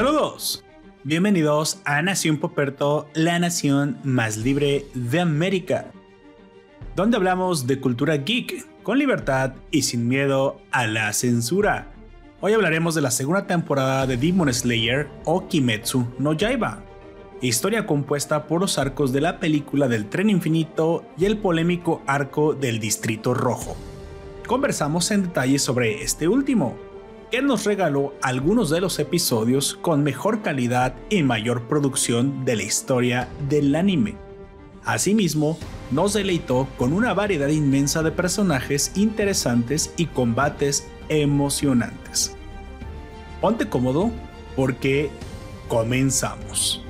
[0.00, 0.64] Saludos.
[1.04, 5.92] Bienvenidos a Nación Poperto, la nación más libre de América,
[6.96, 11.92] donde hablamos de cultura geek con libertad y sin miedo a la censura.
[12.40, 16.82] Hoy hablaremos de la segunda temporada de Demon Slayer o Kimetsu no Yaiba,
[17.42, 22.54] historia compuesta por los arcos de la película del tren infinito y el polémico arco
[22.54, 23.76] del Distrito Rojo.
[24.46, 26.78] Conversamos en detalle sobre este último,
[27.30, 32.64] que nos regaló algunos de los episodios con mejor calidad y mayor producción de la
[32.64, 34.16] historia del anime.
[34.84, 35.58] Asimismo,
[35.90, 42.34] nos deleitó con una variedad inmensa de personajes interesantes y combates emocionantes.
[43.40, 44.10] Ponte cómodo
[44.56, 45.10] porque
[45.68, 46.84] comenzamos.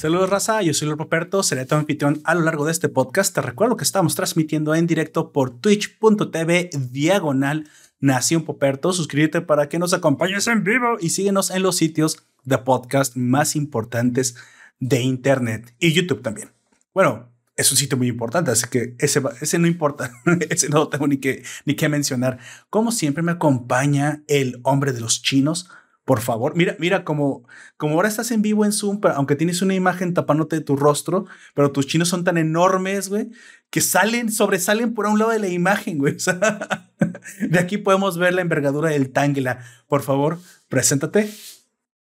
[0.00, 3.34] Saludos raza, yo soy Lord Poperto, seré tu anfitrión a lo largo de este podcast.
[3.34, 8.94] Te recuerdo que estamos transmitiendo en directo por twitch.tv diagonal Nación Poperto.
[8.94, 13.54] Suscríbete para que nos acompañes en vivo y síguenos en los sitios de podcast más
[13.56, 14.36] importantes
[14.78, 16.48] de Internet y YouTube también.
[16.94, 20.10] Bueno, es un sitio muy importante, así que ese, ese no importa,
[20.48, 22.38] ese no tengo ni que, ni que mencionar.
[22.70, 25.68] Como siempre me acompaña el hombre de los chinos,
[26.04, 29.74] por favor, mira, mira, como, como ahora estás en vivo en Zoom, aunque tienes una
[29.74, 33.30] imagen tapándote de tu rostro, pero tus chinos son tan enormes, güey,
[33.70, 36.16] que salen, sobresalen por un lado de la imagen, güey.
[37.40, 39.60] de aquí podemos ver la envergadura del Tangela.
[39.86, 41.30] Por favor, preséntate.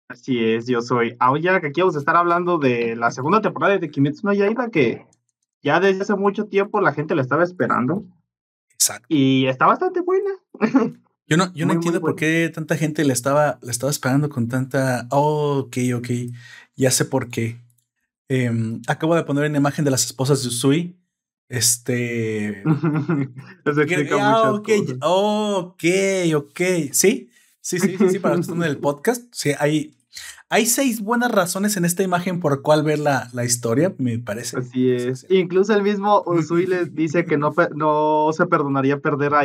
[0.08, 3.78] Así es, yo soy Aoya, que aquí vamos a estar hablando de la segunda temporada
[3.78, 5.06] de Kimetsu no Yaiba, que
[5.62, 8.04] ya desde hace mucho tiempo la gente la estaba esperando.
[8.72, 9.06] Exacto.
[9.08, 10.30] Y está bastante buena.
[11.30, 14.48] Yo no, yo no entiendo por qué tanta gente le estaba, le estaba esperando con
[14.48, 15.06] tanta.
[15.12, 16.08] Oh, ok, ok.
[16.74, 17.56] Ya sé por qué.
[18.28, 20.96] Em, acabo de poner una imagen de las esposas de Usui.
[21.48, 22.64] Este.
[24.20, 24.68] ah, ok,
[25.00, 25.84] ok,
[26.34, 26.60] ok.
[26.90, 27.30] Sí,
[27.60, 29.32] sí, sí, sí, sí para los del podcast.
[29.32, 29.96] Sí, hay,
[30.52, 34.58] hay seis buenas razones en esta imagen por cuál ver la, la historia, me parece.
[34.58, 35.24] Así es.
[35.30, 39.44] Incluso el mismo Usui les dice que no, no se perdonaría perder a,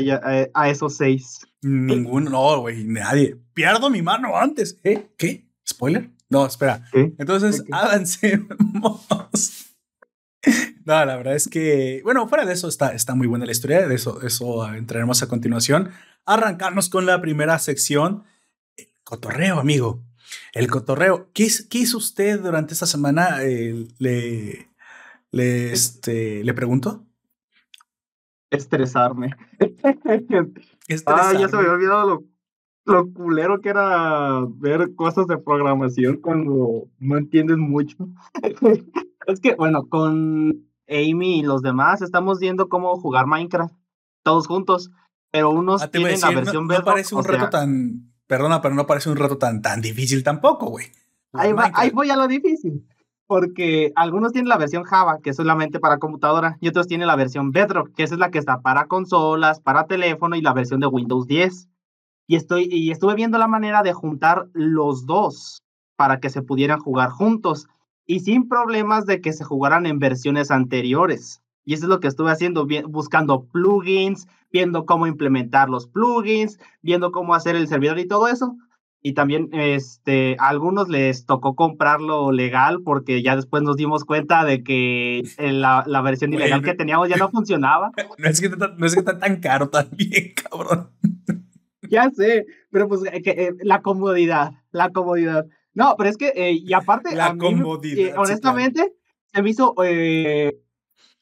[0.52, 1.46] a esos seis.
[1.62, 3.38] Ninguno, no, güey, nadie.
[3.54, 4.80] Pierdo mi mano antes.
[4.84, 5.12] ¿Eh?
[5.16, 5.48] ¿Qué?
[5.68, 6.10] ¿Spoiler?
[6.28, 6.84] No, espera.
[6.92, 9.08] Entonces, avancemos.
[10.86, 13.88] no, la verdad es que, bueno, fuera de eso está, está muy buena la historia,
[13.88, 15.92] de eso, eso entraremos a continuación.
[16.26, 18.24] Arrancarnos con la primera sección,
[18.76, 20.04] el cotorreo, amigo.
[20.54, 21.30] El cotorreo.
[21.34, 23.44] ¿Qué, qué hizo usted durante esta semana?
[23.44, 24.70] Eh, le,
[25.32, 27.06] le, este, le pregunto.
[28.50, 29.32] Estresarme.
[31.08, 32.24] Ah, ya se me había olvidado lo,
[32.86, 37.98] lo culero que era ver cosas de programación cuando no entiendes mucho.
[39.26, 43.74] es que, bueno, con Amy y los demás estamos viendo cómo jugar Minecraft,
[44.24, 44.92] todos juntos,
[45.32, 48.88] pero unos ah, tienen la versión no, no parece un reto tan, perdona, pero no
[48.88, 50.88] parece un reto tan, tan difícil tampoco, güey.
[51.34, 52.86] Ahí, ahí voy a lo difícil
[53.28, 57.16] porque algunos tienen la versión Java, que es solamente para computadora, y otros tienen la
[57.16, 60.80] versión Bedrock, que esa es la que está para consolas, para teléfono y la versión
[60.80, 61.68] de Windows 10.
[62.28, 65.64] Y, estoy, y estuve viendo la manera de juntar los dos
[65.96, 67.68] para que se pudieran jugar juntos
[68.06, 71.42] y sin problemas de que se jugaran en versiones anteriores.
[71.66, 77.12] Y eso es lo que estuve haciendo, buscando plugins, viendo cómo implementar los plugins, viendo
[77.12, 78.56] cómo hacer el servidor y todo eso
[79.06, 84.44] y también este, a algunos les tocó comprarlo legal porque ya después nos dimos cuenta
[84.44, 87.92] de que la, la versión ilegal que teníamos ya no funcionaba.
[88.18, 90.90] No es que, no es que está tan caro también, cabrón.
[91.88, 95.46] Ya sé, pero pues que, eh, la comodidad, la comodidad.
[95.76, 98.92] No, pero es que, eh, y aparte, la comodidad, eh, honestamente,
[99.32, 99.76] se me hizo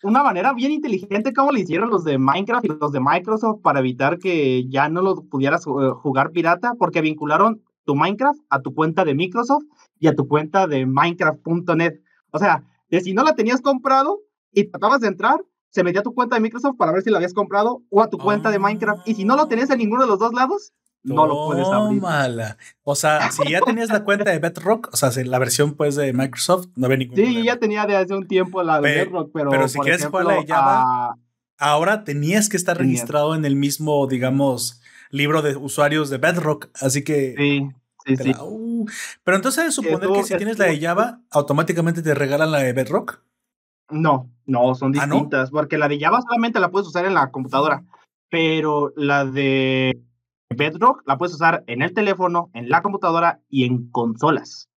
[0.03, 3.80] una manera bien inteligente como le hicieron los de Minecraft y los de Microsoft para
[3.80, 9.06] evitar que ya no lo pudieras jugar pirata, porque vincularon tu Minecraft a tu cuenta
[9.06, 9.64] de Microsoft
[10.00, 12.02] y a tu cuenta de Minecraft.net.
[12.32, 14.20] O sea, de si no la tenías comprado
[14.52, 17.17] y tratabas de entrar, se metía a tu cuenta de Microsoft para ver si la
[17.17, 19.08] habías comprado o a tu cuenta de Minecraft.
[19.08, 20.73] Y si no lo tenías en ninguno de los dos lados,
[21.03, 22.02] no lo puedes abrir.
[22.02, 22.58] Mala.
[22.84, 26.14] O sea, si ya tenías la cuenta de Bedrock, o sea, la versión pues de
[26.14, 29.50] Microsoft, no había ningún Sí, ya tenía de hace un tiempo la de Bedrock, pero.
[29.50, 31.17] Pero si quieres jugar la de Java,
[31.58, 37.03] ahora tenías que estar registrado en el mismo, digamos, libro de usuarios de Bedrock, así
[37.03, 37.35] que...
[37.38, 37.70] Sí,
[38.05, 38.34] sí, sí.
[38.41, 38.85] Uh,
[39.23, 43.22] pero entonces suponer que si tienes la de Java, automáticamente te regalan la de Bedrock.
[43.90, 47.29] No, no, son ¿Ah, distintas, porque la de Java solamente la puedes usar en la
[47.32, 47.84] computadora,
[48.29, 50.02] pero la de
[50.49, 54.69] Bedrock la puedes usar en el teléfono, en la computadora y en consolas.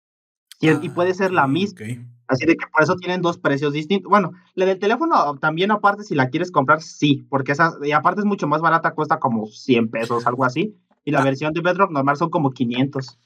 [0.61, 1.87] y, puede ser la misma.
[2.29, 4.11] Así de que por eso tienen dos precios distintos.
[4.11, 8.21] Bueno, la del teléfono también aparte si la quieres comprar, sí, porque esa, y aparte
[8.21, 10.77] es mucho más barata, cuesta como 100 pesos, algo así.
[11.05, 11.25] Y la ah.
[11.25, 13.19] versión de Bedrock normal son como 500.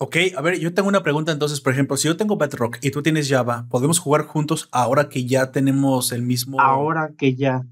[0.00, 2.90] Ok, a ver, yo tengo una pregunta entonces, por ejemplo, si yo tengo Bedrock y
[2.90, 6.60] tú tienes Java, ¿podemos jugar juntos ahora que ya tenemos el mismo...
[6.60, 7.66] Ahora que ya.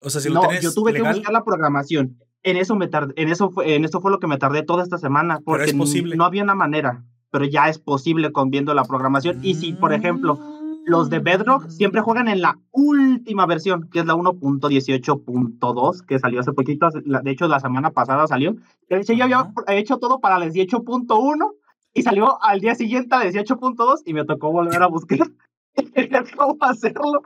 [0.00, 2.18] O sea, si no, lo tienes yo tuve que buscar la programación.
[2.44, 4.84] En eso me tardé, en eso fue, en esto fue lo que me tardé toda
[4.84, 6.16] esta semana, porque es posible.
[6.16, 7.04] no había una manera
[7.34, 9.40] pero ya es posible con viendo la programación.
[9.42, 10.38] Y si, por ejemplo,
[10.84, 16.38] los de Bedrock siempre juegan en la última versión, que es la 1.18.2, que salió
[16.38, 18.54] hace poquito, de hecho la semana pasada salió.
[18.88, 21.50] De hecho yo había hecho todo para la 18.1
[21.92, 25.26] y salió al día siguiente a la 18.2 y me tocó volver a buscar
[26.36, 27.22] cómo hacerlo.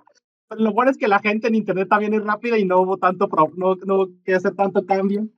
[0.56, 3.28] Lo bueno es que la gente en internet también es rápida y no hubo tanto,
[3.56, 5.28] no, no que hacer tanto cambio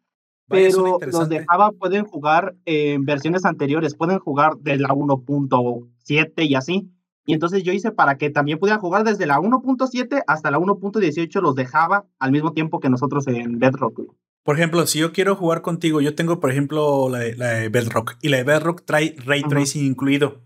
[0.51, 6.55] pero los de Java pueden jugar en versiones anteriores, pueden jugar de la 1.7 y
[6.57, 6.91] así.
[7.25, 11.41] Y entonces yo hice para que también pudieran jugar desde la 1.7 hasta la 1.18
[11.41, 14.01] los de Java al mismo tiempo que nosotros en Bedrock.
[14.43, 18.31] Por ejemplo, si yo quiero jugar contigo, yo tengo, por ejemplo, la de, Bedrock y
[18.31, 20.41] la de Bedrock trae ray tracing incluido.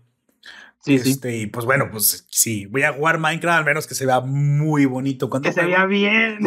[0.85, 4.05] Sí, este, Y pues bueno, pues sí, voy a jugar Minecraft, al menos que se
[4.05, 5.29] vea muy bonito.
[5.31, 6.37] Que se vea bien.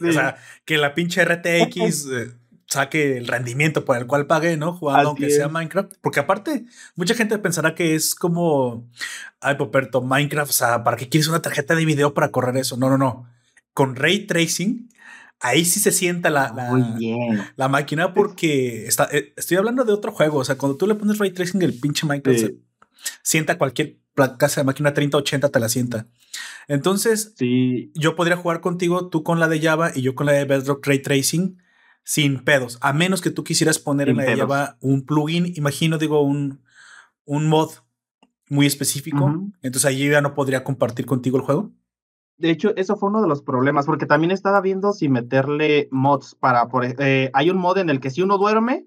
[0.00, 2.06] O sea, que la pinche RTX
[2.68, 4.74] saque el rendimiento por el cual pagué, ¿no?
[4.74, 5.94] Jugando aunque sea Minecraft.
[6.00, 8.88] Porque aparte, mucha gente pensará que es como,
[9.40, 12.76] ay, Poperto, Minecraft, o sea, ¿para qué quieres una tarjeta de video para correr eso?
[12.76, 13.26] No, no, no.
[13.74, 14.88] Con ray tracing,
[15.40, 16.96] ahí sí se sienta la, la,
[17.56, 20.38] la máquina porque está, eh, estoy hablando de otro juego.
[20.38, 22.52] O sea, cuando tú le pones ray tracing, el pinche Minecraft
[23.22, 23.98] sienta cualquier
[24.38, 26.06] casa de máquina 3080 te la sienta.
[26.68, 27.90] Entonces, sí.
[27.94, 30.86] yo podría jugar contigo, tú con la de Java y yo con la de Bedrock
[30.86, 31.58] Ray Tracing
[32.02, 36.22] sin pedos, a menos que tú quisieras poner en la Java un plugin, imagino, digo,
[36.22, 36.60] un,
[37.24, 37.70] un mod
[38.48, 39.32] muy específico.
[39.62, 41.70] Entonces ahí ya no podría compartir contigo el juego.
[42.36, 46.34] De hecho, eso fue uno de los problemas, porque también estaba viendo si meterle mods
[46.34, 48.86] para, por, eh, hay un mod en el que si uno duerme,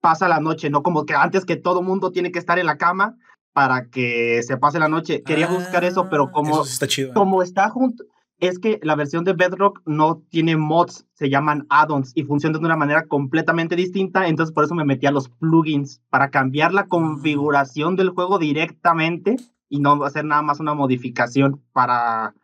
[0.00, 2.76] pasa la noche, no como que antes que todo mundo tiene que estar en la
[2.76, 3.16] cama
[3.52, 5.22] para que se pase la noche.
[5.22, 7.14] Quería buscar eso, pero ah, como, está chido, ¿eh?
[7.14, 8.04] como está junto,
[8.38, 12.66] es que la versión de Bedrock no tiene mods, se llaman add-ons y funcionan de
[12.66, 16.86] una manera completamente distinta, entonces por eso me metí a los plugins para cambiar la
[16.86, 19.36] configuración del juego directamente
[19.68, 22.34] y no hacer nada más una modificación para,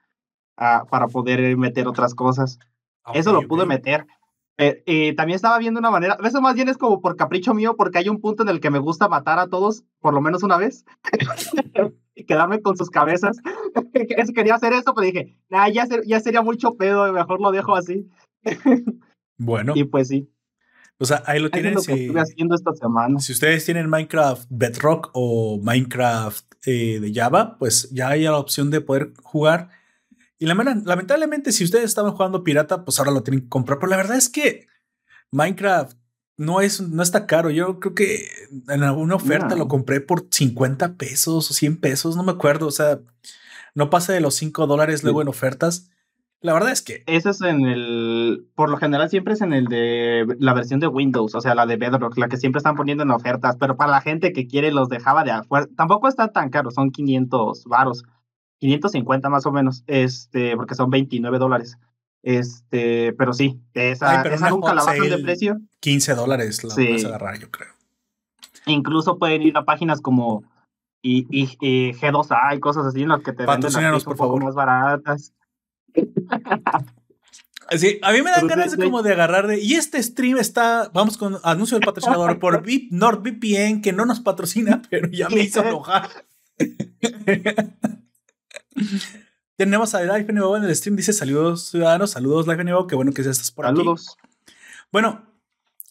[0.56, 2.59] ah, para poder meter otras cosas.
[3.14, 4.06] eso lo pude meter.
[4.58, 7.75] Eh, eh, también estaba viendo una manera, eso más bien es como por capricho mío,
[7.76, 10.43] porque hay un punto en el que me gusta matar a todos, por lo menos
[10.43, 10.85] una vez.
[12.17, 13.37] y quedarme con sus cabezas.
[14.35, 18.08] Quería hacer eso, pero dije, nah, ya, ya sería mucho pedo, mejor lo dejo así.
[19.38, 19.75] bueno.
[19.76, 20.32] Y pues sí.
[20.99, 21.79] O sea, ahí lo tienen.
[21.79, 23.20] si, haciendo esta semana.
[23.20, 28.70] Si ustedes tienen Minecraft Bedrock o Minecraft eh, de Java, pues ya hay la opción
[28.70, 29.69] de poder jugar.
[30.38, 33.79] Y lamentablemente, si ustedes estaban jugando pirata, pues ahora lo tienen que comprar.
[33.79, 34.67] Pero la verdad es que
[35.31, 35.97] Minecraft
[36.37, 37.50] no es, no está caro.
[37.50, 38.29] Yo creo que
[38.69, 42.67] en alguna oferta lo compré por 50 pesos o 100 pesos, no me acuerdo.
[42.67, 43.00] O sea,
[43.75, 45.91] no pasa de los 5 dólares luego en ofertas.
[46.43, 47.03] La verdad es que.
[47.06, 48.47] Ese es en el.
[48.55, 51.67] Por lo general siempre es en el de la versión de Windows, o sea, la
[51.67, 53.56] de Bedrock, la que siempre están poniendo en ofertas.
[53.59, 56.71] Pero para la gente que quiere los de Java de afuera, tampoco está tan caro,
[56.71, 58.05] son 500 varos.
[58.61, 61.79] 550 más o menos, este, porque son 29 dólares.
[62.23, 65.61] Este, pero sí, esa, nunca la bajan de precio.
[65.81, 67.73] 15 dólares la puedes agarrar, yo creo.
[68.67, 70.43] Incluso pueden ir a páginas como
[71.03, 71.25] y,
[71.93, 74.43] G2A y cosas así en las que te venden un por favor.
[74.43, 75.33] más baratas.
[77.77, 79.61] Sí, a mí me dan ganas de como de agarrar de.
[79.61, 80.89] Y este stream está.
[80.95, 85.41] Vamos con anuncio del patrocinador por VIP, NordVPN, que no nos patrocina, pero ya me
[85.41, 86.09] hizo enojar.
[89.56, 90.97] Tenemos a Life Nuevo en el stream.
[90.97, 92.11] Dice saludos, ciudadanos.
[92.11, 92.87] Saludos, Life Nuevo.
[92.87, 93.78] Qué bueno que estás por aquí.
[93.78, 94.16] Saludos.
[94.92, 95.26] Bueno,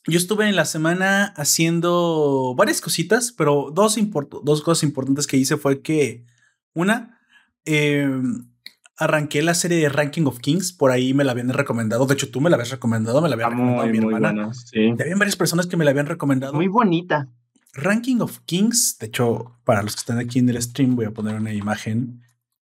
[0.08, 3.98] yo estuve en la semana haciendo varias cositas, pero dos,
[4.44, 6.26] dos cosas importantes que hice fue que,
[6.74, 7.20] una,
[7.66, 8.52] em,
[8.98, 10.72] arranqué la serie de Ranking of Kings.
[10.72, 12.06] Por ahí me la habían recomendado.
[12.06, 14.54] De hecho, tú me la habías recomendado, me la había recomendado mi hermana.
[14.54, 14.94] sí.
[15.00, 16.54] Habían varias personas que me la habían recomendado.
[16.54, 17.28] Muy bonita.
[17.74, 18.98] Ranking of Kings.
[19.00, 22.22] De hecho, para los que están aquí en el stream, voy a poner una imagen.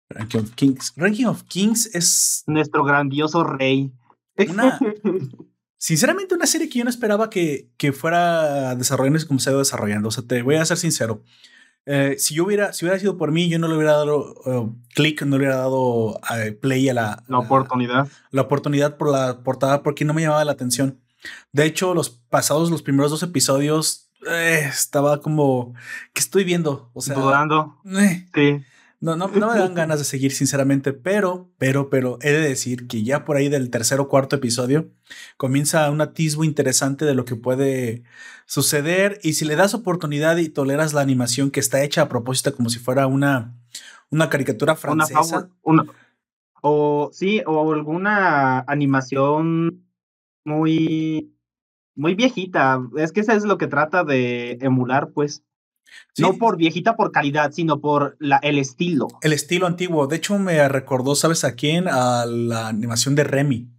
[0.09, 0.93] Ranking of Kings.
[0.95, 2.43] Ranking of Kings es.
[2.47, 3.91] Nuestro grandioso rey.
[4.49, 4.79] Una.
[5.77, 9.59] sinceramente, una serie que yo no esperaba que, que fuera desarrollándose como se ha ido
[9.59, 10.09] desarrollando.
[10.09, 11.23] O sea, te voy a ser sincero.
[11.87, 14.75] Eh, si yo hubiera, si hubiera sido por mí, yo no le hubiera dado uh,
[14.95, 18.07] clic, no le hubiera dado uh, play a la, la oportunidad.
[18.31, 20.99] La, oportunidad por la portada porque no me llamaba la atención.
[21.51, 25.73] De hecho, los pasados, los primeros dos episodios eh, estaba como,
[26.13, 26.89] ¿qué estoy viendo?
[26.93, 27.77] O sea, dudando.
[27.85, 28.65] Eh, Sí.
[28.99, 32.87] No, no, no me dan ganas de seguir, sinceramente, pero, pero, pero he de decir
[32.87, 34.89] que ya por ahí del tercer o cuarto episodio
[35.37, 38.03] comienza un atisbo interesante de lo que puede
[38.45, 39.19] suceder.
[39.23, 42.69] Y si le das oportunidad y toleras la animación que está hecha a propósito como
[42.69, 43.53] si fuera una,
[44.09, 45.49] una caricatura Una francesa.
[45.63, 45.85] una-
[46.67, 49.85] o sí, o alguna animación
[50.43, 51.31] muy
[51.95, 52.81] muy viejita.
[52.97, 55.43] Es que eso es lo que trata de emular, pues.
[56.13, 59.07] Sí, No por viejita por calidad, sino por la, el estilo.
[59.21, 60.07] el estilo antiguo.
[60.07, 61.87] De hecho, me recordó, ¿sabes a quién?
[61.89, 63.69] A la animación de Remy.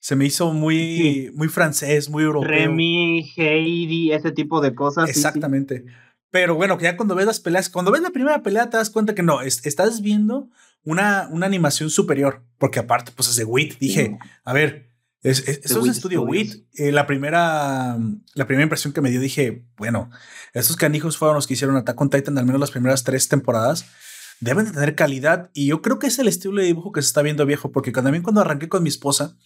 [0.00, 1.30] Se me hizo muy, Sí.
[1.34, 2.48] muy francés, muy europeo.
[2.48, 5.04] Remy, Heidi, ese tipo de cosas.
[5.06, 5.10] sí.
[5.10, 5.84] Exactamente.
[6.30, 8.90] Pero bueno, que ya cuando ves las peleas, cuando ves la primera pelea te das
[8.90, 10.48] cuenta que no, es- estás viendo
[10.84, 13.78] una, una animación superior, porque aparte, pues es de WIT.
[13.78, 14.91] Dije, a ver,
[15.22, 16.24] es, es- eso es Studios.
[16.26, 16.66] WIT.
[16.74, 17.96] Eh, la, primera,
[18.34, 20.10] la primera impresión que me dio, dije, bueno,
[20.52, 23.84] estos canijos fueron los que hicieron Attack on Titan, al menos las primeras tres temporadas.
[24.40, 27.06] Deben de tener calidad y yo creo que es el estilo de dibujo que se
[27.06, 29.36] está viendo viejo, porque también cuando arranqué con mi esposa,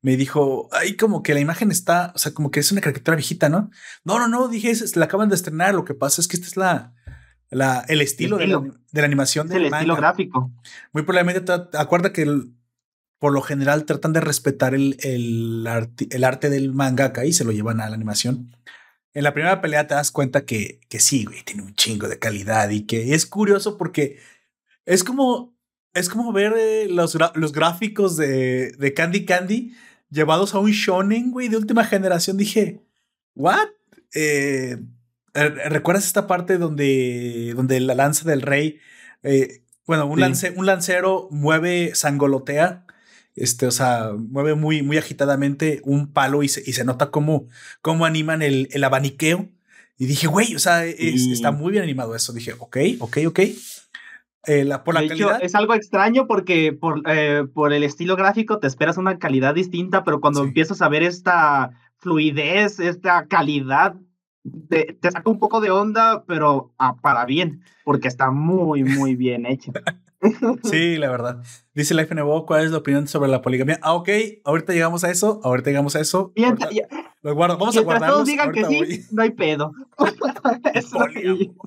[0.00, 3.16] me dijo, ay, como que la imagen está, o sea, como que es una caricatura
[3.16, 3.70] viejita, ¿no?
[4.04, 6.46] No, no, no, dije, es- la acaban de estrenar, lo que pasa es que esta
[6.48, 6.94] es la,
[7.50, 8.74] la el estilo, de, la, estilo.
[8.90, 10.50] de la animación Es el del estilo gráfico.
[10.92, 12.54] Muy probablemente, acuerda que el-
[13.18, 17.44] por lo general tratan de respetar el, el, arte, el arte del mangaka y se
[17.44, 18.54] lo llevan a la animación.
[19.14, 22.18] En la primera pelea te das cuenta que, que sí, güey, tiene un chingo de
[22.18, 24.18] calidad y que es curioso porque
[24.84, 25.56] es como,
[25.94, 29.74] es como ver eh, los, los gráficos de, de Candy Candy
[30.10, 32.36] llevados a un shonen, güey, de última generación.
[32.36, 32.80] Dije,
[33.34, 33.68] ¿what?
[34.14, 34.78] Eh,
[35.34, 38.78] eh, ¿Recuerdas esta parte donde, donde la lanza del rey,
[39.22, 40.20] eh, bueno, un, Sí.
[40.20, 42.86] lance, un lancero mueve, sangolotea,
[43.40, 47.46] este, o sea, mueve muy, muy agitadamente un palo y se, y se nota cómo,
[47.82, 49.48] cómo animan el, el abaniqueo.
[49.96, 52.32] Y dije, güey, o sea, es- está muy bien animado eso.
[52.32, 53.40] Dije, ok, ok, ok.
[54.46, 55.42] Eh, la, por la de hecho, calidad.
[55.42, 60.04] es algo extraño porque por, eh, por el estilo gráfico te esperas una calidad distinta,
[60.04, 60.48] pero cuando Sí.
[60.48, 63.96] empiezas a ver esta fluidez, esta calidad,
[64.70, 69.16] te, te saca un poco de onda, pero ah, para bien, porque está muy, muy
[69.16, 69.72] bien hecho.
[70.64, 71.42] Sí, la verdad.
[71.74, 73.78] Dice Life Nebo, ¿cuál es la opinión sobre la poligamia?
[73.82, 74.08] Ah, ok,
[74.44, 76.32] ahorita llegamos a eso, ahorita llegamos a eso.
[76.36, 76.68] Ahorita-
[77.22, 78.16] lo guardo, vamos a guardarlos.
[78.18, 79.72] todos digan que sí, no hay pedo.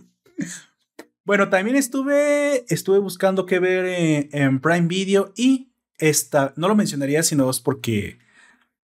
[1.23, 6.75] Bueno, también estuve, estuve buscando qué ver en, en Prime Video y esta, no lo
[6.75, 8.17] mencionaría, sino es porque,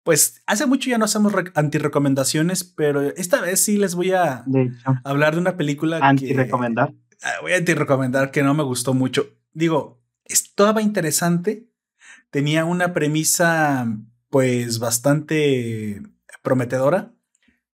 [0.04, 4.44] pues, hace mucho ya no hacemos re- antirecomendaciones, pero esta vez sí les voy a
[4.46, 4.72] De
[5.04, 6.90] hablar de una película anti-recomendar.
[6.92, 9.26] que ah, voy a anti-recomendar que no me gustó mucho.
[9.58, 11.68] Digo, estaba interesante,
[12.30, 13.88] tenía una premisa,
[14.30, 16.02] pues, bastante
[16.44, 17.14] prometedora.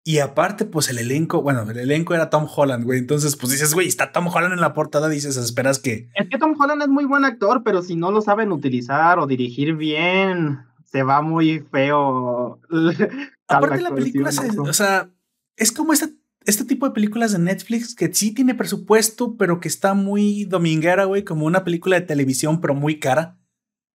[0.05, 2.99] Y aparte, pues el elenco, bueno, el elenco era Tom Holland, güey.
[2.99, 6.11] Entonces, pues dices, güey, está Tom Holland en la portada, dices, esperas que.
[6.15, 9.27] Es que Tom Holland es muy buen actor, pero si no lo saben utilizar o
[9.27, 12.61] dirigir bien, se va muy feo.
[13.49, 15.11] Aparte, la película, se- o sea,
[15.57, 16.09] es como este,
[16.47, 21.05] este tipo de películas de Netflix que sí tiene presupuesto, pero que está muy dominguera,
[21.05, 23.39] güey, como una película de televisión, pero muy cara.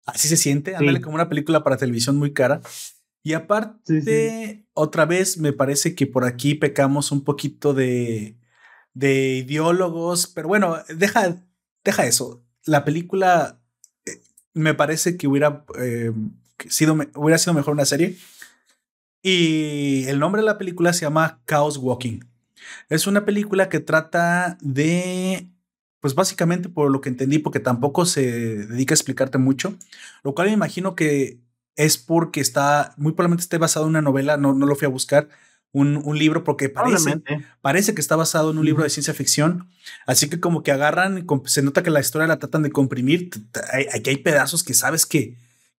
[0.06, 2.62] Así se siente, ándale, como una película para televisión muy cara.
[3.24, 4.66] Y aparte, Sí, sí.
[4.74, 8.38] otra vez me parece que por aquí pecamos un poquito de,
[8.94, 11.44] de ideólogos, pero bueno, deja,
[11.84, 12.46] deja eso.
[12.66, 13.60] La película
[14.06, 14.22] eh,
[14.54, 16.12] me parece que hubiera, eh,
[16.70, 18.16] sido, hubiera sido mejor una serie.
[19.24, 22.20] Y el nombre de la película se llama Chaos Walking.
[22.90, 25.48] Es una película que trata de,
[26.00, 29.76] pues básicamente por lo que entendí, porque tampoco se dedica a explicarte mucho,
[30.24, 31.40] lo cual me imagino que
[31.76, 34.90] es porque está, muy probablemente esté basado en una novela, no, no lo fui a
[34.90, 35.28] buscar,
[35.72, 37.10] un, un libro, porque parece,
[37.60, 39.68] parece que está basado en un libro de ciencia ficción.
[40.08, 43.30] Así que como que agarran, se nota que la historia la tratan de comprimir.
[43.30, 43.42] t-
[43.74, 45.36] hay- Aquí hay pedazos que sabes que,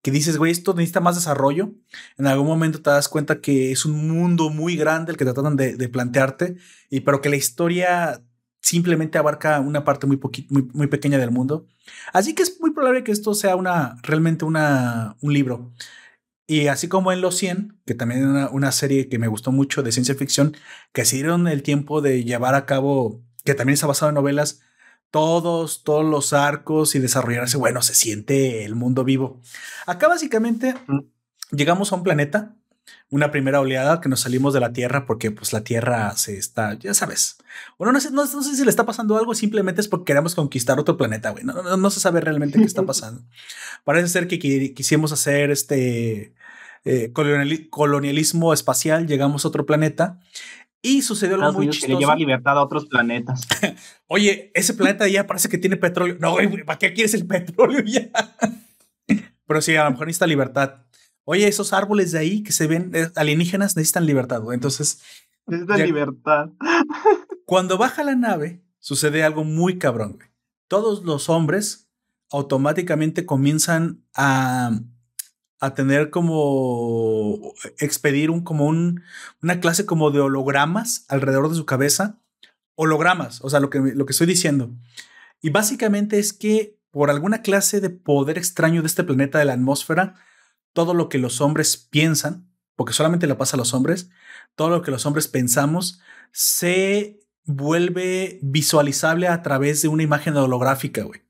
[0.07, 1.73] que dices, güey, esto necesita más desarrollo.
[2.17, 5.57] En algún momento te das cuenta que es un mundo muy grande el que tratan
[5.57, 6.55] de, plantearte,
[6.89, 8.23] y pero que la historia
[8.61, 11.67] simplemente abarca una parte muy, muy, muy pequeña del mundo.
[12.13, 15.73] Así que es muy probable que esto sea una, realmente una, un libro.
[16.47, 19.51] Y así como en Los 100, que también es una, una serie que me gustó
[19.51, 20.57] mucho de ciencia ficción,
[20.93, 24.61] que se dieron el tiempo de llevar a cabo, que también está basado en novelas,
[25.11, 29.41] todos, todos los arcos y desarrollarse, bueno, se siente el mundo vivo.
[29.87, 31.01] Acá básicamente Mm.
[31.53, 32.55] llegamos a un planeta,
[33.11, 36.75] una primera oleada que nos salimos de la Tierra porque pues la Tierra se está,
[36.75, 37.37] ya sabes.
[37.79, 40.35] Bueno, no sé, no, no sé si le está pasando algo, simplemente es porque queremos
[40.35, 41.45] conquistar otro planeta, güey.
[41.45, 43.23] No, no, no se sabe realmente qué está pasando.
[43.85, 46.35] Parece ser que qui- quisimos hacer este
[46.85, 50.21] eh, coloniali- colonialismo espacial, llegamos a otro planeta
[50.87, 51.88] Y sucedió algo muy chistoso.
[51.88, 53.49] Que le lleva libertad a otros planetas.
[54.07, 56.16] Oye, ese planeta ya parece que tiene petróleo.
[56.21, 58.09] No, güey, ¿para qué quieres el petróleo ya?
[59.49, 60.85] Pero sí, a lo mejor necesita libertad.
[61.25, 64.55] Oye, esos árboles de ahí que se ven eh, alienígenas necesitan libertad, güey.
[64.55, 65.02] Entonces.
[65.49, 66.50] Necesitan libertad.
[67.47, 70.28] Cuando baja la nave, sucede algo muy cabrón, güey.
[70.69, 71.90] Todos los hombres
[72.31, 74.71] automáticamente comienzan a
[75.61, 79.03] a tener como expedir un como un,
[79.43, 82.21] una clase como de hologramas alrededor de su cabeza.
[82.75, 84.71] Hologramas, o sea, lo que, lo que estoy diciendo.
[85.41, 89.55] Y básicamente es que por alguna clase de poder extraño de este planeta de la
[89.55, 90.15] atmósfera,
[90.73, 94.11] todo lo que los hombres piensan, porque solamente le pasa a los hombres,
[94.55, 96.01] todo lo que los hombres pensamos
[96.33, 101.25] se vuelve visualizable a través de una imagen holográfica, güey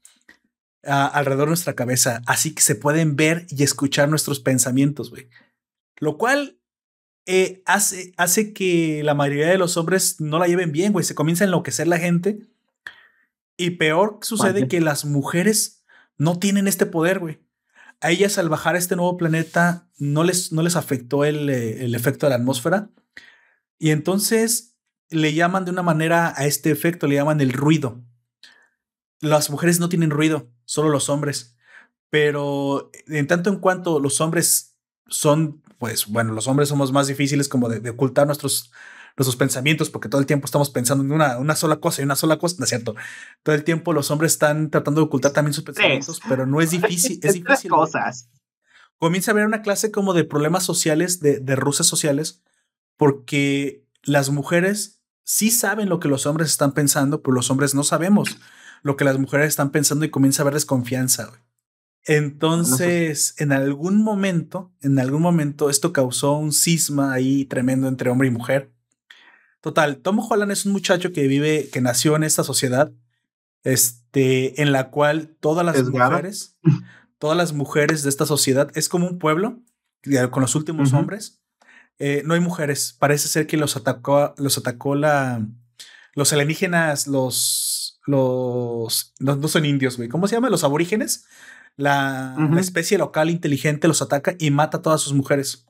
[0.83, 5.29] alrededor de nuestra cabeza, así que se pueden ver y escuchar nuestros pensamientos, güey.
[5.99, 6.59] Lo cual
[7.27, 11.05] eh, hace, hace que la mayoría de los hombres no la lleven bien, güey.
[11.05, 12.39] Se comienza a enloquecer la gente.
[13.57, 15.85] Y peor sucede que las mujeres
[16.19, 17.41] no tienen este poder, güey.
[18.01, 21.85] A ellas al bajar a este nuevo planeta no les, no les afectó el, eh,
[21.85, 22.91] el efecto de la atmósfera.
[23.79, 24.77] Y entonces
[25.09, 28.05] le llaman de una manera a este efecto, le llaman el ruido.
[29.21, 31.57] Las mujeres no tienen ruido solo los hombres.
[32.11, 34.77] Pero en tanto en cuanto los hombres
[35.09, 38.71] son, pues bueno, los hombres somos más difíciles como de, ocultar nuestros,
[39.17, 42.17] nuestros pensamientos porque todo el tiempo estamos pensando en una, una sola cosa y una
[42.17, 42.95] sola cosa, ¿no es cierto?
[43.43, 46.71] Todo el tiempo los hombres están tratando de ocultar también sus pensamientos, pero no es
[46.71, 47.19] difícil.
[47.23, 47.71] Es difícil.
[47.71, 48.29] cosas.
[48.99, 52.43] Comienza a haber una clase como de problemas sociales, de, de ruses sociales,
[52.97, 57.85] porque las mujeres sí saben lo que los hombres están pensando, pero los hombres no
[57.85, 58.39] sabemos
[58.83, 61.33] lo que las mujeres están pensando y comienza a haber desconfianza.
[62.05, 68.29] Entonces, en algún momento, en algún momento, esto causó un cisma ahí tremendo entre hombre
[68.29, 68.71] y mujer.
[69.61, 72.93] Total, Tom Holland es un muchacho que vive, que nació en esta sociedad,
[73.65, 76.57] este, en la cual todas las mujeres,
[77.19, 79.61] todas las mujeres de esta sociedad es como un pueblo
[80.31, 81.41] con los últimos hombres.
[81.99, 82.95] Eh, no hay mujeres.
[82.97, 85.45] Parece ser que los atacó, los atacó la,
[86.15, 87.76] los alienígenas, los
[88.07, 90.51] los, no, son indios, güey, ¿cómo se llama?
[90.51, 91.27] Los aborígenes.
[91.77, 95.67] La, especie local inteligente los ataca y mata a todas sus mujeres.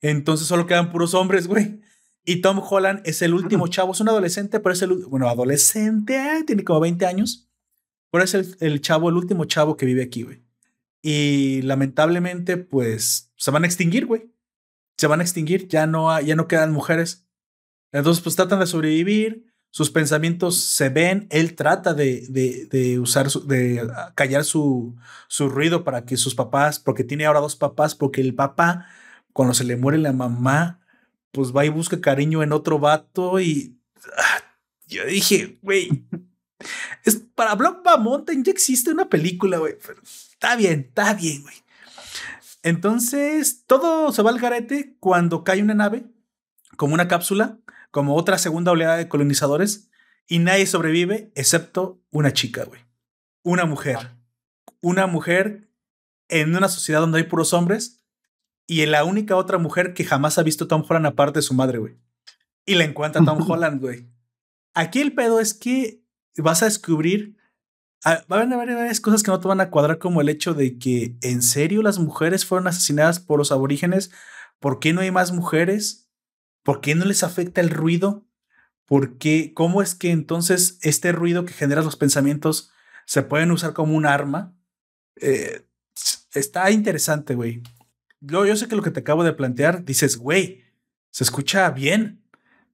[0.00, 1.80] Entonces solo quedan puros hombres, güey.
[2.24, 6.44] Y Tom Holland es el último chavo, es un adolescente, pero es el, bueno, adolescente,
[6.46, 7.50] tiene como 20 años,
[8.10, 10.44] pero es el, el chavo, el último chavo que vive aquí, güey.
[11.02, 14.30] Y lamentablemente, pues, se van a extinguir, güey.
[14.96, 17.26] Se van a extinguir, ya no, ya no quedan mujeres.
[17.92, 22.28] Entonces, pues tratan de sobrevivir, sus pensamientos se ven, él trata de,
[22.70, 23.84] de, usar, de
[24.14, 24.94] callar su,
[25.26, 28.86] su, ruido para que sus papás, porque tiene ahora dos papás, porque el papá,
[29.32, 30.78] cuando se le muere la mamá,
[31.32, 33.76] pues va y busca cariño en otro vato y
[34.16, 34.44] ah,
[34.86, 36.04] yo dije, güey,
[37.02, 39.74] es para Blockba Mountain ya existe una película, güey,
[40.30, 41.56] está bien, está bien, güey.
[42.62, 46.06] Entonces, todo se va al garete cuando cae una nave,
[46.76, 47.58] como una cápsula,
[47.94, 49.88] como otra segunda oleada de colonizadores
[50.26, 52.80] y nadie sobrevive excepto una chica, güey.
[53.44, 54.16] Una mujer.
[54.80, 55.70] Una mujer
[56.28, 58.04] en una sociedad donde hay puros hombres
[58.66, 61.54] y la única otra mujer que jamás ha visto a Tom Holland aparte de su
[61.54, 61.96] madre, güey.
[62.66, 64.08] Y le encuentra Tom Holland, güey.
[64.74, 66.02] Aquí el pedo es que
[66.36, 67.36] vas a descubrir
[68.04, 70.52] ah, va a haber varias cosas que no te van a cuadrar, como el hecho
[70.52, 74.10] de que en serio las mujeres fueron asesinadas por los aborígenes.
[74.58, 76.03] ¿Por qué no hay más mujeres?
[76.64, 78.26] ¿Por qué no les afecta el ruido?
[78.86, 79.52] ¿Por qué?
[79.54, 82.72] ¿Cómo es que entonces este ruido que genera los pensamientos
[83.06, 84.56] se pueden usar como un arma?
[85.20, 85.66] Eh,
[86.32, 87.62] está interesante, güey.
[88.20, 90.64] Yo, yo sé que lo que te acabo de plantear, dices, güey,
[91.10, 92.24] se escucha bien.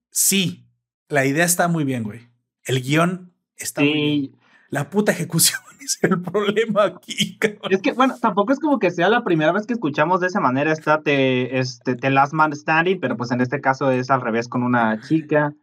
[0.09, 0.65] Sí,
[1.09, 2.29] la idea está muy bien, güey.
[2.63, 4.35] El guion está muy bien.
[4.69, 5.60] La puta ejecución
[5.95, 7.37] es el problema aquí.
[7.69, 10.39] Es que, bueno, tampoco es como que sea la primera vez que escuchamos de esa
[10.39, 14.21] manera esta te, este, The Last Man Standing, pero pues en este caso es al
[14.21, 15.53] revés con una chica.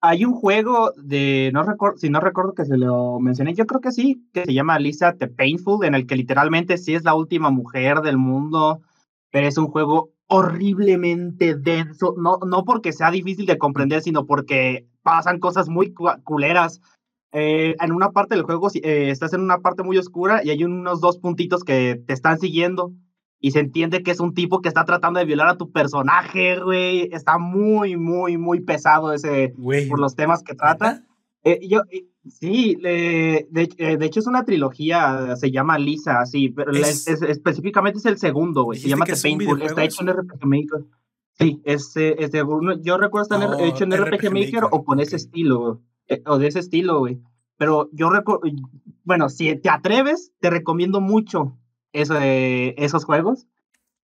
[0.00, 3.80] Hay un juego de, no recuerdo, si no recuerdo que se lo mencioné, yo creo
[3.80, 7.14] que sí, que se llama Lisa The Painful, en el que literalmente sí es la
[7.14, 8.82] última mujer del mundo,
[9.30, 14.86] pero es un juego horriblemente denso, no, no porque sea difícil de comprender, sino porque
[15.02, 16.80] pasan cosas muy culeras
[17.36, 20.62] eh, en una parte del juego eh, estás en una parte muy oscura y hay
[20.62, 22.92] unos dos puntitos que te están siguiendo
[23.40, 26.60] y se entiende que es un tipo que está tratando de violar a tu personaje,
[26.60, 27.08] güey.
[27.12, 29.52] Está muy, muy, muy pesado ese
[29.88, 31.04] por los temas que trata.
[31.42, 31.82] Eh, yo,
[32.26, 33.48] sí, de,
[34.00, 38.78] hecho es una trilogía, se llama Lisa, sí, pero específicamente es el segundo, güey.
[38.78, 40.46] Se llama The Painful, está hecho en RPG
[41.36, 42.42] Sí, este, este,
[42.82, 46.48] yo recuerdo estar oh, hecho en RPG, Maker, o con ese estilo, eh, o de
[46.48, 47.20] ese estilo, güey.
[47.56, 48.42] Pero yo recuerdo,
[49.04, 51.56] bueno, si te atreves, te recomiendo mucho
[51.92, 53.46] eso, esos juegos.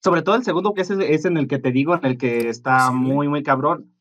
[0.01, 2.49] Sobre todo el segundo, que es, es en el que te digo, en el que
[2.49, 3.91] está muy, muy cabrón.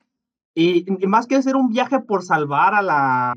[0.55, 3.35] Y, más que ser un viaje por salvar a la,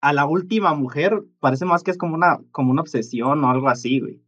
[0.00, 3.68] a la última mujer, parece más que es como una, como una obsesión o algo
[3.68, 4.22] así, güey.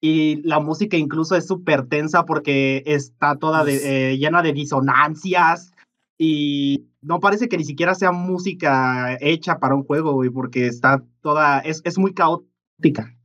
[0.00, 5.72] Y la música incluso es súper tensa porque está toda de, eh, llena de disonancias
[6.18, 11.04] y no parece que ni siquiera sea música hecha para un juego, güey, porque está
[11.22, 13.16] toda, es, es muy caótica.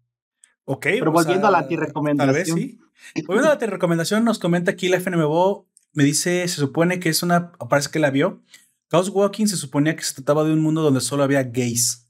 [0.66, 0.84] Ok.
[0.84, 2.18] Pero volviendo a, la recomendación.
[2.18, 2.80] Tal vez sí.
[3.26, 7.24] Volviendo a la recomendación, nos comenta aquí la FNMBO, me dice, se supone que es
[7.24, 8.42] una, parece que la vio.
[8.90, 12.10] Chaos Walking se suponía que se trataba de un mundo donde solo había gays.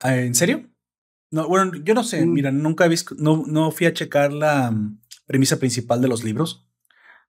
[0.00, 0.68] Ah, ¿En serio?
[1.30, 2.32] No, bueno, yo no sé, mm.
[2.32, 6.24] mira, nunca he visto, no, no fui a checar la mm, premisa principal de los
[6.24, 6.66] libros.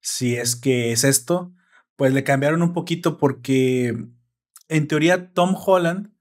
[0.02, 1.54] Si es que es esto,
[2.00, 3.94] pues le cambiaron un poquito porque
[4.70, 6.14] en teoría Tom Holland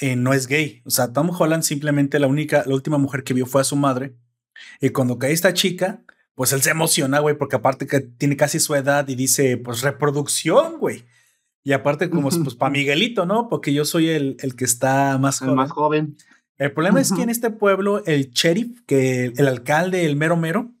[0.00, 0.80] eh, no es gay.
[0.86, 3.76] O sea, Tom Holland simplemente la única, la última mujer que vio fue a su
[3.76, 4.16] madre.
[4.80, 6.02] Y cuando cae esta chica,
[6.34, 9.82] pues él se emociona, güey, porque aparte que tiene casi su edad y dice, pues
[9.82, 11.04] reproducción, güey.
[11.62, 13.50] Y aparte, como pues para Miguelito, ¿no?
[13.50, 15.54] Porque yo soy el, el que está más joven.
[15.54, 16.16] más joven.
[16.56, 20.72] El problema es que en este pueblo, el sheriff, que el, alcalde, el mero mero,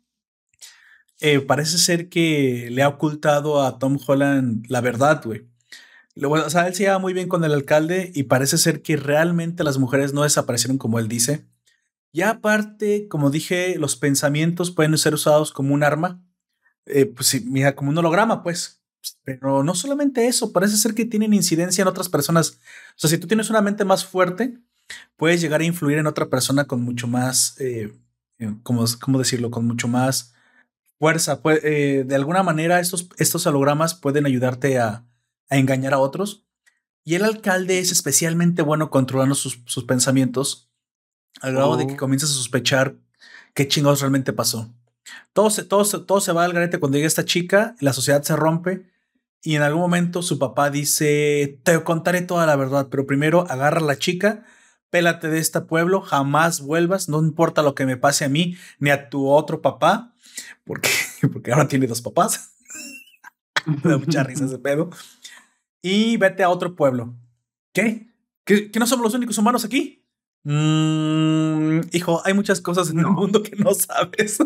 [1.20, 5.48] eh, parece ser que le ha ocultado a Tom Holland la verdad, güey.
[6.22, 9.64] O sea, él se lleva muy bien con el alcalde y parece ser que realmente
[9.64, 11.46] las mujeres no desaparecieron como él dice.
[12.12, 16.22] Y aparte, como dije, los pensamientos pueden ser usados como un arma.
[16.86, 18.82] Eh, pues sí, mira, como un holograma, pues.
[19.24, 22.60] Pero no solamente eso, parece ser que tienen incidencia en otras personas.
[22.96, 24.58] O sea, si tú tienes una mente más fuerte,
[25.16, 27.92] puedes llegar a influir en otra persona con mucho más, eh
[28.62, 29.50] ¿cómo, decirlo?
[29.50, 30.34] Con mucho más
[31.00, 31.40] fuerza.
[31.64, 35.06] Eh, de alguna manera, estos, estos hologramas pueden ayudarte a,
[35.48, 36.44] engañar a otros.
[37.02, 40.70] Y el alcalde es especialmente bueno controlando sus, pensamientos,
[41.40, 41.96] al grado de que oh.
[41.96, 42.94] comienzas a sospechar
[43.54, 44.72] qué chingados realmente pasó.
[45.32, 48.36] Todo se, todo, todo se va al garete cuando llega esta chica, la sociedad se
[48.36, 48.86] rompe
[49.42, 53.80] y en algún momento su papá dice, te contaré toda la verdad, pero primero agarra
[53.80, 54.44] a la chica,
[54.90, 58.90] pélate de este pueblo, jamás vuelvas, no importa lo que me pase a mí ni
[58.90, 60.09] a tu otro papá,
[60.64, 60.90] porque,
[61.32, 62.56] porque ahora tiene dos papás.
[63.66, 64.90] me da mucha risa ese pedo.
[65.82, 67.16] Y vete a otro pueblo.
[67.72, 68.08] ¿Qué?
[68.44, 70.04] ¿Que, no somos los únicos humanos aquí?
[70.44, 74.38] Mm, hijo, hay muchas cosas en el mundo que no sabes.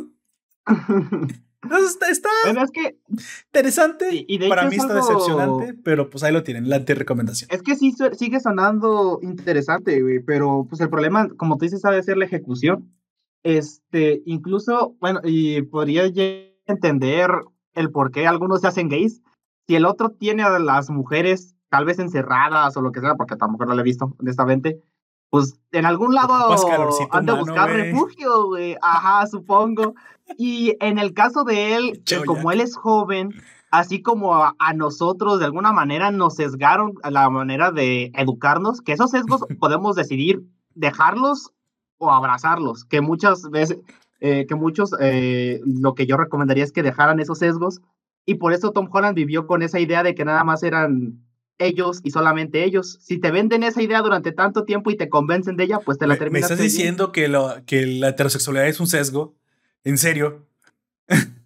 [1.64, 2.28] Entonces está, está
[2.62, 2.98] es que,
[3.46, 4.24] interesante.
[4.28, 7.48] Y, Para mí está decepcionante, pero pues ahí lo tienen, la recomendación.
[7.50, 12.02] Es que sí sigue sonando interesante, güey, pero pues el problema, como tú dices, sabe
[12.02, 12.92] ser la ejecución.
[13.44, 16.04] Este, incluso, bueno, y podría
[16.66, 17.30] entender
[17.74, 19.22] el por qué algunos se hacen gays.
[19.68, 23.36] Si el otro tiene a las mujeres tal vez encerradas o lo que sea, porque
[23.36, 24.82] tampoco lo he visto, honestamente,
[25.30, 26.34] pues en algún lado
[27.10, 28.76] han de buscar refugio, güey.
[28.80, 29.94] Ajá, supongo.
[30.38, 33.34] Y en el caso de él, como él es joven,
[33.70, 38.92] así como a, nosotros de alguna manera nos sesgaron a la manera de educarnos, que
[38.92, 41.53] esos sesgos podemos decidir dejarlos
[42.04, 43.78] o abrazarlos, que muchas veces,
[44.20, 47.80] eh, que muchos, eh, lo que yo recomendaría es que dejaran esos sesgos.
[48.26, 51.20] Y por eso Tom Holland vivió con esa idea de que nada más eran
[51.58, 52.98] ellos y solamente ellos.
[53.02, 56.06] Si te venden esa idea durante tanto tiempo y te convencen de ella, pues te
[56.06, 56.48] la terminas.
[56.48, 59.34] ¿Me estás diciendo que, lo, que la heterosexualidad es un sesgo?
[59.84, 60.46] ¿En serio?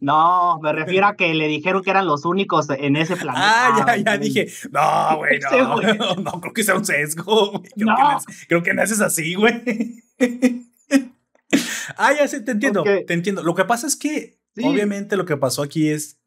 [0.00, 3.44] No, me refiero a que le dijeron que eran los únicos en ese planeta.
[3.44, 4.46] Ah, ya, ya dije.
[4.70, 7.62] No, güey, no, no, creo que sea un sesgo.
[7.74, 7.96] Creo, no.
[7.96, 10.04] que, creo que naces así, güey.
[11.96, 13.42] ah, ya sé, te entiendo, te entiendo.
[13.42, 16.18] Lo que pasa es que, obviamente, lo que pasó aquí es,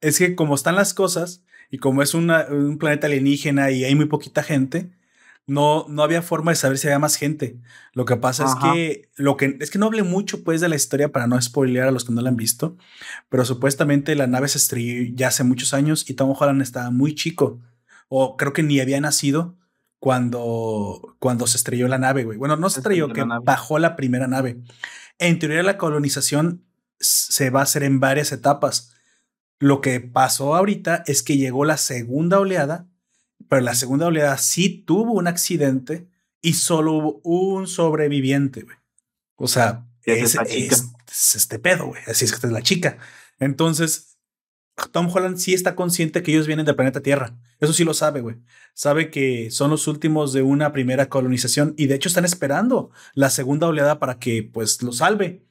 [0.00, 1.42] es que como están las cosas,
[1.72, 4.90] y como es un planeta alienígena y hay muy poquita gente,
[5.46, 7.58] no, no había forma de saber si había más gente.
[7.94, 10.76] Lo que pasa es que lo que es que no hablé mucho pues de la
[10.76, 12.76] historia para no spoilear a los que no la han visto,
[13.30, 17.14] pero supuestamente la nave se estrelló ya hace muchos años y Tom Holland estaba muy
[17.14, 17.60] chico
[18.08, 19.56] o creo que ni había nacido
[20.02, 22.36] cuando cuando se estrelló la nave, güey.
[22.36, 24.58] Bueno, no se estrelló, que bajó la primera nave.
[25.20, 26.64] En teoría la colonización
[26.98, 28.94] se va a hacer en varias etapas.
[29.60, 32.88] Lo que pasó ahorita es que llegó la segunda oleada,
[33.48, 36.08] pero la segunda oleada sí tuvo un accidente
[36.40, 38.76] y solo hubo un sobreviviente, güey.
[39.36, 40.36] O sea, es,
[41.36, 42.02] este pedo, güey.
[42.08, 42.98] Así es que es la chica.
[43.38, 44.11] Entonces,
[44.90, 47.36] Tom Holland sí está consciente que ellos vienen del planeta Tierra.
[47.60, 48.36] Eso sí lo sabe, güey.
[48.74, 53.30] Sabe que son los últimos de una primera colonización y de hecho están esperando la
[53.30, 55.46] segunda oleada para que pues lo salve.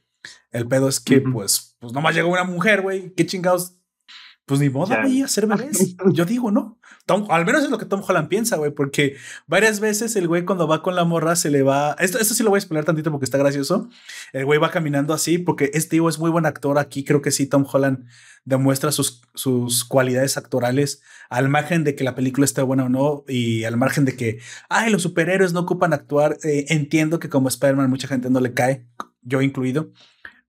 [0.51, 3.13] El pedo es que pues, pues nomás llegó una mujer, güey.
[3.13, 3.77] ¿Qué chingados
[4.45, 5.95] pues ni modo, güey, hacer bebés.
[6.13, 6.77] Yo digo, ¿no?
[7.29, 9.15] Al menos es lo que Tom Holland piensa, güey, porque
[9.47, 11.95] varias veces el güey cuando va con la morra se le va.
[11.99, 13.89] Esto, esto sí lo voy a explicar tantito porque está gracioso.
[14.33, 17.03] El güey va caminando así porque este tío es muy buen actor aquí.
[17.03, 18.05] Creo que sí, Tom Holland
[18.45, 23.23] demuestra sus, sus cualidades actorales al margen de que la película esté buena o no
[23.27, 26.37] y al margen de que, ay, los superhéroes no ocupan actuar.
[26.43, 28.85] Eh, entiendo que como Spider-Man mucha gente no le cae,
[29.21, 29.91] yo incluido.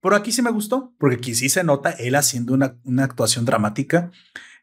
[0.01, 3.45] Pero aquí sí me gustó, porque aquí sí se nota él haciendo una, una actuación
[3.45, 4.11] dramática.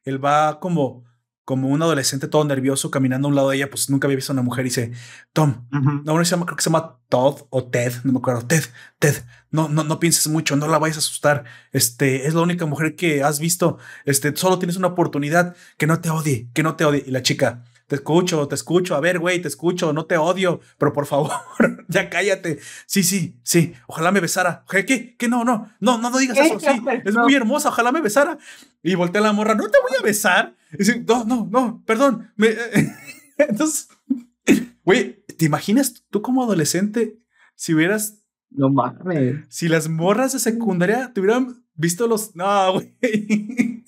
[0.04, 1.06] Él va como,
[1.50, 4.32] como un adolescente todo nervioso caminando a un lado de ella, pues nunca había visto
[4.32, 4.92] a una mujer y dice,
[5.34, 8.66] Tom, no, se llama, creo que se llama Todd o Ted, no me acuerdo, Ted,
[9.00, 9.16] Ted,
[9.50, 12.96] no, no, no pienses mucho, no la vayas a asustar, este, es la única mujer
[12.96, 16.86] que has visto, este, solo tienes una oportunidad, que no te odie, que no te
[16.86, 17.04] odie.
[17.08, 20.60] Y la chica, te escucho, te escucho, a ver, güey, te escucho, no te odio,
[20.78, 21.32] pero por favor,
[21.88, 22.60] ya cállate.
[22.86, 24.64] Sí, sí, sí, ojalá me besara.
[24.70, 24.86] ¿Qué?
[24.86, 25.28] ¿Qué?
[25.28, 26.68] No, no, no, no, no digas eso, sí,
[27.04, 28.38] es muy hermosa, ojalá me besara.
[28.84, 30.56] Y voltea la morra, no te voy a besar.
[30.72, 32.32] Y dice, no, no, no, perdón.
[33.40, 33.88] Entonces,
[34.86, 37.18] güey, ¿te imaginas tú como adolescente
[37.56, 38.24] si hubieras...
[38.52, 39.46] No mames.
[39.50, 42.36] Si las morras de secundaria te hubieran visto los...
[42.36, 43.79] No, güey.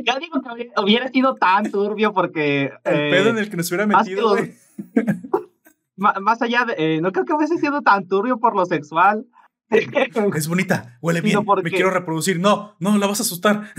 [0.06, 2.72] Yo digo que hubiera sido tan turbio porque.
[2.84, 4.36] El pedo en el que nos hubiera metido.
[5.96, 6.74] Más, allá de.
[6.78, 9.26] Eh, no creo que hubiese sido tan turbio por lo sexual.
[10.34, 11.38] Es bonita, huele bien.
[11.62, 12.40] Me quiero reproducir.
[12.40, 13.72] No, no, la vas a asustar.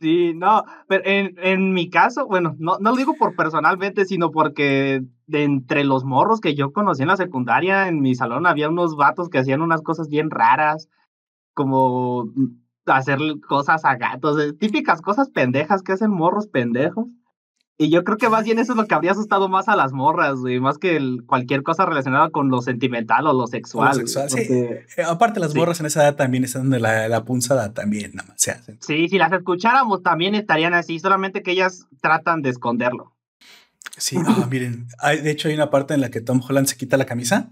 [0.00, 4.30] Sí, no, pero en, en mi caso, bueno, no, no lo digo por personalmente, sino
[4.30, 8.68] porque de entre los morros que yo conocí en la secundaria, en mi salón había
[8.68, 10.88] unos vatos que hacían unas cosas bien raras,
[11.54, 12.26] como
[12.86, 17.06] hacer cosas a gatos, eh, típicas cosas pendejas que hacen morros pendejos.
[17.76, 19.92] Y yo creo que más bien eso es lo que habría asustado más a las
[19.92, 24.00] morras, güey, más que cualquier cosa relacionada con lo sentimental o lo sexual.
[24.36, 28.28] Eh, aparte, las morras en esa edad también están de la, la punzada también, nada
[28.28, 28.78] más se hacen.
[28.80, 33.16] Sí, si las escucháramos también estarían así, solamente que ellas tratan de esconderlo.
[33.96, 36.96] Sí, ah, miren, de hecho hay una parte en la que Tom Holland se quita
[36.96, 37.50] la camisa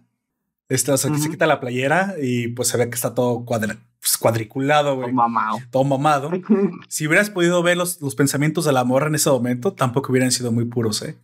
[0.72, 3.44] este, o sea, que se quita la playera y pues se ve que está todo
[3.44, 5.06] cuadra, pues, cuadriculado, güey.
[5.06, 5.58] Todo mamado.
[5.70, 6.30] Todo mamado.
[6.88, 10.32] si hubieras podido ver los, los pensamientos de la morra en ese momento, tampoco hubieran
[10.32, 11.16] sido muy puros, ¿eh?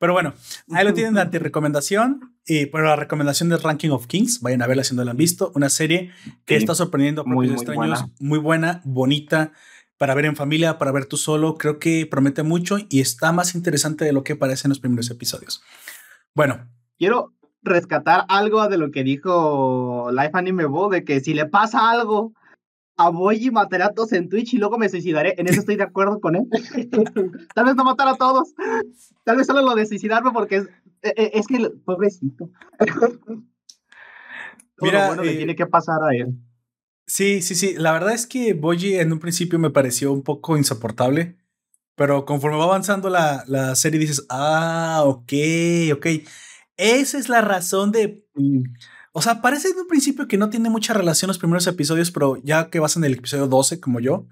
[0.00, 0.34] Pero bueno,
[0.72, 2.34] ahí lo tienen de anti-recomendación.
[2.44, 5.16] Y por la recomendación del Ranking of Kings, vayan a verla si no la han
[5.16, 5.52] visto.
[5.54, 6.10] Una serie
[6.44, 7.76] que está sorprendiendo a muy, extraños.
[7.76, 8.10] Buena.
[8.18, 9.52] Muy buena, bonita,
[9.96, 11.54] para ver en familia, para ver tú solo.
[11.54, 15.08] Creo que promete mucho y está más interesante de lo que parece en los primeros
[15.08, 15.62] episodios.
[16.34, 16.68] Bueno.
[16.98, 17.33] Quiero,
[17.64, 22.32] rescatar algo de lo que dijo Life Anime Bo, de que si le pasa algo
[22.96, 25.34] a Boyi mataré a todos en Twitch y luego me suicidaré.
[25.36, 26.44] En eso estoy de acuerdo con él.
[27.54, 28.54] Tal vez no matar a todos.
[29.24, 30.68] Tal vez solo lo de suicidarme porque es,
[31.02, 32.50] e, e, es, que pobrecito.
[34.80, 36.34] Mira, bueno eh, tiene que pasar a él.
[37.06, 37.74] Sí, sí, sí.
[37.76, 41.36] La verdad es que Boyi en un principio me pareció un poco insoportable.
[41.96, 45.32] Pero conforme va avanzando la, la serie dices, ah, ok,
[45.94, 46.06] ok.
[46.76, 48.26] Esa es la razón de...
[49.12, 52.36] O sea, parece en un principio que no tiene mucha relación los primeros episodios, pero
[52.42, 54.26] ya que vas en el episodio 12 como yo,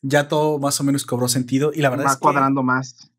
[0.00, 2.20] ya todo más o menos cobró sentido y la verdad es que...
[2.20, 3.10] cuadrando más.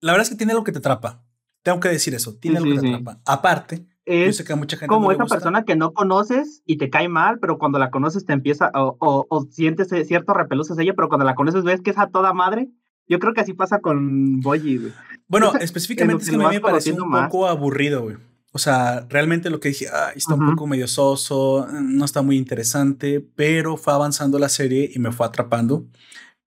[0.00, 1.24] La verdad es que tiene algo que te atrapa.
[1.62, 3.20] Tengo que decir eso, tiene algo que te atrapa.
[3.26, 7.38] Aparte, es que mucha gente como esa persona que no conoces y te cae mal,
[7.40, 8.96] pero cuando la conoces te empieza o,
[9.28, 12.32] o, sientes cierto repelús hacia ella, pero cuando la conoces ves que es a toda
[12.32, 12.70] madre.
[13.08, 14.92] Yo creo que así pasa con Boyi,
[15.28, 18.16] bueno, específicamente es que, a mí me pareció un poco aburrido, güey.
[18.52, 23.20] O sea, realmente lo que dije, está un poco medio soso, no está muy interesante,
[23.20, 25.86] pero fue avanzando la serie y me fue atrapando.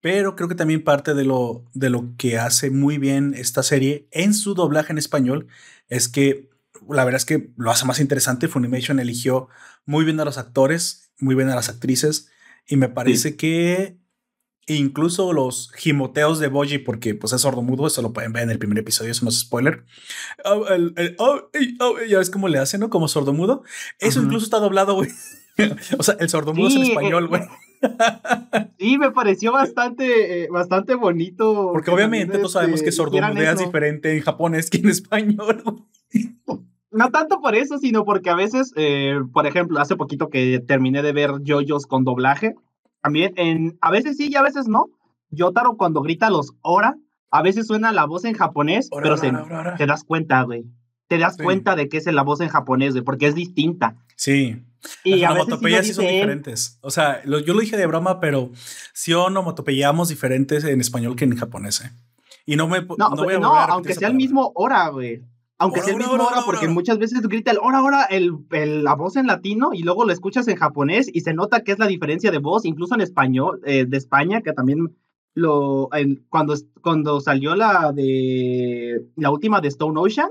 [0.01, 4.07] Pero creo que también parte de lo, de lo que hace muy bien esta serie
[4.09, 5.47] en su doblaje en español
[5.87, 6.49] es que
[6.89, 8.47] la verdad es que lo hace más interesante.
[8.47, 9.47] Funimation eligió
[9.85, 12.31] muy bien a los actores, muy bien a las actrices
[12.65, 13.98] y me parece que
[14.69, 18.51] e incluso los gimoteos de Boji, porque pues es sordomudo, eso lo pueden ver en
[18.51, 19.83] el primer episodio, eso no es spoiler.
[20.45, 20.63] Oh,
[21.17, 22.91] oh, oh, ya ves cómo le hace, ¿no?
[22.91, 23.63] Como sordomudo.
[23.99, 25.09] Eso incluso está doblado, güey.
[25.97, 27.41] o sea, el sordomudo es en español, güey.
[28.77, 31.71] sí, me pareció bastante, eh, bastante bonito.
[31.73, 35.63] Porque obviamente todos sabemos que este, sordomudo es diferente en japonés que en español.
[36.91, 41.01] no tanto por eso, sino porque a veces, eh, por ejemplo, hace poquito que terminé
[41.01, 42.53] de ver JoJo's con doblaje,
[43.01, 44.87] también en, a veces sí y a veces no.
[45.31, 46.95] Yotaro cuando grita los ora,
[47.31, 49.15] a veces suena la voz en japonés, pero
[49.77, 50.65] te das cuenta, güey.
[51.07, 53.95] Te das cuenta de que es la voz en japonés, güey, porque es distinta.
[54.15, 54.63] Sí.
[55.03, 56.77] Y Las onomatopeyas sí, son diferentes.
[56.81, 58.51] O sea, yo lo dije de broma, pero
[58.93, 61.81] sí onomatopeyamos diferentes en español que en japonés.
[61.81, 61.91] ¿eh?
[62.45, 65.23] Y no me no, no, voy a no aunque sea el mismo hora, güey.
[65.59, 68.45] Aunque sea el mismo hora, porque muchas veces grita el hora, ahora el,
[68.83, 71.79] la voz en latino y luego lo escuchas en japonés y se nota que es
[71.79, 74.95] la diferencia de voz, incluso en español, eh, de España, que también
[75.33, 75.89] lo,
[76.29, 80.29] cuando, cuando salió la de la última de Stone Ocean,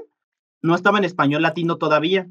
[0.62, 2.26] no estaba en español latino todavía,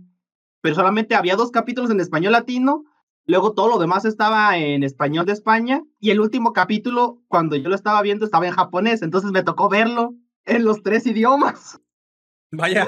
[0.62, 2.84] pero solamente había dos capítulos en español latino
[3.28, 7.68] Luego todo lo demás estaba en español de España y el último capítulo, cuando yo
[7.68, 9.02] lo estaba viendo, estaba en japonés.
[9.02, 11.82] Entonces me tocó verlo en los tres idiomas.
[12.52, 12.88] Vaya.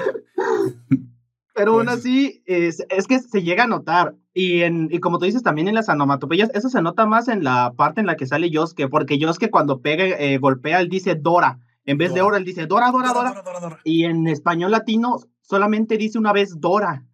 [1.54, 4.14] Pero aún pues así, es, es, que se llega a notar.
[4.32, 7.44] Y, en, y como tú dices, también en las anomatopeyas, eso se nota más en
[7.44, 11.16] la parte en la que sale Yosuke, porque Yosuke cuando pega, eh, golpea, él dice
[11.16, 11.58] Dora.
[11.84, 15.96] En vez de Dora, él dice Dora Dora, Dora, Dora, Y en español latino solamente
[15.96, 17.04] dice una vez Dora.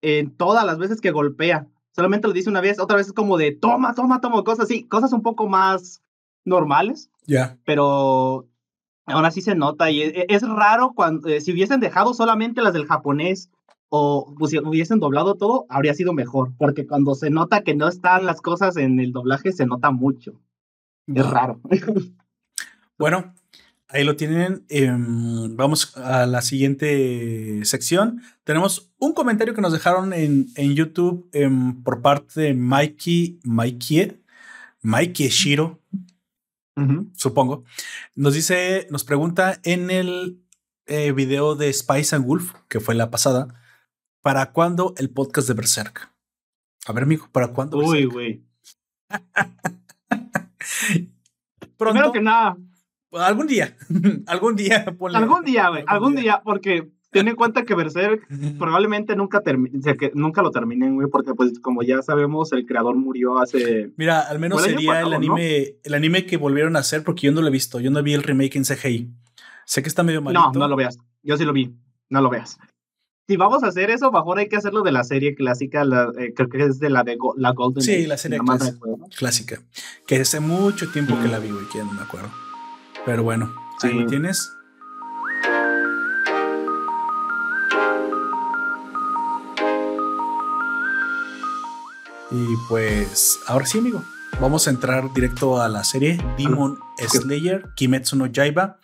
[0.00, 3.36] En todas las veces que golpea solamente lo dice una vez, otra vez es como
[3.36, 6.00] de toma, toma, toma, cosas así, cosas un poco más
[6.44, 7.10] normales.
[7.26, 7.58] Ya.
[7.64, 8.46] Pero
[9.08, 12.72] aún así se nota y e, es, raro cuando, eh, si hubiesen dejado solamente las
[12.72, 13.50] del japonés
[13.88, 17.88] o pues, si hubiesen doblado todo, habría sido mejor, porque cuando se nota que no
[17.88, 20.40] están las cosas en el doblaje, se nota mucho.
[21.06, 21.60] Es raro.
[22.98, 23.32] Bueno,
[23.90, 24.66] Ahí lo tienen.
[24.68, 28.20] Em, vamos a la siguiente sección.
[28.44, 34.20] Tenemos un comentario que nos dejaron en, en YouTube em, por parte de Mikey, Mikey,
[34.82, 35.80] Mikey Shiro,
[37.14, 37.64] supongo.
[38.14, 40.42] Nos dice, nos pregunta en el
[40.86, 43.48] eh, video de Spice and Wolf, que fue la pasada,
[44.22, 46.10] ¿para cuándo el podcast de Berserk?
[46.86, 47.78] A ver, amigo, ¿para cuándo?
[47.78, 48.44] Uy, güey.
[51.76, 52.56] Primero que nada,
[53.12, 53.76] Algún día,
[54.26, 54.84] algún día.
[55.14, 58.26] Algún día, güey, algún día, porque ten en cuenta que Berserk
[58.58, 62.66] probablemente nunca o sea, que nunca lo terminen, güey, porque pues como ya sabemos, el
[62.66, 63.92] creador murió hace...
[63.96, 67.40] Mira, al menos sería el anime, el anime que volvieron a hacer, porque yo no
[67.40, 69.10] lo he visto, yo no vi el remake en CGI.
[69.64, 70.52] Sé que está medio malito.
[70.52, 71.74] No, no lo veas, yo sí lo vi,
[72.08, 72.58] no lo veas.
[73.26, 76.32] Si vamos a hacer eso, mejor hay que hacerlo de la serie clásica, la, eh,
[76.34, 78.38] creo que es de la de la Golden Sí, la serie
[79.16, 79.60] clásica,
[80.06, 82.30] que hace mucho tiempo que la vi, güey, que no me acuerdo.
[83.04, 84.57] Pero bueno, ahí lo tienes.
[92.30, 94.02] Y pues, ahora sí, amigo.
[94.40, 98.78] Vamos a entrar directo a la serie Demon Slayer, Kimetsu no Yaiba.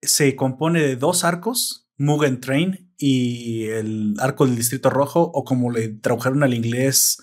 [0.00, 5.70] Se compone de dos arcos, Mugen Train y el arco del Distrito Rojo, o como
[5.70, 7.22] le tradujeron al inglés,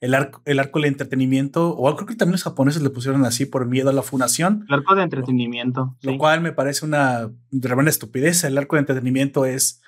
[0.00, 3.46] el arco, el arco del entretenimiento, o creo que también los japoneses le pusieron así
[3.46, 4.66] por miedo a la funación.
[4.68, 5.96] El arco de entretenimiento.
[6.02, 8.44] Lo, cual me parece una tremenda estupidez.
[8.44, 9.80] El arco de entretenimiento es.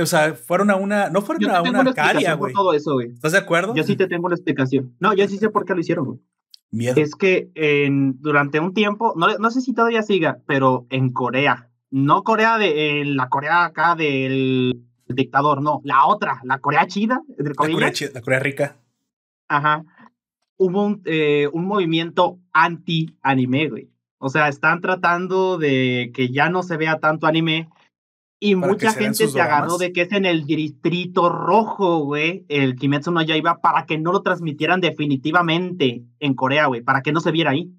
[0.00, 1.10] O sea, fueron a una.
[1.10, 2.52] No fueron a una arcadia, güey.
[2.52, 3.10] Todo eso, güey.
[3.10, 3.74] ¿Estás de acuerdo?
[3.74, 4.94] Yo sí te tengo una explicación.
[5.00, 6.18] No, yo sí sé por qué lo hicieron, güey.
[6.70, 6.94] Miedo.
[6.96, 11.68] Es que en, durante un tiempo, no, no sé si todavía siga, pero en Corea,
[11.90, 17.52] no Corea de la Corea acá del dictador, no, la otra, la Corea chida, la
[17.52, 18.76] Corea, chida, la Corea rica
[19.48, 19.84] Ajá.
[20.56, 23.90] Hubo un, eh, un movimiento anti-anime, güey.
[24.18, 27.68] O sea, están tratando de que ya no se vea tanto anime.
[28.44, 33.12] Y mucha gente se agarró de que es en el distrito rojo, güey, el Kimetsu
[33.12, 37.30] no Yaiba, para que no lo transmitieran definitivamente en Corea, güey, para que no se
[37.30, 37.72] viera ahí.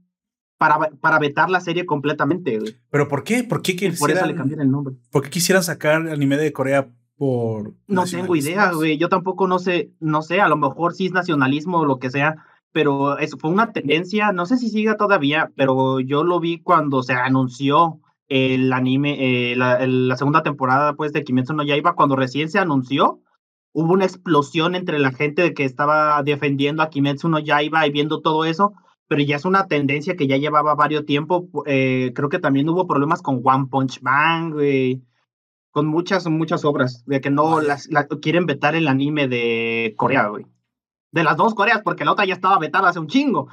[0.58, 2.78] Para, para vetar la serie completamente, güey.
[2.90, 3.44] ¿Pero por qué?
[3.44, 4.96] ¿Por qué quisieran, por eso le cambian el nombre.
[5.12, 7.74] ¿Por qué quisieran sacar anime de Corea por...
[7.88, 8.98] No tengo idea, güey.
[8.98, 12.10] Yo tampoco no sé, no sé, a lo mejor sí es nacionalismo o lo que
[12.10, 12.38] sea,
[12.72, 17.04] pero eso fue una tendencia, no sé si siga todavía, pero yo lo vi cuando
[17.04, 18.00] se anunció
[18.34, 23.22] el anime, eh, la, segunda temporada pues de Kimetsu no Yaiba, cuando recién se anunció,
[23.74, 28.22] hubo una explosión entre la gente que estaba defendiendo a Kimetsu no Yaiba y viendo
[28.22, 28.74] todo eso,
[29.08, 31.48] pero ya es una tendencia que ya llevaba varios tiempo.
[31.66, 35.04] Eh, creo que también hubo problemas con One Punch Man, güey
[35.74, 37.90] con muchas, muchas obras, de que no las,
[38.22, 40.46] quieren vetar el anime de Corea, güey.
[41.12, 43.48] De las dos Coreas, porque la otra ya estaba vetada hace un chingo.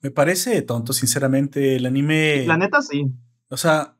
[0.00, 2.44] Me parece tonto, sinceramente, el anime.
[2.46, 3.06] La neta, sí.
[3.48, 3.96] O sea,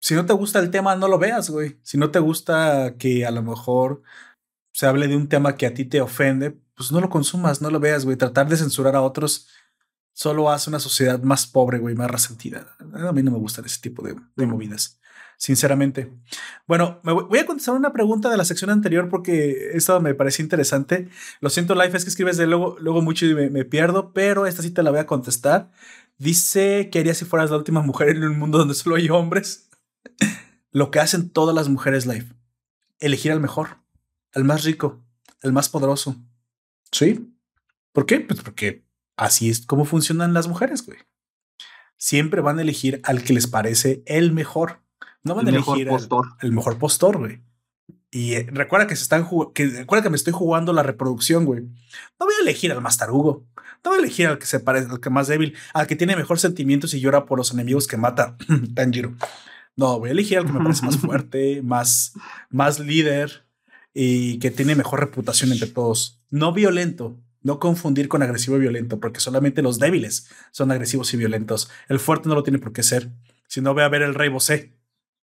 [0.00, 1.78] si no te gusta el tema, no lo veas, güey.
[1.82, 4.02] Si no te gusta que a lo mejor
[4.72, 7.70] se hable de un tema que a ti te ofende, pues no lo consumas, no
[7.70, 8.16] lo veas, güey.
[8.16, 9.48] Tratar de censurar a otros
[10.14, 12.76] solo hace una sociedad más pobre, güey, más resentida.
[12.78, 15.00] A mí no me gustan ese tipo de, de movidas
[15.42, 16.08] sinceramente.
[16.68, 20.40] Bueno, me voy a contestar una pregunta de la sección anterior porque esto me parece
[20.40, 21.08] interesante.
[21.40, 24.62] Lo siento, Life, es que escribes de luego, luego mucho y me, pierdo, pero esta
[24.62, 25.72] sí te la voy a contestar.
[26.18, 29.68] Dice, ¿qué harías si fueras la última mujer en un mundo donde solo hay hombres?
[30.70, 32.32] Lo que hacen todas las mujeres, Life.
[32.98, 33.78] Elegir al mejor,
[34.32, 35.04] al más rico,
[35.42, 36.16] al más poderoso.
[36.90, 37.34] ¿Sí?
[37.92, 38.20] ¿Por qué?
[38.20, 38.84] Pues porque
[39.16, 40.98] así es como funcionan las mujeres, güey.
[41.96, 44.80] Siempre van a elegir al que les parece el mejor
[45.22, 46.26] No van a elegir postor.
[46.40, 47.40] El, mejor postor, güey.
[48.10, 51.62] Y eh, recuerda que se están que recuerda que me estoy jugando la reproducción, güey.
[51.62, 53.46] No voy a elegir al más tarugo.
[53.84, 56.16] No voy a elegir al que se parece, al que más débil, al que tiene
[56.16, 58.36] mejor sentimientos y llora por los enemigos que mata
[58.74, 59.14] Tanjiro.
[59.76, 62.12] No, voy a elegir al que me parece más fuerte, más,
[62.50, 63.44] más líder
[63.94, 66.20] y que tiene mejor reputación entre todos.
[66.30, 71.16] No violento, no confundir con agresivo y violento, porque solamente los débiles son agresivos y
[71.16, 71.70] violentos.
[71.88, 73.10] El fuerte no lo tiene por qué ser.
[73.48, 74.76] Si no, voy a ver el rey Bosé.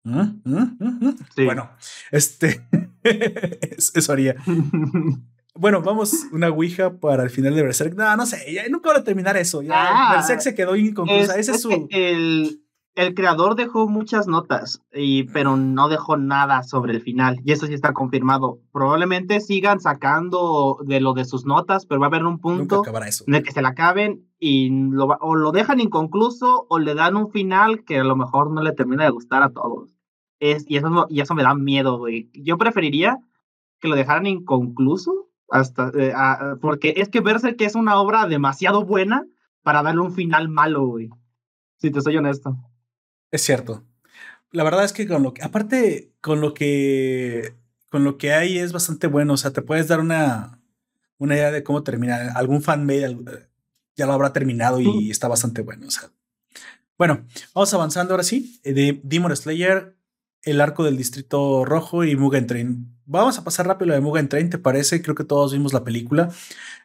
[0.03, 0.41] ¿Mm?
[0.43, 0.77] ¿Mm?
[0.79, 1.15] ¿Mm?
[1.45, 1.71] Bueno,
[2.11, 2.67] este
[3.93, 4.35] eso haría.
[5.53, 7.95] Bueno, vamos una Ouija para el final de Berserk.
[7.95, 9.61] No, no sé, ya nunca voy a terminar eso.
[9.61, 11.37] Ya ah, Berserk se quedó inconclusa.
[11.37, 11.87] Ese es su.
[11.89, 12.61] El,
[12.95, 17.39] el creador dejó muchas notas, y, pero no dejó nada sobre el final.
[17.45, 18.59] Y eso sí está confirmado.
[18.73, 22.83] Probablemente sigan sacando de lo de sus notas, pero va a haber un punto
[23.27, 27.15] en el que se la acaben y lo, o lo dejan inconcluso o le dan
[27.15, 29.95] un final que a lo mejor no le termina de gustar a todos.
[30.39, 32.29] Es, y, eso, y eso me da miedo, güey.
[32.33, 33.19] Yo preferiría
[33.79, 36.13] que lo dejaran inconcluso hasta eh,
[36.61, 39.27] porque es que verse que es una obra demasiado buena
[39.61, 41.09] para darle un final malo, güey.
[41.77, 42.57] Si te soy honesto.
[43.29, 43.83] Es cierto.
[44.51, 47.53] La verdad es que con lo que, aparte, con lo que,
[47.89, 49.33] con lo que hay es bastante bueno.
[49.33, 50.59] O sea, te puedes dar una,
[51.17, 52.33] una idea de cómo termina.
[52.33, 53.49] Algún fanmade
[53.95, 55.87] ya lo habrá terminado y está bastante bueno.
[55.87, 56.09] O sea,
[56.97, 58.59] bueno, vamos avanzando ahora sí.
[58.63, 59.95] Eh, de Demon Slayer,
[60.43, 63.00] el arco del Distrito Rojo y Mugen Train.
[63.11, 65.01] Vamos a pasar rápido lo de Mugen Train, ¿te parece?
[65.01, 66.29] Creo que todos vimos la película.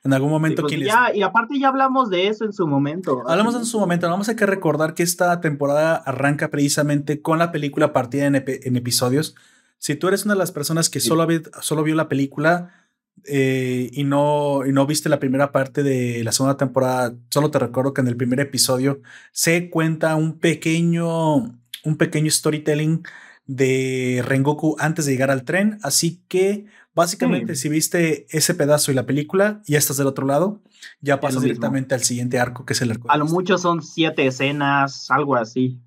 [0.02, 0.62] En algún momento.
[0.62, 0.74] Pues
[1.14, 3.22] y aparte ya hablamos de eso en su momento.
[3.28, 4.10] Hablamos en su momento.
[4.10, 9.36] Vamos a que recordar que esta temporada arranca precisamente con la película partida en, episodios.
[9.78, 11.28] Si tú eres una de las personas que solo,
[11.60, 12.88] solo vio la película
[13.24, 17.60] eh, y, no, y no viste la primera parte de la segunda temporada, solo te
[17.60, 19.00] recuerdo que en el primer episodio
[19.30, 23.04] se cuenta un pequeño, un pequeño storytelling
[23.46, 25.78] de Rengoku antes de llegar al tren.
[25.82, 30.60] Así que básicamente si viste ese pedazo y la película, ya estás del otro lado,
[31.00, 33.10] ya pasas directamente al siguiente arco, que es el arco.
[33.10, 35.80] A lo mucho son siete escenas, algo así.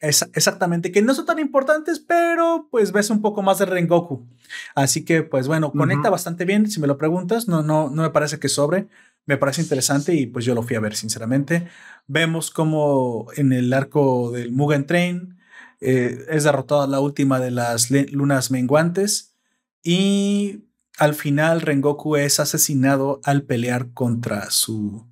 [0.00, 4.26] exactamente, que no son tan importantes, pero pues ves un poco más de Rengoku.
[4.74, 8.10] Así que pues bueno, conecta bastante bien, si me lo preguntas, no, no, no me
[8.10, 8.88] parece que sobre,
[9.24, 11.68] me parece interesante y pues yo lo fui a ver sinceramente.
[12.06, 15.35] Vemos como en el arco del Mugen Train,
[15.80, 19.34] eh, es derrotada la última de las lunas menguantes
[19.82, 20.64] y
[20.98, 25.06] al final Rengoku es asesinado al pelear contra su,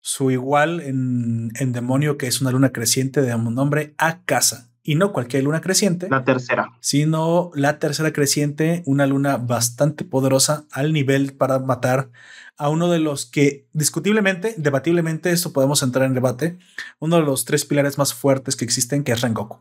[0.00, 4.68] su igual en, en demonio que es una luna creciente de nombre Akasa.
[4.84, 6.08] Y no cualquier luna creciente.
[6.10, 6.72] La tercera.
[6.80, 12.10] Sino la tercera creciente, una luna bastante poderosa al nivel para matar
[12.56, 16.58] a uno de los que discutiblemente, debatiblemente, esto podemos entrar en debate,
[16.98, 19.58] uno de los tres pilares más fuertes que existen, que es Rengoku.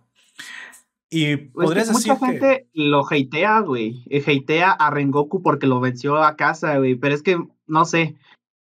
[1.09, 4.05] Y pues podrías mucha gente lo hatea, güey.
[4.09, 6.95] Eh, hatea a Rengoku porque lo venció a casa, güey.
[6.95, 7.37] Pero es que,
[7.67, 8.15] no sé.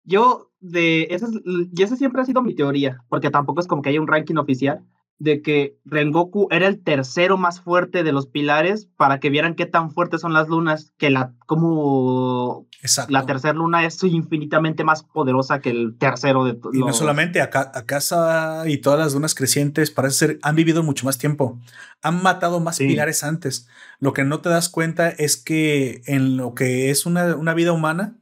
[0.04, 1.06] Yo, de.
[1.10, 3.04] Esa, y esa siempre ha sido mi teoría.
[3.08, 4.84] Porque tampoco es como que haya un ranking oficial
[5.22, 9.66] de que Rengoku era el tercero más fuerte de los pilares para que vieran qué
[9.66, 12.66] tan fuertes son las lunas, que la como
[13.08, 17.50] la tercera luna es infinitamente más poderosa que el tercero de Y no solamente a,
[17.50, 21.60] casa y todas las lunas crecientes parece ser han vivido mucho más tiempo.
[22.02, 23.68] Han matado más pilares antes.
[24.00, 27.70] Lo que no te das cuenta es que en lo que es una, una vida
[27.70, 28.16] humana,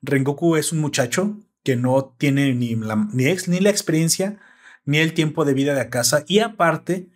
[0.00, 4.38] Rengoku es un muchacho que no tiene ni la, ni, ni la experiencia
[4.84, 6.24] ni el tiempo de vida de casa.
[6.26, 7.10] Y aparte,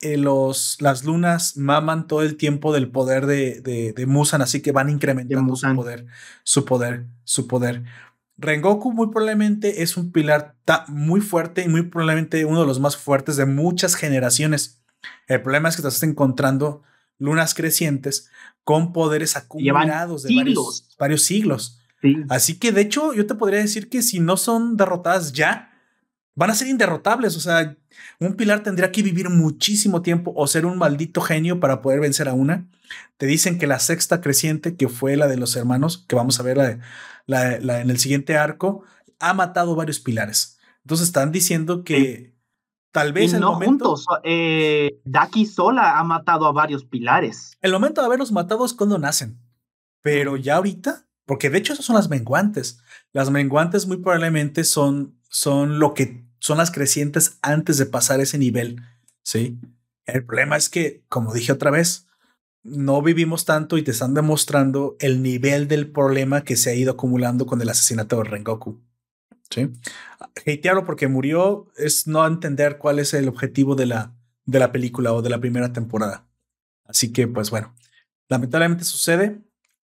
[0.00, 4.72] eh, los, las lunas maman todo el tiempo del poder de, de, Musan, así que
[4.72, 6.06] van incrementando su poder,
[6.42, 7.84] su poder, su poder.
[8.36, 10.54] Rengoku muy probablemente es un pilar
[10.88, 14.82] muy fuerte y muy probablemente uno de los más fuertes de muchas generaciones.
[15.28, 16.82] El problema es que estás encontrando
[17.18, 18.30] lunas crecientes
[18.64, 21.80] con poderes acumulados de varios, varios, siglos.
[22.28, 25.70] Así que de hecho yo te podría decir que si no son derrotadas ya,
[26.36, 27.36] van a ser inderrotables.
[27.36, 27.76] O sea,
[28.20, 32.28] un pilar tendría que vivir muchísimo tiempo o ser un maldito genio para poder vencer
[32.28, 32.68] a una.
[33.16, 36.44] Te dicen que la sexta creciente, que fue la de los hermanos, que vamos a
[36.44, 36.80] ver
[37.26, 38.84] la, en el siguiente arco,
[39.18, 40.58] ha matado varios pilares.
[40.84, 42.36] Entonces están diciendo que
[42.92, 44.06] tal vez en no momento, juntos.
[44.22, 47.56] Eh, Daki sola ha matado a varios pilares.
[47.60, 49.40] El momento de haberlos matado es cuando nacen.
[50.02, 52.80] Pero ya ahorita, porque de hecho esas son las menguantes.
[53.12, 58.38] Las menguantes muy probablemente son, son lo que son las crecientes antes de pasar ese
[58.38, 58.82] nivel,
[59.22, 59.58] ¿sí?
[60.04, 62.06] El problema es que, como dije otra vez,
[62.62, 66.92] no vivimos tanto y te están demostrando el nivel del problema que se ha ido
[66.92, 68.80] acumulando con el asesinato de Rengoku.
[69.50, 69.70] ¿Sí?
[70.18, 74.12] Hatearlo porque murió es no entender cuál es el objetivo de la,
[74.44, 76.26] de la película o de la primera temporada.
[76.84, 77.72] Así que, pues bueno,
[78.28, 79.40] lamentablemente sucede.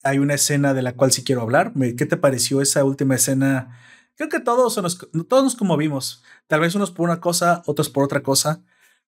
[0.02, 1.74] Hay una escena de la cual sí quiero hablar.
[1.96, 3.80] ¿Qué te pareció esa última escena?
[4.16, 6.24] Creo que todos nos, todos nos conmovimos.
[6.47, 8.64] Tal vez unos por una cosa, otros por otra cosa.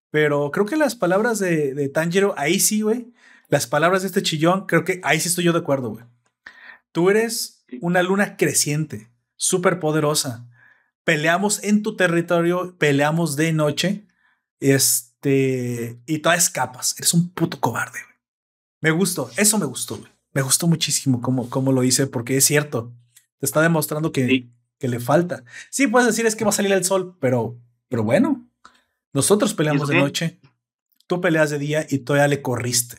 [0.10, 3.14] Pero creo que las palabras de, de Tanjiro, ahí sí, güey.
[3.50, 6.06] Las palabras de este chillón, creo que ahí sí estoy yo de acuerdo, güey.
[6.92, 10.48] Tú eres una luna creciente, súper poderosa.
[11.04, 14.08] Peleamos en tu territorio, peleamos de noche.
[14.60, 16.96] Este, y todas escapas.
[16.98, 18.16] Eres un puto cobarde, güey.
[18.82, 20.12] Me gustó, eso me gustó, güey.
[20.34, 22.94] Me gustó muchísimo cómo, cómo lo hice, porque es cierto.
[23.40, 24.50] Te está demostrando que,
[24.80, 25.44] que le falta.
[25.70, 27.58] Sí, puedes decir es que va a salir el sol, pero,
[27.88, 28.48] pero bueno,
[29.14, 30.40] nosotros peleamos de noche,
[31.08, 32.98] tú peleas de día y todavía le corriste.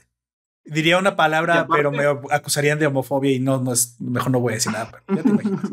[0.64, 4.55] Diría una palabra, pero me acusarían de homofobia y no, no es, mejor no voy
[4.55, 4.91] a decir nada.
[5.07, 5.62] Pero ya te imaginas.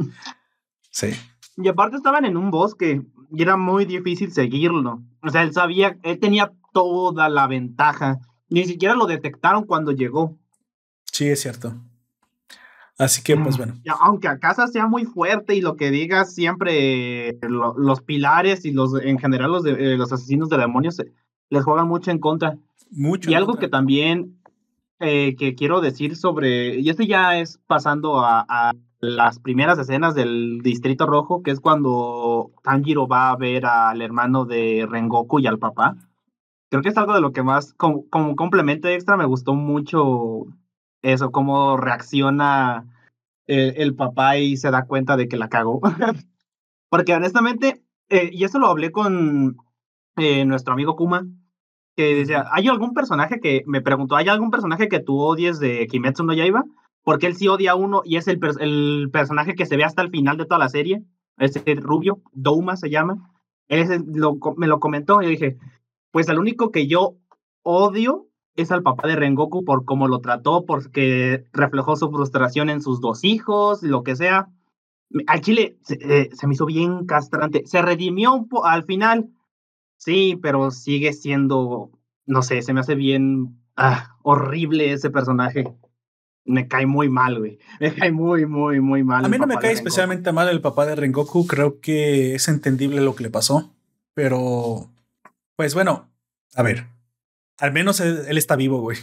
[0.95, 1.12] Sí.
[1.58, 3.01] Y aparte estaban en un bosque
[3.32, 5.01] y era muy difícil seguirlo.
[5.24, 8.20] O sea, él sabía, él tenía toda la ventaja.
[8.47, 10.38] Ni siquiera lo detectaron cuando llegó.
[11.12, 11.76] Sí, es cierto.
[12.97, 13.73] Así que, pues mm, bueno.
[14.01, 18.93] Aunque a casa sea muy fuerte y lo que digas siempre, los pilares y los
[19.01, 21.11] en general los, de, eh, los asesinos de demonios eh,
[21.49, 22.57] les juegan mucho en contra.
[22.91, 23.31] Mucho.
[23.31, 24.37] Y algo que también
[24.99, 28.71] eh, que quiero decir sobre, y esto ya es pasando a,
[29.01, 34.45] las primeras escenas del Distrito Rojo, que es cuando Tanjiro va a ver al hermano
[34.45, 35.97] de Rengoku y al papá.
[36.69, 40.45] Creo que es algo de lo que más, como, como complemento extra, me gustó mucho
[41.04, 42.88] eso, cómo reacciona
[43.45, 45.82] el, papá y se da cuenta de que la cagó.
[46.89, 49.58] Porque honestamente, eh, y eso lo hablé con
[50.18, 51.28] eh, nuestro amigo Kuma,
[51.95, 55.86] que decía, ¿hay algún personaje que, me preguntó, ¿hay algún personaje que tú odies de
[55.88, 56.64] Kimetsu no Yaiba?
[57.04, 60.01] Porque él sí odia a uno y es el, el personaje que se ve hasta
[60.01, 61.04] el final de toda la serie,
[61.38, 63.30] ese rubio, Douma se llama.
[63.68, 65.58] Él lo, me lo comentó y dije,
[66.12, 67.16] pues el único que yo
[67.64, 72.82] odio es al papá de Rengoku por cómo lo trató, porque reflejó su frustración en
[72.82, 74.49] sus dos hijos, lo que sea.
[75.28, 77.64] Al chile se, eh, me hizo bien castrante.
[77.66, 79.30] Se redimió un al final,
[79.97, 81.91] sí, pero sigue siendo,
[82.26, 85.66] no sé, se me hace bien ah, horrible ese personaje.
[86.45, 87.58] Me cae muy mal, güey.
[87.80, 89.24] Me cae muy, muy, muy mal.
[89.24, 91.47] A mí no me cae especialmente mal el papá de Rengoku.
[91.47, 93.72] Creo que es entendible lo que le pasó.
[94.14, 94.89] Pero,
[95.56, 96.10] pues bueno,
[96.54, 96.88] a ver,
[97.60, 98.97] al menos él, está vivo, güey.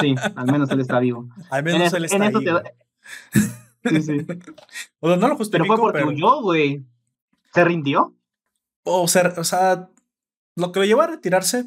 [0.00, 1.28] Sí, al menos él está vivo.
[1.50, 2.62] Al menos él está vivo.
[3.84, 4.26] Sí, sí.
[5.00, 6.84] O no lo justifico, pero fue porque huyó, güey.
[7.52, 8.16] ¿Se rindió?
[8.84, 9.90] O sea, o sea,
[10.56, 11.66] lo que lo llevó a retirarse,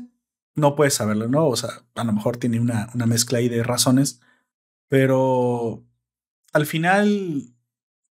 [0.55, 1.47] no puedes saberlo, ¿no?
[1.47, 4.22] O sea, a lo mejor tiene una, una mezcla ahí de razones,
[4.89, 5.84] pero
[6.53, 7.53] al final,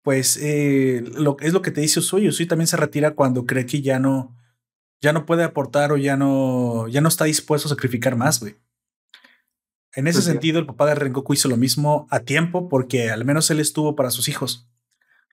[0.02, 2.28] pues, eh, lo, es lo que te dice Usui.
[2.28, 4.36] Usui también se retira cuando cree que ya no,
[5.04, 8.56] ya no puede aportar o ya no, ya no está dispuesto a sacrificar más, güey.
[9.96, 13.26] En ese pues sentido, el papá de Rengoku hizo lo mismo a tiempo porque al
[13.26, 14.70] menos él estuvo para sus hijos.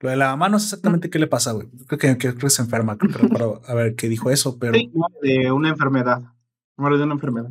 [0.01, 1.69] Lo de la mamá no sé exactamente qué le pasa, güey.
[1.87, 4.75] Creo que, que, se enferma, creo que a ver qué dijo eso, pero...
[4.75, 4.91] Sí,
[5.23, 6.21] de una enfermedad.
[6.77, 7.51] Muere de una enfermedad.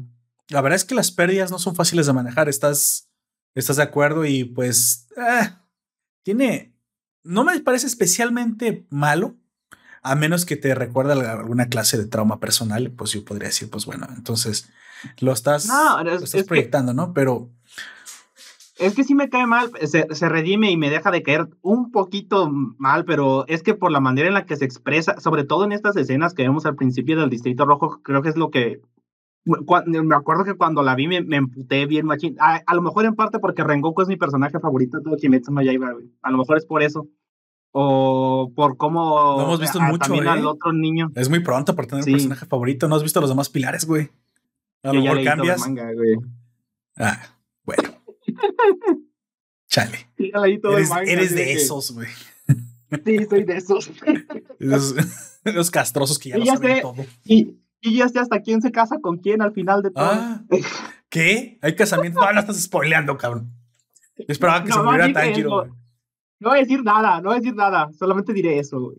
[0.49, 2.49] La verdad es que las pérdidas no son fáciles de manejar.
[2.49, 3.09] Estás,
[3.55, 5.07] estás de acuerdo y pues...
[5.15, 5.49] Eh,
[6.23, 6.75] tiene...
[7.23, 9.37] No me parece especialmente malo,
[10.01, 13.85] a menos que te recuerde alguna clase de trauma personal, pues yo podría decir, pues
[13.85, 14.69] bueno, entonces
[15.19, 15.69] lo estás,
[16.47, 17.13] proyectando, ¿no?
[17.13, 17.49] Pero...
[18.77, 21.91] Es que sí me cae mal, se, se, redime y me deja de caer un
[21.91, 25.65] poquito mal, pero es que por la manera en la que se expresa, sobre todo
[25.65, 28.79] en estas escenas que vemos al principio del Distrito Rojo, creo que es lo que...
[29.43, 32.37] me acuerdo que cuando la vi me, me emputé bien machín.
[32.39, 35.61] A, lo mejor en parte porque Rengoku es mi personaje favorito de todo Kimetsu no
[35.61, 35.91] Yaiba,
[36.21, 37.05] A lo mejor es por eso
[37.71, 41.11] o por cómo no hemos visto mucho también al otro niño.
[41.15, 42.87] Es muy pronto para tener un personaje favorito.
[42.87, 44.09] No has visto los demás pilares, güey.
[44.83, 45.61] A lo mejor cambias.
[46.97, 47.89] Ah, bueno.
[49.67, 50.07] Chale.
[50.17, 52.07] eres, eres de esos, güey.
[53.05, 53.91] Sí, soy de esos.
[55.43, 57.05] los castrosos que ya lo saben todo.
[57.23, 60.05] Y, y ya sé hasta quién se casa con quién al final de todo.
[60.05, 60.41] Ah,
[61.09, 61.59] ¿Qué?
[61.61, 62.19] ¿Hay casamiento?
[62.19, 63.53] No, no estás spoileando, cabrón.
[64.17, 65.71] Yo esperaba que se muriera Tanjiro, güey.
[66.39, 68.93] No voy a decir nada, no voy a decir nada, solamente diré eso.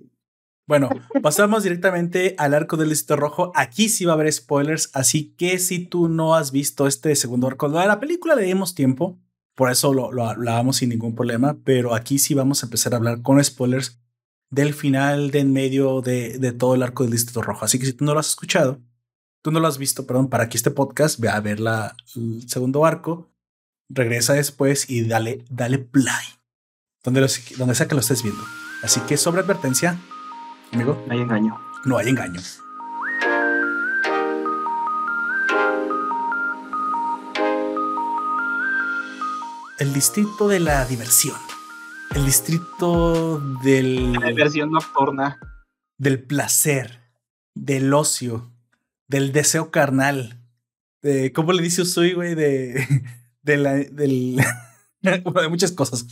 [0.66, 0.91] Bueno,
[1.22, 3.51] pasamos directamente al arco del listo rojo.
[3.57, 7.47] Aquí sí va a haber spoilers, así que si tú no has visto este segundo
[7.47, 9.18] arco de la película, le dimos tiempo,
[9.57, 12.99] por eso lo, lo hablábamos sin ningún problema, pero aquí sí vamos a empezar a
[12.99, 14.01] hablar con spoilers
[14.51, 17.64] del final, de en medio de, de todo el arco del listo rojo.
[17.64, 18.80] Así que si tú no lo has escuchado,
[19.43, 22.49] tú no lo has visto, perdón, para que este podcast vea a ver la, el
[22.49, 23.32] segundo arco,
[23.88, 26.39] regresa después y dale, dale play
[27.03, 27.26] donde,
[27.57, 28.42] donde sea que lo estés viendo.
[28.82, 29.98] Así que sobre advertencia,
[30.72, 31.03] amigo.
[31.07, 31.61] No hay engaño.
[31.84, 32.40] No hay engaño.
[39.78, 41.36] El distrito de la diversión.
[42.14, 44.12] El distrito del...
[44.12, 45.38] La diversión nocturna.
[45.96, 47.01] Del placer,
[47.55, 48.51] del ocio,
[49.07, 50.38] del deseo carnal.
[51.01, 52.34] De, ¿Cómo le dice Usui, güey?
[52.34, 52.86] De,
[53.42, 54.42] de, la, del,
[55.01, 56.07] de muchas cosas.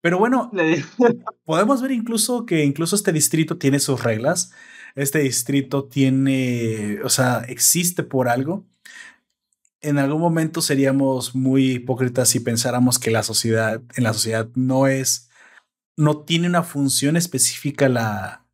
[0.00, 0.50] Pero bueno,
[1.44, 4.52] podemos ver incluso que incluso este distrito tiene sus reglas.
[4.94, 8.64] Este distrito tiene, o sea, existe por algo.
[9.80, 14.86] En algún momento seríamos muy hipócritas si pensáramos que la sociedad, en la sociedad no
[14.88, 15.30] es,
[15.96, 18.44] no tiene una función específica la,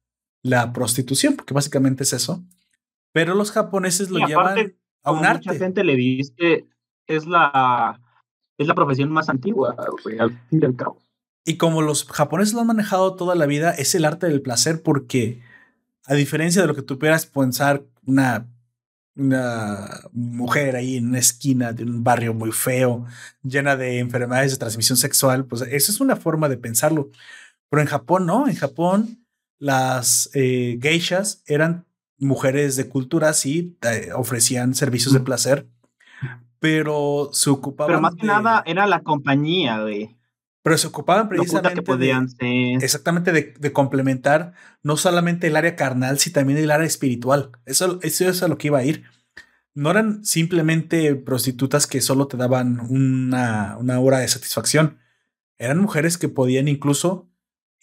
[0.42, 2.44] la prostitución, porque básicamente es eso.
[3.12, 5.48] Pero los japoneses lo llevan a un arte.
[5.48, 6.66] Mucha gente le dice
[7.06, 8.00] es la,
[8.58, 9.74] es la profesión más antigua,
[10.18, 11.03] al fin y al cabo.
[11.44, 14.82] Y como los japoneses lo han manejado toda la vida, es el arte del placer
[14.82, 15.42] porque,
[16.06, 18.46] a diferencia de lo que tú pudieras pensar, una,
[19.14, 23.04] una mujer ahí en una esquina de un barrio muy feo,
[23.42, 27.10] llena de enfermedades de transmisión sexual, pues esa es una forma de pensarlo.
[27.68, 29.24] Pero en Japón, no, en Japón
[29.58, 31.86] las eh, geishas eran
[32.18, 35.68] mujeres de cultura, sí, eh, ofrecían servicios de placer,
[36.58, 37.88] pero se ocupaban.
[37.90, 40.16] Pero más que nada era la compañía, de
[40.64, 46.58] pero se ocupaban precisamente de, exactamente de, complementar no solamente el área carnal, sino también
[46.58, 47.50] el área espiritual.
[47.66, 49.04] Eso, eso es a lo que iba a ir.
[49.74, 55.00] No eran simplemente prostitutas que solo te daban una, una hora de satisfacción.
[55.58, 57.30] Eran mujeres que podían incluso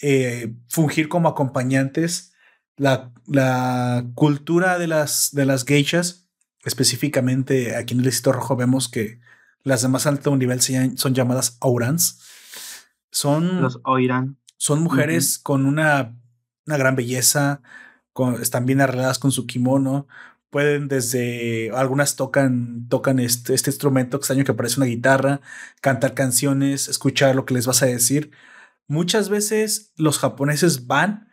[0.02, 2.34] eh, fungir como acompañantes.
[2.78, 6.30] La, la, cultura de las, de las geishas,
[6.66, 9.20] específicamente aquí en el Distrito Rojo, vemos que
[9.62, 12.31] las de más alto nivel son llamadas aurans
[13.12, 14.38] son, Los oirán.
[14.58, 16.16] Son mujeres con una,
[16.66, 17.62] una, gran belleza,
[18.14, 20.08] con, están bien arregladas con su kimono.
[20.50, 25.42] Pueden desde, algunas tocan, tocan este, este instrumento extraño que parece una guitarra,
[25.82, 28.32] cantar canciones, escuchar lo que les vas a decir.
[28.88, 31.30] Muchas veces los japoneses van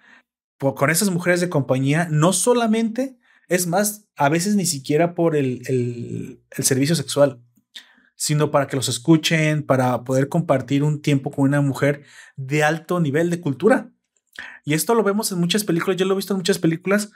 [0.59, 3.19] con esas mujeres de compañía, no solamente,
[3.49, 7.43] es más, a veces ni siquiera por el, el, el servicio sexual
[8.19, 12.05] sino para que los escuchen, para poder compartir un tiempo con una mujer
[12.37, 13.93] de alto nivel de cultura.
[14.65, 17.13] Y esto lo vemos en muchas películas, yo lo he visto en muchas películas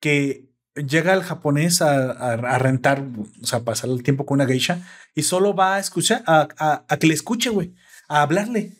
[0.00, 3.06] que llega el japonés a, rentar,
[3.42, 7.06] o sea, pasar el tiempo con una geisha y solo va a escuchar, a, que
[7.06, 7.74] le escuche, güey,
[8.08, 8.74] a hablarle.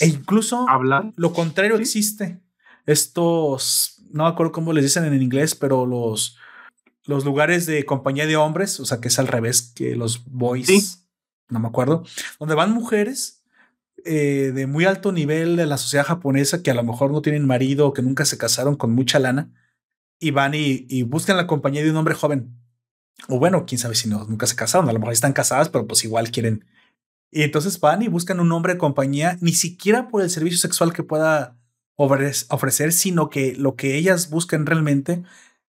[0.00, 1.12] E incluso ¿Hablar?
[1.16, 2.38] lo contrario existe.
[2.84, 6.36] Estos, no me acuerdo cómo les dicen en inglés, pero los,
[7.08, 11.06] los lugares de compañía de hombres, o sea, que es al revés que los boys,
[11.48, 12.04] no me acuerdo,
[12.38, 13.42] donde van mujeres
[14.04, 17.46] eh, de muy alto nivel de la sociedad japonesa que a lo mejor no tienen
[17.46, 19.50] marido o que nunca se casaron con mucha lana
[20.20, 22.54] y van y, buscan la compañía de un hombre joven.
[23.26, 25.86] O bueno, quién sabe si no, nunca se casaron, a lo mejor están casadas, pero
[25.86, 26.66] pues igual quieren.
[27.30, 30.92] Y entonces van y buscan un hombre de compañía, ni siquiera por el servicio sexual
[30.92, 31.58] que pueda
[31.96, 35.22] ofrecer, sino que lo que ellas buscan realmente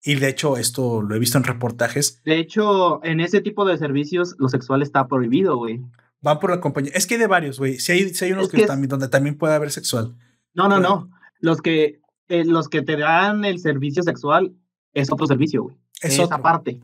[0.06, 2.22] y de hecho, esto lo he visto en reportajes.
[2.22, 5.80] De hecho, en ese tipo de servicios, lo sexual está prohibido, güey.
[6.20, 6.92] Van por la compañía.
[6.94, 7.80] Es que hay de varios, güey.
[7.80, 10.14] Si hay, si hay unos que, también, donde también puede haber sexual.
[10.54, 11.10] No, no, no.
[11.40, 11.98] Los que,
[12.28, 14.54] eh, los que te dan el servicio sexual
[14.94, 15.76] es otro servicio, güey.
[16.00, 16.80] Es, otra parte.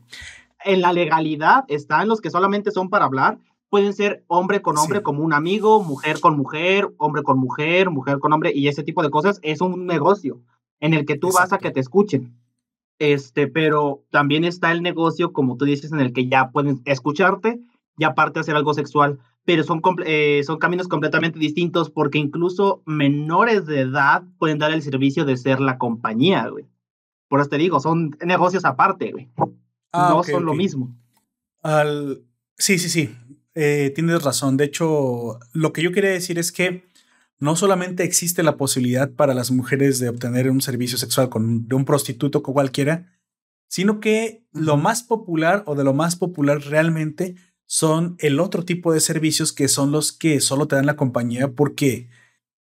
[0.65, 3.39] En la legalidad están los que solamente son para hablar.
[3.69, 8.19] Pueden ser hombre con hombre como un amigo, mujer con mujer, hombre con mujer, mujer
[8.19, 9.39] con hombre y ese tipo de cosas.
[9.43, 10.41] Es un negocio
[10.81, 12.42] en el que tú vas a que te escuchen
[12.99, 17.59] este, pero también está el negocio, como tú dices, en el que ya pueden escucharte
[17.97, 23.65] y aparte hacer algo sexual, pero son, eh, son caminos completamente distintos porque incluso menores
[23.65, 26.65] de edad pueden dar el servicio de ser la compañía, güey.
[27.27, 29.29] Por eso te digo, son negocios aparte, güey.
[29.91, 30.95] Ah, no son lo mismo.
[31.61, 32.23] Al...
[32.57, 33.15] Sí, sí, sí.
[33.55, 34.57] Eh, tienes razón.
[34.57, 36.83] De hecho, lo que yo quería decir es que
[37.39, 41.75] no solamente existe la posibilidad para las mujeres de obtener un servicio sexual con, de
[41.75, 43.19] un prostituto con cualquiera,
[43.67, 48.93] sino que lo más popular o de lo más popular realmente son el otro tipo
[48.93, 52.09] de servicios que son los que solo te dan la compañía porque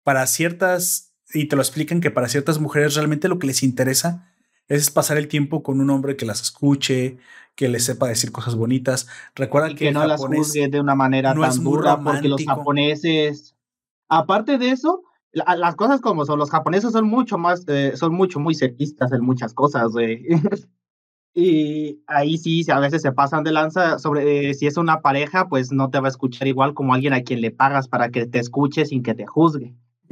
[0.03, 4.31] para ciertas, y te lo explican que para ciertas mujeres realmente lo que les interesa
[4.67, 7.17] es pasar el tiempo con un hombre que las escuche,
[7.55, 9.07] que les sepa decir cosas bonitas.
[9.35, 13.55] Recuerda que, no las juzgue de una manera tan dura porque los japoneses
[14.13, 18.41] Aparte de eso, las cosas como son, los japoneses son mucho más, eh, son mucho,
[18.41, 20.25] muy cerquistas en muchas cosas, güey.
[21.33, 25.47] y ahí sí, a veces se pasan de lanza sobre eh, si es una pareja,
[25.47, 28.25] pues no te va a escuchar igual como alguien a quien le pagas para que
[28.25, 29.73] te escuche sin que te juzgue.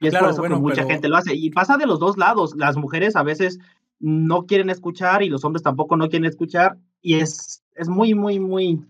[0.00, 1.34] y es por eso que mucha gente lo hace.
[1.34, 2.54] Y pasa de los dos lados.
[2.56, 3.58] Las mujeres a veces
[4.00, 6.78] no quieren escuchar y los hombres tampoco no quieren escuchar.
[7.02, 8.82] Y es, es muy, muy, muy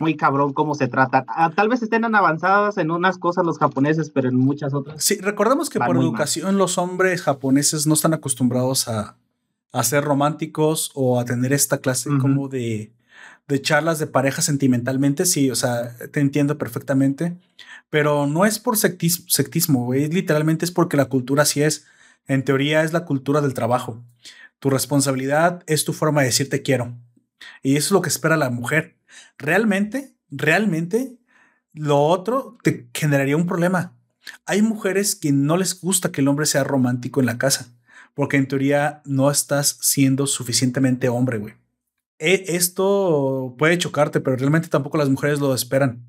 [0.00, 1.24] muy cabrón cómo se trata.
[1.28, 5.04] Ah, tal vez estén avanzadas en unas cosas los japoneses, pero en muchas otras.
[5.04, 9.16] Sí, recordemos que por educación los hombres japoneses no están acostumbrados a,
[9.72, 12.92] a ser románticos o a tener esta clase como de,
[13.46, 15.26] de charlas de pareja sentimentalmente.
[15.26, 17.36] Sí, o sea, te entiendo perfectamente,
[17.90, 21.86] pero no es por sectismo, sectismo literalmente es porque la cultura así es.
[22.26, 24.02] En teoría es la cultura del trabajo.
[24.60, 26.94] Tu responsabilidad es tu forma de decir te quiero.
[27.62, 28.96] Y eso es lo que espera la mujer.
[29.38, 31.18] Realmente, realmente,
[31.72, 33.96] lo otro te generaría un problema.
[34.46, 37.72] Hay mujeres que no les gusta que el hombre sea romántico en la casa,
[38.14, 41.54] porque en teoría no estás siendo suficientemente hombre, güey.
[42.18, 46.06] E, esto puede chocarte, pero realmente tampoco las mujeres lo esperan.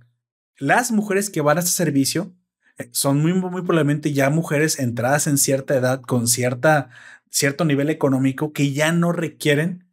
[0.58, 2.36] Las mujeres que van a este servicio
[2.78, 6.90] eh, son muy, muy probablemente ya mujeres entradas en cierta edad, con cierta,
[7.30, 9.88] cierto nivel económico, que ya no requieren,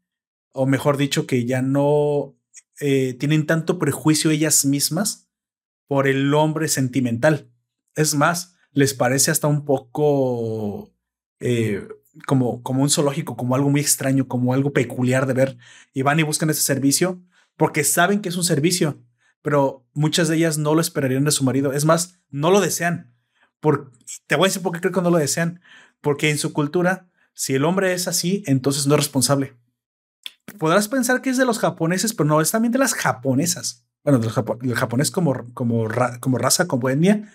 [0.53, 2.37] o mejor dicho, que ya no
[2.81, 5.29] eh, tienen tanto prejuicio ellas mismas
[5.87, 7.51] por el hombre sentimental.
[7.95, 10.93] Es más, les parece hasta un poco
[11.41, 11.87] eh,
[12.27, 15.59] como, como un zoológico, como algo muy extraño, como algo peculiar de ver.
[15.93, 17.23] Y van y buscan ese servicio
[17.57, 19.03] porque saben que es un servicio,
[19.43, 21.73] pero muchas de ellas no lo esperarían de su marido.
[21.73, 23.15] Es más, no lo desean.
[23.61, 23.93] Por,
[24.27, 25.61] te voy a decir por qué creo que no lo desean.
[26.01, 29.57] Porque en su cultura, si el hombre es así, entonces no es responsable
[30.59, 33.87] podrás pensar que es de los japoneses, pero no, es también de las japonesas.
[34.05, 34.31] Bueno, del,
[34.75, 35.89] japonés como, como,
[36.21, 37.31] como raza, como etnia.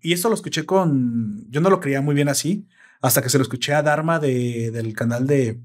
[0.00, 2.68] Y esto lo escuché con, yo no lo creía muy bien así,
[3.00, 5.60] hasta que se lo escuché a Dharma de, del canal de,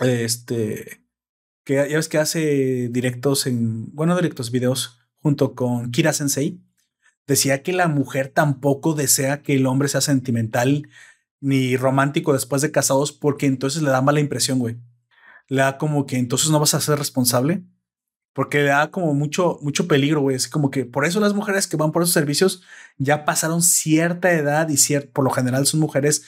[0.00, 1.02] este,
[1.64, 6.60] que ya ves que hace directos en, bueno, directos, videos junto con Kira Sensei.
[7.26, 10.88] Decía que la mujer tampoco desea que el hombre sea sentimental
[11.40, 14.78] ni romántico después de casados porque entonces le da mala impresión, güey
[15.48, 17.62] le da como que entonces no vas a ser responsable.
[18.32, 20.36] Porque le da como mucho, mucho peligro, güey.
[20.36, 22.62] Es como que por eso las mujeres que van por esos servicios
[22.96, 24.76] ya pasaron cierta edad y
[25.12, 26.24] por lo general son mujeres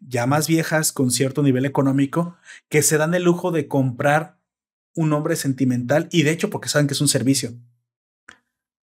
[0.00, 2.36] ya más viejas con cierto nivel económico
[2.68, 4.38] que se dan el lujo de comprar
[4.94, 7.52] un hombre sentimental y de hecho porque saben que es un servicio.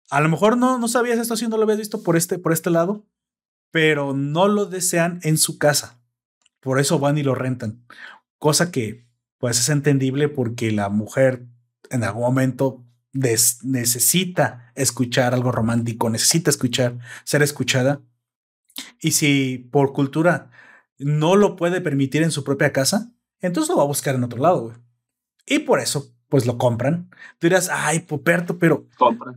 [0.10, 2.54] A lo mejor no, no sabías esto si no lo habías visto por este, por
[2.54, 3.06] este lado,
[3.72, 6.02] pero no lo desean en su casa.
[6.60, 7.86] Por eso van y lo rentan.
[8.38, 9.06] Cosa que
[9.42, 11.48] pues es entendible porque la mujer
[11.90, 18.02] en algún momento necesita escuchar algo romántico, necesita escuchar, ser escuchada.
[19.02, 20.52] Y si por cultura
[21.00, 24.40] no lo puede permitir en su propia casa, entonces lo va a buscar en otro
[24.40, 24.76] lado.
[25.48, 27.10] Y por eso, pues lo compran.
[27.40, 28.86] Tú dirás, ay, Poperto, pero,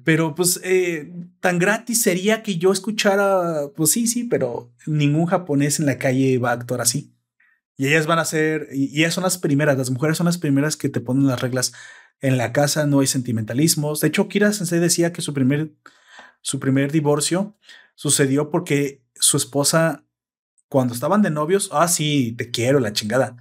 [0.04, 5.80] pero pues eh, tan gratis sería que yo escuchara, pues sí, sí, pero ningún japonés
[5.80, 7.14] en la calle va a actuar así.
[7.76, 10.76] Y ellas van a ser, y ellas son las primeras, las mujeres son las primeras
[10.76, 11.72] que te ponen las reglas.
[12.20, 14.00] En la casa no hay sentimentalismos.
[14.00, 15.72] De hecho, Kira Sensei decía que su primer,
[16.40, 17.56] su primer divorcio
[17.94, 20.04] sucedió porque su esposa,
[20.68, 23.36] cuando estaban de novios, ah, sí, te quiero, la chingada.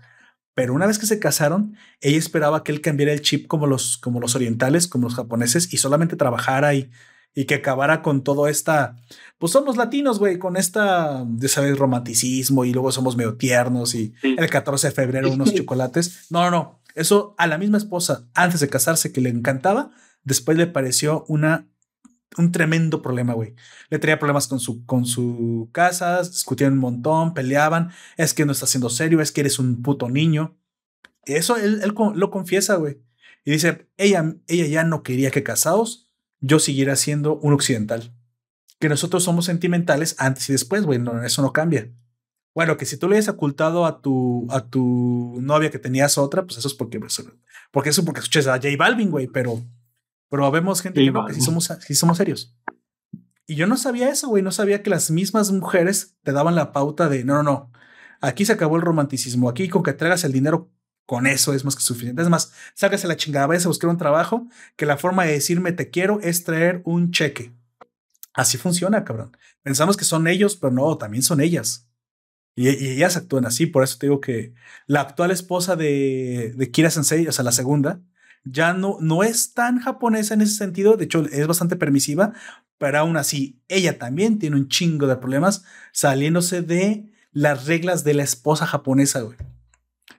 [0.55, 3.97] Pero una vez que se casaron, ella esperaba que él cambiara el chip como los,
[3.97, 6.91] como los orientales, como los japoneses, y solamente trabajara y
[7.35, 8.95] y que acabara con todo esta,
[9.39, 14.13] pues somos latinos, güey, con esta, de saber, romanticismo y luego somos medio tiernos y
[14.21, 16.27] el 14 de febrero unos chocolates.
[16.29, 16.79] No, no, no.
[16.95, 19.91] Eso a la misma esposa, antes de casarse, que le encantaba,
[20.23, 21.67] después le pareció una,
[22.37, 23.55] un tremendo problema, güey.
[23.89, 28.51] Le tenía problemas con su, con su casa, discutían un montón, peleaban, es que no
[28.51, 30.55] está siendo serio, es que eres un puto niño.
[31.25, 33.01] Eso él, él lo confiesa, güey.
[33.43, 36.02] Y dice, ella, ella ya no quería que casados
[36.43, 38.13] yo siguiera siendo un occidental.
[38.79, 41.89] Que nosotros somos sentimentales antes y después, güey, no, eso no cambia.
[42.53, 46.43] Bueno, que si tú le has ocultado a tu, a tu novia que tenías otra,
[46.43, 47.23] pues eso es porque, pues,
[47.71, 49.63] porque eso porque escuchas a J Balvin, güey, pero,
[50.29, 52.53] pero vemos gente que no, que sí somos, sí somos serios.
[53.47, 56.73] Y yo no sabía eso, güey, no sabía que las mismas mujeres te daban la
[56.73, 57.71] pauta de, no, no, no,
[58.21, 60.69] aquí se acabó el romanticismo, aquí con que traigas el dinero
[61.05, 62.21] con eso es más que suficiente.
[62.21, 65.71] Es más, sácase la chingada, vayas a buscar un trabajo que la forma de decirme
[65.71, 67.53] te quiero es traer un cheque.
[68.33, 69.35] Así funciona, cabrón.
[69.61, 71.87] Pensamos que son ellos, pero no, también son ellas.
[72.55, 73.65] Y, ellas actúan así.
[73.65, 74.53] Por eso te digo que
[74.87, 78.01] la actual esposa de, de Kira Sensei, o sea, la segunda,
[78.43, 80.97] ya no, no es tan japonesa en ese sentido.
[80.97, 82.33] De hecho, es bastante permisiva,
[82.77, 88.13] pero aún así, ella también tiene un chingo de problemas saliéndose de las reglas de
[88.15, 89.37] la esposa japonesa, güey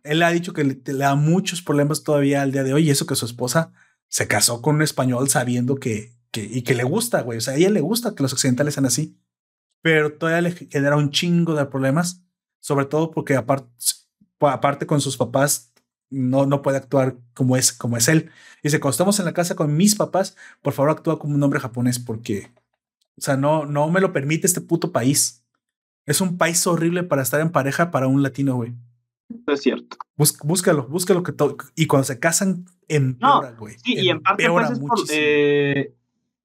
[0.05, 3.07] él ha dicho que le, da muchos problemas todavía al día de hoy y eso
[3.07, 3.73] que su esposa
[4.09, 7.39] se casó con un español sabiendo que, que y que le gusta, güey.
[7.39, 9.19] O sea, a ella le gusta que los occidentales sean así,
[9.83, 12.23] pero todavía le genera un chingo de problemas,
[12.61, 13.71] sobre todo porque aparte,
[14.41, 15.73] aparte con sus papás
[16.11, 18.31] no, no puede actuar como es, como es él.
[18.63, 21.61] Dice, cuando estamos en la casa con mis papás, por favor actúa como un hombre
[21.61, 22.53] japonés porque,
[23.17, 25.45] o sea, no, no me lo permite este puto país.
[26.07, 28.75] Es un país horrible para estar en pareja para un latino, güey.
[29.47, 29.97] Es cierto.
[30.17, 31.57] búscalo, búscalo que todo.
[31.75, 33.77] Y cuando se casan, empeora, güey.
[33.79, 35.95] sí, y en parte pues, es, por, eh,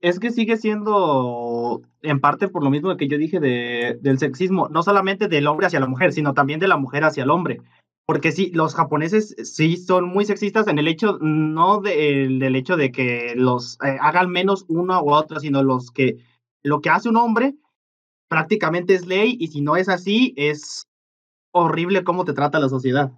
[0.01, 4.69] es que sigue siendo en parte por lo mismo que yo dije de, del sexismo,
[4.69, 7.61] no solamente del hombre hacia la mujer, sino también de la mujer hacia el hombre.
[8.05, 12.91] Porque sí, los japoneses sí son muy sexistas en el hecho, no del hecho de
[12.91, 16.17] que los eh, hagan menos uno u otro, sino los que
[16.63, 17.55] lo que hace un hombre
[18.27, 20.87] prácticamente es ley y si no es así, es
[21.51, 23.11] horrible cómo te trata la sociedad.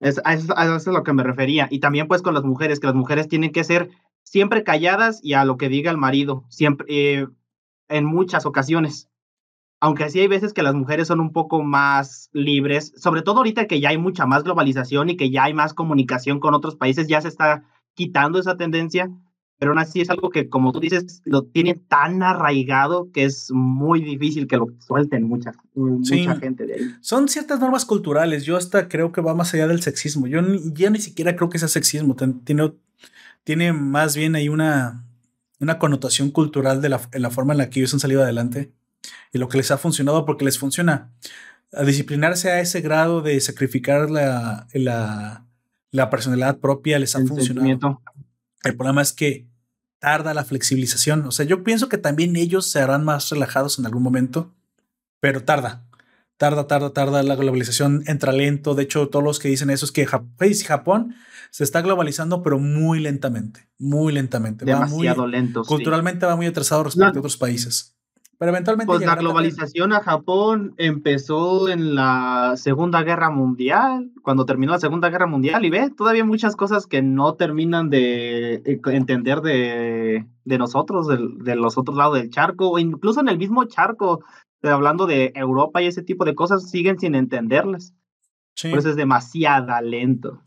[0.00, 1.68] Es, a, eso, es a lo que me refería.
[1.70, 3.90] Y también pues con las mujeres, que las mujeres tienen que ser
[4.22, 7.26] siempre calladas y a lo que diga el marido, siempre, eh,
[7.88, 9.08] en muchas ocasiones.
[9.80, 13.66] Aunque sí hay veces que las mujeres son un poco más libres, sobre todo ahorita
[13.66, 17.06] que ya hay mucha más globalización y que ya hay más comunicación con otros países,
[17.06, 19.10] ya se está quitando esa tendencia,
[19.58, 23.50] pero aún así es algo que, como tú dices, lo tiene tan arraigado que es
[23.52, 26.94] muy difícil que lo suelten mucha, mucha gente de ahí.
[27.00, 28.44] Son ciertas normas culturales.
[28.44, 30.26] Yo hasta creo que va más allá del sexismo.
[30.26, 30.40] Yo
[30.74, 32.16] ya ni siquiera creo que sea sexismo.
[32.44, 32.72] Tiene,
[33.44, 35.04] tiene más bien ahí una,
[35.60, 38.72] una connotación cultural de la, la, forma en la que ellos han salido adelante
[39.32, 41.12] y lo que les ha funcionado porque les funciona.
[41.72, 45.46] A disciplinarse a ese grado de sacrificar la, la,
[45.90, 48.00] la personalidad propia les ha funcionado.
[48.64, 49.46] El problema es que
[49.98, 51.26] tarda la flexibilización.
[51.26, 54.54] O sea, yo pienso que también ellos se harán más relajados en algún momento,
[55.20, 55.86] pero tarda.
[56.36, 57.22] Tarda, tarda, tarda.
[57.22, 58.74] La globalización entra lento.
[58.74, 61.14] De hecho, todos los que dicen eso es que Japón
[61.50, 63.68] se está globalizando, pero muy lentamente.
[63.78, 64.64] Muy lentamente.
[64.64, 65.62] Demasiado lento.
[65.62, 67.93] Culturalmente va muy atrasado respecto a otros países.
[68.38, 68.86] Pero eventualmente.
[68.86, 75.10] Pues la globalización a Japón empezó en la Segunda Guerra Mundial, cuando terminó la Segunda
[75.10, 80.58] Guerra Mundial, y ve, todavía muchas cosas que no terminan de eh, entender de, de
[80.58, 84.24] nosotros, de, los otros lados del charco, o incluso en el mismo charco,
[84.62, 87.94] eh, hablando de Europa y ese tipo de cosas, siguen sin entenderlas.
[88.62, 90.40] Por eso es demasiado lento.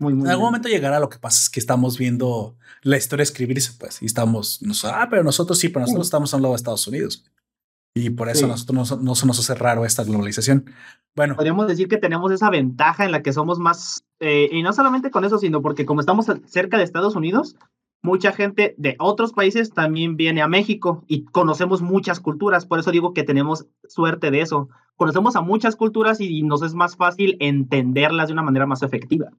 [0.00, 3.22] Muy, muy en algún momento llegará, lo que pasa es que estamos viendo la historia
[3.22, 6.56] escribirse, pues, y estamos, nos, ah, pero nosotros sí, pero nosotros estamos al lado de
[6.56, 7.24] Estados Unidos.
[7.94, 10.64] Y por eso nosotros no, se nos hace raro esta globalización.
[11.14, 11.34] Bueno.
[11.34, 15.10] Podríamos decir que tenemos esa ventaja en la que somos más, eh, y no solamente
[15.10, 17.56] con eso, sino porque como estamos cerca de Estados Unidos,
[18.02, 22.90] mucha gente de otros países también viene a México y conocemos muchas culturas, por eso
[22.92, 24.68] digo que tenemos suerte de eso.
[24.96, 29.30] Conocemos a muchas culturas y nos es más fácil entenderlas de una manera más efectiva.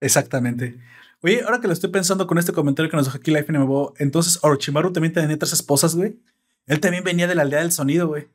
[0.00, 0.78] Exactamente.
[1.22, 3.94] Oye, ahora que lo estoy pensando con este comentario que nos dejó aquí Life MMO,
[3.98, 6.20] entonces Orochimaru también tenía tres esposas, güey.
[6.66, 8.28] Él también venía de la aldea del sonido, güey.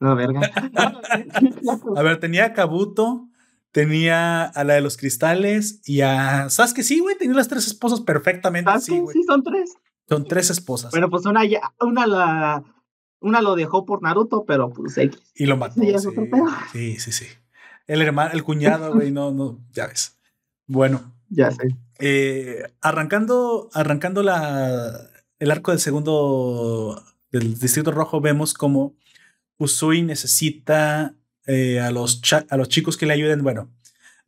[0.00, 0.40] No, verga.
[1.96, 3.28] a ver, tenía a Kabuto,
[3.70, 8.00] tenía a la de los cristales y a que Sí, güey, tenía las tres esposas
[8.00, 8.70] perfectamente.
[8.80, 9.74] Sí, sí, son tres.
[10.08, 10.92] Son tres esposas.
[10.92, 12.64] Pero pues una ya, una la,
[13.20, 15.20] una lo dejó por Naruto, pero pues X.
[15.34, 15.80] Y lo mató.
[16.72, 17.26] Sí, sí, sí,
[17.86, 20.15] El hermano, el cuñado, güey, no, no, ya ves.
[20.66, 21.14] Bueno.
[21.28, 21.68] Ya sé.
[21.98, 28.94] Eh, arrancando, arrancando la, el arco del segundo del Distrito Rojo, vemos como
[29.58, 31.14] Usui necesita
[31.46, 33.42] eh, a, los a los chicos que le ayuden.
[33.42, 33.70] Bueno,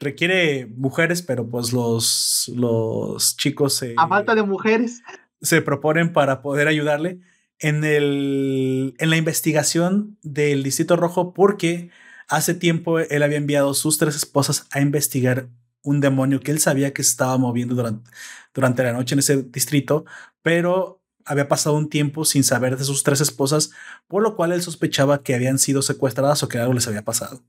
[0.01, 3.85] requiere mujeres, pero pues los, los chicos.
[3.97, 5.03] a falta de mujeres.
[5.41, 7.21] Se proponen para poder ayudarle
[7.59, 11.91] en, el, en la investigación del Distrito Rojo porque
[12.29, 15.49] hace tiempo él había enviado sus tres esposas a investigar
[15.83, 18.11] un demonio que él sabía que estaba moviendo durante,
[18.55, 20.05] durante la noche en ese distrito,
[20.43, 23.71] pero había pasado un tiempo sin saber de sus tres esposas,
[24.07, 27.43] por lo cual él sospechaba que habían sido secuestradas o que algo les había pasado.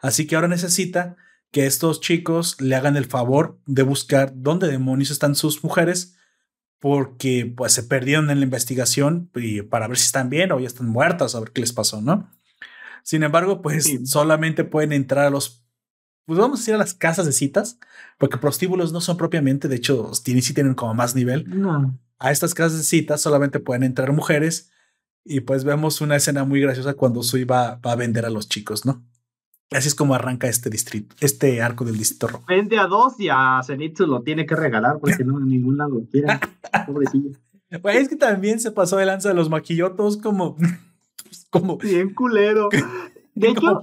[0.00, 1.16] Así que ahora necesita
[1.50, 6.16] que estos chicos le hagan el favor de buscar dónde demonios están sus mujeres,
[6.78, 10.66] porque pues se perdieron en la investigación y para ver si están bien o ya
[10.66, 12.28] están muertas, a ver qué les pasó, ¿no?
[13.04, 15.61] Sin embargo, pues solamente pueden entrar a los
[16.26, 17.78] pues vamos a ir a las casas de citas,
[18.18, 21.44] porque prostíbulos no son propiamente, de hecho, tienen, sí tienen como más nivel.
[21.48, 21.98] No.
[22.18, 24.70] A estas casas de citas solamente pueden entrar mujeres
[25.24, 28.48] y pues vemos una escena muy graciosa cuando Sui va, va a vender a los
[28.48, 29.04] chicos, ¿no?
[29.70, 32.44] Así es como arranca este distrito, este arco del distrito rojo.
[32.46, 36.02] Vende a dos y a Zenitsu lo tiene que regalar porque no en ningún lado
[36.10, 36.28] quiere.
[36.86, 37.30] Pobrecillo.
[37.80, 40.56] Pues es que también se pasó de lanza de los maquillotos como...
[41.50, 42.68] como bien culero.
[43.34, 43.80] De hecho,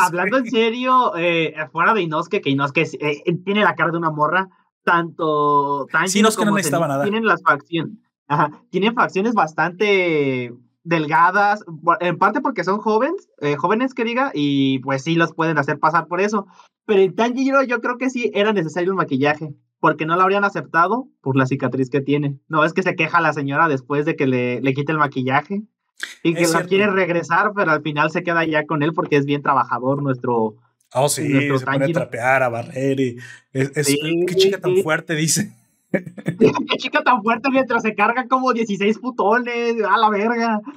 [0.00, 4.10] hablando en serio, eh, fuera de Inosuke, que Inosuke eh, tiene la cara de una
[4.10, 4.48] morra,
[4.84, 7.02] tanto Tanjiro sí, como no nada.
[7.02, 7.96] tienen las facciones,
[8.28, 10.52] ajá, tienen facciones bastante
[10.84, 11.64] delgadas,
[12.00, 15.78] en parte porque son jóvenes, eh, jóvenes que diga, y pues sí los pueden hacer
[15.78, 16.46] pasar por eso.
[16.84, 20.44] Pero en Tanjiro yo creo que sí era necesario el maquillaje, porque no lo habrían
[20.44, 22.38] aceptado por la cicatriz que tiene.
[22.48, 25.62] No es que se queja la señora después de que le, le quite el maquillaje
[26.22, 29.24] y que la quiere regresar, pero al final se queda ya con él porque es
[29.24, 30.56] bien trabajador nuestro.
[30.94, 33.16] Oh, sí, se pone a trapear, a barrer y
[33.52, 33.70] es,
[34.26, 35.52] qué chica tan fuerte, dice.
[36.38, 40.60] Qué chica tan fuerte mientras se carga como 16 putones, a la verga.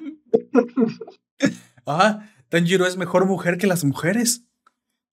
[1.87, 4.43] Ah, Tanjiro es mejor mujer que las mujeres.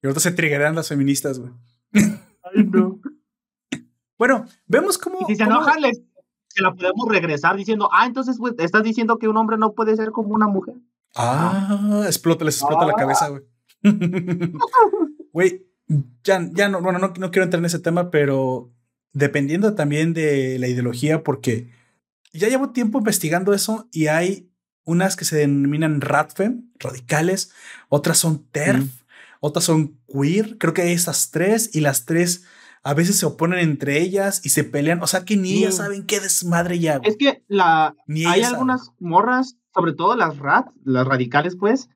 [0.03, 1.53] Y ahorita se triggeran las feministas, güey.
[1.93, 2.99] Ay, no.
[4.19, 5.19] Bueno, vemos cómo.
[5.23, 6.01] Y si se enojan, les,
[6.55, 9.97] se la podemos regresar diciendo, ah, entonces pues, estás diciendo que un hombre no puede
[9.97, 10.75] ser como una mujer.
[11.15, 13.43] Ah, explota, les explota la cabeza, güey.
[15.33, 15.67] Güey,
[16.25, 18.71] ya, ya no, bueno, no, no quiero entrar en ese tema, pero
[19.15, 21.71] dependiendo también de la ideología, porque
[22.35, 24.51] ya llevo tiempo investigando eso y hay
[24.85, 27.53] unas que se denominan radfem, radicales,
[27.89, 28.91] otras son TERF,
[29.41, 32.45] otras son queer, creo que hay estas tres y las tres
[32.83, 36.05] a veces se oponen entre ellas y se pelean, o sea que ni ellas saben
[36.05, 37.01] qué desmadre ya.
[37.05, 41.89] Es que la hay algunas morras, sobre todo las rad, las radicales pues,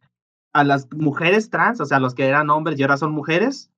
[0.53, 3.71] a las mujeres trans, o sea, los que eran hombres y ahora son mujeres,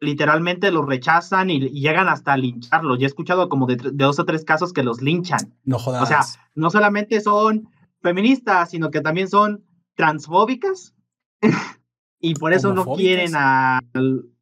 [0.00, 2.98] literalmente los rechazan y, llegan hasta a lincharlos.
[2.98, 5.54] Ya he escuchado como de, dos o tres casos que los linchan.
[5.64, 6.02] No jodas.
[6.02, 6.20] O sea,
[6.54, 7.68] no solamente son
[8.02, 10.94] feministas, sino que también son transfóbicas
[12.20, 13.80] y por eso no quieren a,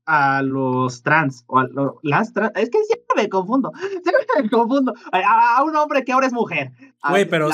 [0.09, 1.69] a los trans o a
[2.03, 2.53] las trans.
[2.57, 3.71] Es que siempre me confundo.
[3.79, 4.95] Siempre me confundo.
[5.13, 6.73] A, un hombre que ahora es mujer.
[7.09, 7.51] Güey, pero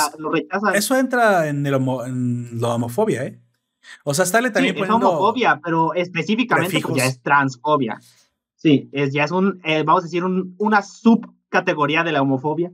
[0.72, 3.40] eso entra en, el en la homofobia, ¿eh?
[4.04, 8.00] O sea, Starle también sí, es homofobia, pero específicamente pues, ya es transfobia.
[8.54, 12.72] Sí, es, ya es un, eh, vamos a decir, un, una subcategoría de la homofobia.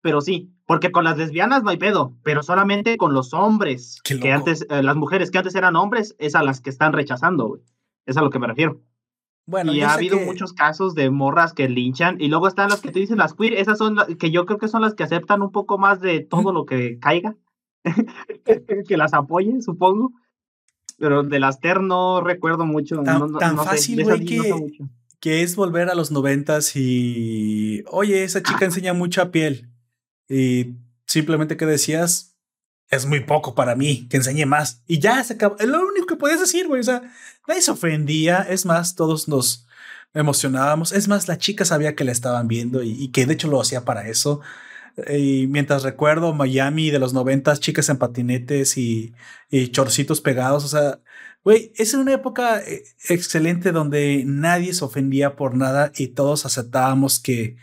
[0.00, 4.32] Pero sí, porque con las lesbianas no hay pedo, pero solamente con los hombres, que
[4.32, 7.62] antes, eh, las mujeres que antes eran hombres, es a las que están rechazando, güey.
[8.06, 8.80] Es a lo que me refiero.
[9.48, 12.92] Bueno, y ha habido muchos casos de morras que linchan, y luego están las que
[12.92, 15.40] te dicen las queer, esas son las que yo creo que son las que aceptan
[15.40, 17.34] un poco más de todo lo que caiga,
[18.86, 20.12] que las apoyen, supongo.
[20.98, 23.02] Pero de las Ter no recuerdo mucho.
[23.02, 24.52] Tan, fácil, güey, que,
[25.18, 27.84] que es volver a los noventas y.
[27.90, 29.70] Oye, esa chica enseña mucha piel.
[30.28, 30.74] Y
[31.06, 32.36] simplemente que decías,
[32.90, 34.82] es muy poco para mí, que enseñe más.
[34.86, 35.56] Y ya se acabó.
[35.58, 36.80] Es lo único que podías decir, güey.
[36.80, 37.02] O sea,
[37.46, 38.46] nadie se ofendía.
[38.48, 39.66] Es más, todos nos
[40.14, 40.92] emocionábamos.
[40.92, 43.84] Es más, la chica sabía que la estaban viendo y, que de hecho lo hacía
[43.84, 44.40] para eso.
[45.08, 49.14] Y mientras recuerdo Miami de los noventas, chicas en patinetes y,
[49.50, 51.00] y chorcitos pegados, o sea,
[51.44, 57.20] güey, es una época eh, excelente donde nadie se ofendía por nada y todos aceptábamos
[57.20, 57.56] que,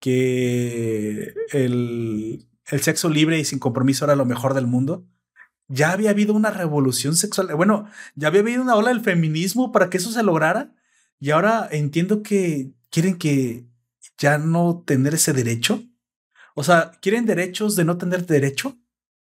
[0.00, 5.04] que el, el sexo libre y sin compromiso era lo mejor del mundo.
[5.68, 9.90] Ya había habido una revolución sexual, bueno, ya había habido una ola del feminismo para
[9.90, 10.72] que eso se lograra
[11.20, 13.66] y ahora entiendo que quieren que
[14.16, 15.82] ya no tener ese derecho.
[16.54, 18.76] O sea, ¿quieren derechos de no tener derecho?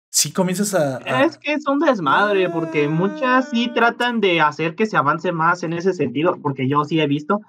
[0.10, 4.86] Sí, comienzas a, Es que es un desmadre, porque muchas sí tratan de hacer que
[4.86, 7.42] se avance más en ese sentido, porque yo sí he visto.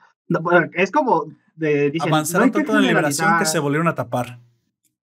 [0.74, 4.40] es como de, dicen, Avanzaron tanto en la liberación que se volvieron a tapar.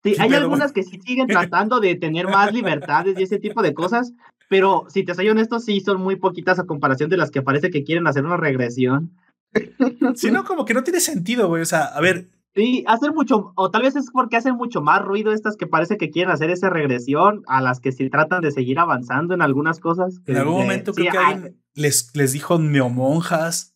[0.03, 3.73] Sí, hay algunas que sí siguen tratando de tener más libertades y ese tipo de
[3.73, 4.13] cosas,
[4.49, 7.69] pero si te soy honesto, sí son muy poquitas a comparación de las que parece
[7.69, 9.11] que quieren hacer una regresión.
[10.15, 11.61] Sí, no, como que no tiene sentido, güey.
[11.61, 15.01] O sea, a ver, Sí, hacen mucho, o tal vez es porque hacen mucho más
[15.01, 18.51] ruido estas que parece que quieren hacer esa regresión a las que se tratan de
[18.51, 20.19] seguir avanzando en algunas cosas.
[20.25, 23.73] En algún momento creo que alguien les, les dijo neomonjas.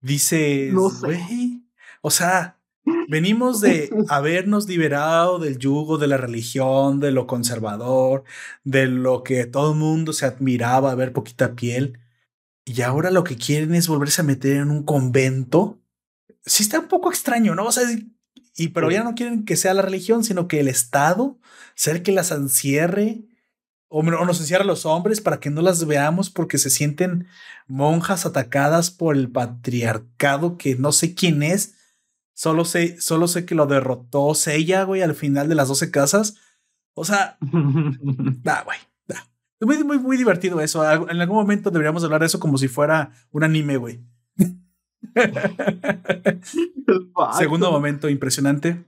[0.00, 0.90] Dice, no
[2.02, 2.55] o sea,
[3.08, 8.24] venimos de habernos liberado del yugo de la religión, de lo conservador,
[8.64, 11.98] de lo que todo el mundo se admiraba, ver poquita piel.
[12.64, 15.80] Y ahora lo que quieren es volverse a meter en un convento
[16.46, 17.66] sí está un poco extraño, ¿no?
[17.66, 17.84] O sea,
[18.56, 21.38] y pero ya no quieren que sea la religión, sino que el Estado
[21.74, 23.24] ser que las encierre
[23.88, 27.26] o, nos encierra a los hombres para que no las veamos porque se sienten
[27.66, 31.74] monjas atacadas por el patriarcado que no sé quién es.
[32.36, 36.36] Solo sé, solo sé que lo derrotó Sella, güey, al final de las 12 casas.
[36.92, 37.38] O sea,
[38.42, 39.26] da, güey, da.
[39.58, 40.84] Es muy, muy, muy divertido eso.
[40.84, 44.04] En algún momento deberíamos hablar de eso como si fuera un anime, güey.
[47.38, 48.84] Segundo momento impresionante.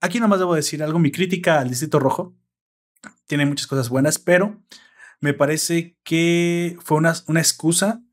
[0.00, 1.00] Aquí nomás debo decir algo.
[1.00, 2.36] Mi crítica al Distrito Rojo
[3.26, 4.62] tiene muchas cosas buenas, pero
[5.20, 8.04] me parece que fue una, una excusa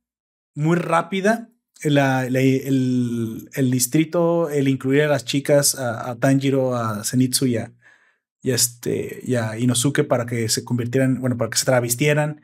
[0.56, 1.51] muy rápida
[1.82, 7.74] el, el, distrito, el incluir a las chicas, a, Tanjiro, a Zenitsu y a,
[8.42, 12.42] y, este, y a Inosuke para que se convirtieran, bueno, para que se travistieran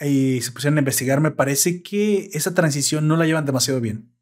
[0.00, 4.12] y se pusieran a investigar, me parece que esa transición no la llevan demasiado bien.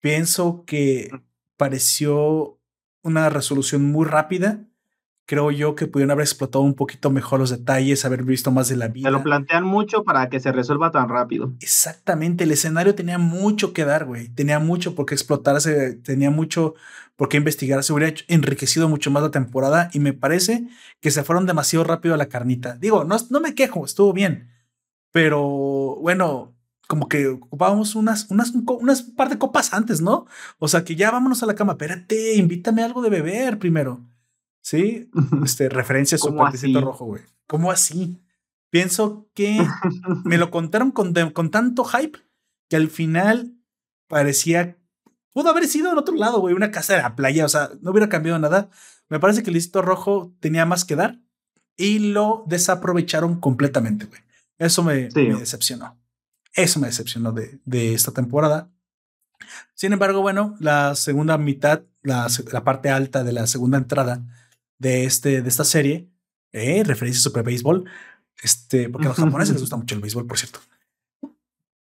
[0.00, 1.10] Pienso que
[1.56, 2.60] pareció
[3.02, 4.67] una resolución muy rápida
[5.28, 8.76] creo yo que pudieron haber explotado un poquito mejor los detalles, haber visto más de
[8.76, 9.08] la vida.
[9.08, 11.52] Se lo plantean mucho para que se resuelva tan rápido.
[11.60, 14.30] Exactamente, el escenario tenía mucho que dar, güey.
[14.30, 16.76] Tenía mucho por qué explotarse, tenía mucho
[17.14, 17.84] por qué investigar.
[17.84, 20.66] Se hubiera enriquecido mucho más la temporada y me parece
[20.98, 22.78] que se fueron demasiado rápido a la carnita.
[22.78, 24.48] Digo, no, no me quejo, estuvo bien.
[25.12, 25.42] Pero
[26.00, 26.54] bueno,
[26.86, 30.24] como que ocupábamos unas, unas, unas par de copas antes, ¿no?
[30.58, 31.72] O sea, que ya vámonos a la cama.
[31.72, 34.07] Espérate, invítame algo de beber primero.
[34.68, 35.10] Sí,
[35.42, 37.22] este, referencia a su partecito rojo, güey.
[37.46, 38.20] ¿Cómo así?
[38.68, 39.66] Pienso que
[40.26, 42.18] me lo contaron con, con tanto hype
[42.68, 43.54] que al final
[44.08, 44.76] parecía.
[45.32, 47.92] Pudo haber sido en otro lado, güey, una casa de la playa, o sea, no
[47.92, 48.68] hubiera cambiado nada.
[49.08, 51.18] Me parece que el listo rojo tenía más que dar
[51.78, 54.20] y lo desaprovecharon completamente, güey.
[54.58, 55.98] Eso me, decepcionó.
[56.52, 58.70] Eso me decepcionó de, de, esta temporada.
[59.72, 64.26] Sin embargo, bueno, la segunda mitad, la, la parte alta de la segunda entrada,
[64.78, 66.08] de, este, de esta serie,
[66.52, 67.84] eh, referencia sobre béisbol,
[68.42, 70.60] este, porque a los japoneses les gusta mucho el béisbol, por cierto.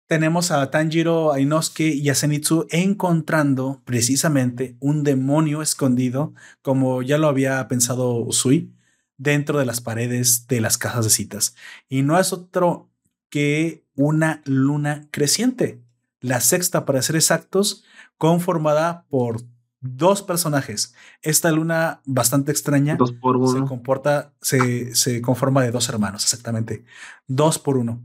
[0.07, 7.17] Tenemos a Tanjiro, a Inosuke y a Zenitsu encontrando precisamente un demonio escondido, como ya
[7.17, 8.73] lo había pensado Usui,
[9.17, 11.55] dentro de las paredes de las casas de citas.
[11.87, 12.89] Y no es otro
[13.29, 15.81] que una luna creciente,
[16.19, 17.83] la sexta para ser exactos,
[18.17, 19.41] conformada por
[19.83, 20.95] dos personajes.
[21.21, 23.51] Esta luna bastante extraña dos por uno.
[23.51, 26.85] se comporta, se, se conforma de dos hermanos, exactamente.
[27.27, 28.01] Dos por uno.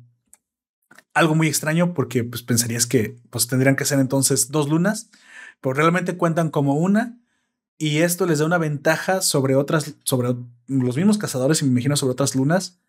[1.14, 5.11] Algo muy extraño porque pues pensarías que pues tendrían que ser entonces dos lunas,
[5.61, 7.18] pero realmente cuentan como una
[7.79, 10.35] y esto les da una ventaja sobre otras, sobre
[10.66, 12.81] los mismos cazadores y me imagino sobre otras lunas,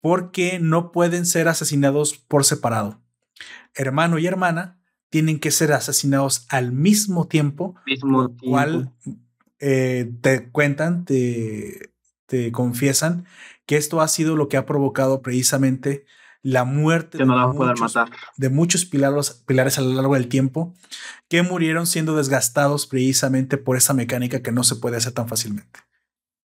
[0.00, 3.00] porque no pueden ser asesinados por separado.
[3.74, 4.80] Hermano y hermana
[5.14, 8.90] tienen que ser asesinados al mismo tiempo, mismo cual
[9.60, 11.92] eh, te cuentan, te,
[12.26, 13.24] te confiesan
[13.64, 16.04] que esto ha sido lo que ha provocado precisamente
[16.42, 17.94] la muerte de, muchos,
[18.36, 20.74] de, muchos, pilares, pilares a lo largo del tiempo
[21.28, 25.78] que murieron siendo desgastados precisamente por esa mecánica que no se puede hacer tan fácilmente.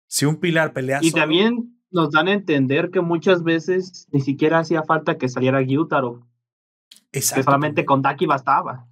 [0.05, 4.59] Si un pilar pelea y también nos dan a entender que muchas veces ni siquiera
[4.59, 6.28] hacía falta que saliera Gyutaro
[7.11, 8.87] que solamente con Daki bastaba.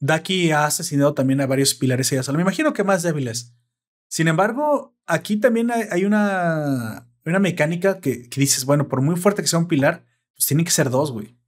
[0.00, 3.54] Daki ha asesinado también a varios pilares y Me imagino que más débiles.
[4.08, 9.48] Sin embargo, aquí también hay una, una mecánica que, dices, bueno, por muy fuerte que
[9.48, 10.04] sea un pilar,
[10.34, 11.38] pues tienen que ser dos, güey.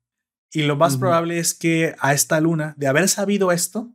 [0.53, 3.93] Y lo más probable es que a esta luna, de haber sabido esto,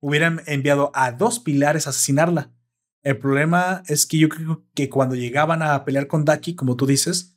[0.00, 2.50] hubieran enviado a dos pilares a asesinarla.
[3.02, 6.86] El problema es que yo creo que cuando llegaban a pelear con Daki, como tú
[6.86, 7.36] dices,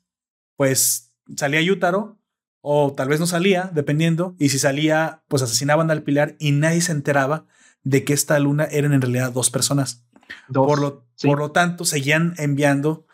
[0.56, 2.21] pues salía Yutaro
[2.62, 6.82] o tal vez no salía, dependiendo, y si salía, pues asesinaban al pilar y nadie
[6.82, 7.46] se enteraba
[7.84, 10.06] de que esta luna eran en realidad dos personas.
[10.54, 13.06] por, lo, por lo tanto, seguían enviando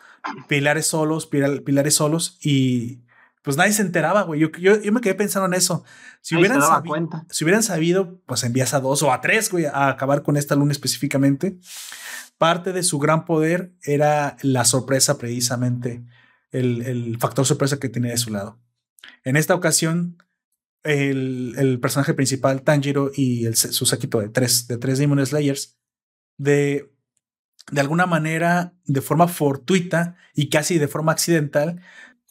[0.48, 3.00] pilares solos, pilares solos y
[3.42, 4.40] pues nadie se enteraba, güey.
[4.40, 5.82] Yo, yo, me quedé pensando en eso.
[6.20, 9.88] Si hubieran, sabido, si hubieran sabido, pues envías a dos o a tres, güey, a
[9.88, 11.58] acabar con esta luna específicamente.
[12.36, 16.04] Parte de su gran poder era la sorpresa, precisamente,
[16.50, 18.58] el, el factor sorpresa que tenía de su lado.
[19.24, 20.22] En esta ocasión,
[20.82, 25.78] el, personaje principal, Tanjiro, y su séquito de tres, de tres Demon Slayers,
[26.38, 26.90] de,
[27.76, 31.82] alguna manera, de forma fortuita y casi de forma accidental,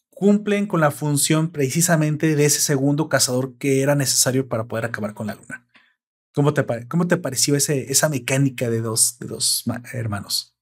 [0.09, 5.13] cumplen con la función precisamente de ese segundo cazador que era necesario para poder acabar
[5.13, 5.67] con la luna.
[6.33, 10.55] ¿Cómo te, pareció esa mecánica de dos, de dos hermanos?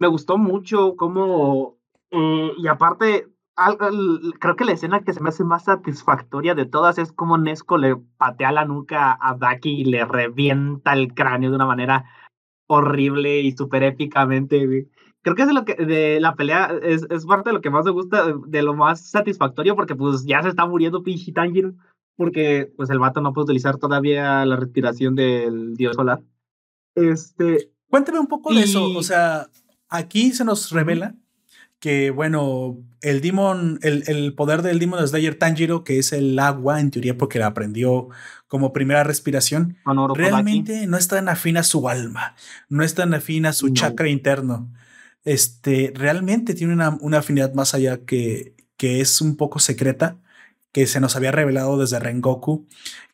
[0.00, 1.78] Me gustó mucho cómo,
[2.10, 3.33] eh, y aparte,
[4.40, 7.78] creo que la escena que se me hace más satisfactoria de todas es como Nesco
[7.78, 12.04] le patea la nuca a Daki y le revienta el cráneo de una manera
[12.66, 14.88] horrible y súper épicamente,
[15.22, 17.86] Creo que es lo que de la pelea es, es, parte de lo que más
[17.86, 21.72] me gusta, de, lo más satisfactorio, porque pues ya se está muriendo pinche Tanjiro,
[22.14, 26.22] porque pues el vato no puede utilizar todavía la respiración del dios solar.
[26.94, 27.70] Este.
[27.88, 28.84] Cuéntame un poco de eso.
[28.84, 29.48] O sea,
[29.88, 31.14] aquí se nos revela
[31.84, 36.80] que bueno, el Demon, el, el, poder del Demon Slayer Tanjiro, que es el agua,
[36.80, 38.08] en teoría porque la aprendió
[38.48, 39.76] como primera respiración,
[40.14, 42.36] realmente no es tan afín a su alma,
[42.70, 44.72] no es tan afín a su chakra interno.
[45.26, 50.16] Este, realmente tiene una, una, afinidad más allá que, que es un poco secreta,
[50.72, 52.66] que se nos había revelado desde Rengoku,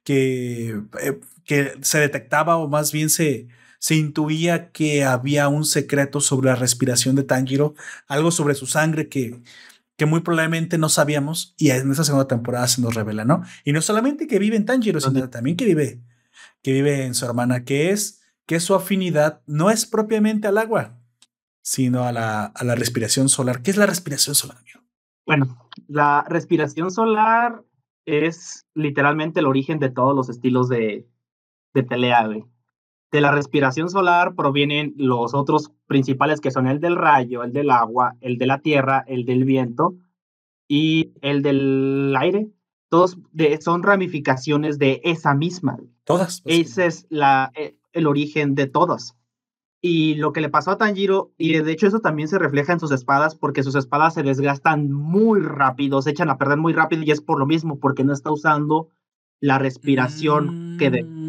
[0.04, 3.48] que, eh, que se detectaba o más bien se,
[3.80, 7.74] se intuía que había un secreto sobre la respiración de Tanjiro,
[8.06, 9.42] algo sobre su sangre que,
[9.96, 13.42] que muy probablemente no sabíamos y en esa segunda temporada se nos revela, ¿no?
[13.64, 16.02] Y no solamente que vive en Tanjiro, sino también que vive,
[16.62, 20.98] que vive en su hermana, que es que su afinidad no es propiamente al agua,
[21.62, 23.62] sino a la, a la respiración solar.
[23.62, 24.80] ¿Qué es la respiración solar, amigo?
[25.26, 27.62] Bueno, la respiración solar
[28.04, 31.08] es literalmente el origen de todos los estilos de,
[31.72, 32.44] de pelea, güey.
[33.12, 37.70] De la respiración solar provienen los otros principales que son el del rayo, el del
[37.70, 39.94] agua, el de la tierra, el del viento
[40.68, 42.48] y el del aire.
[42.88, 43.18] Todos
[43.60, 45.78] son ramificaciones de esa misma.
[46.04, 46.42] Todas.
[46.44, 49.16] Ese es la, eh, el origen de todas.
[49.82, 52.80] Y lo que le pasó a Tanjiro, y de hecho eso también se refleja en
[52.80, 57.02] sus espadas, porque sus espadas se desgastan muy rápido, se echan a perder muy rápido,
[57.02, 58.88] y es por lo mismo, porque no está usando
[59.40, 61.19] la respiración que de.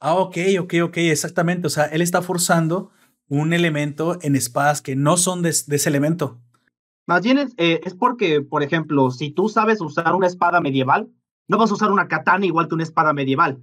[0.00, 1.66] Ah, ok, ok, ok, exactamente.
[1.66, 2.90] O sea, él está forzando
[3.28, 6.38] un elemento en espadas que no son de, ese elemento.
[7.06, 11.08] Más bien es, eh, es, porque, por ejemplo, si tú sabes usar una espada medieval,
[11.48, 13.62] no vas a usar una katana igual que una espada medieval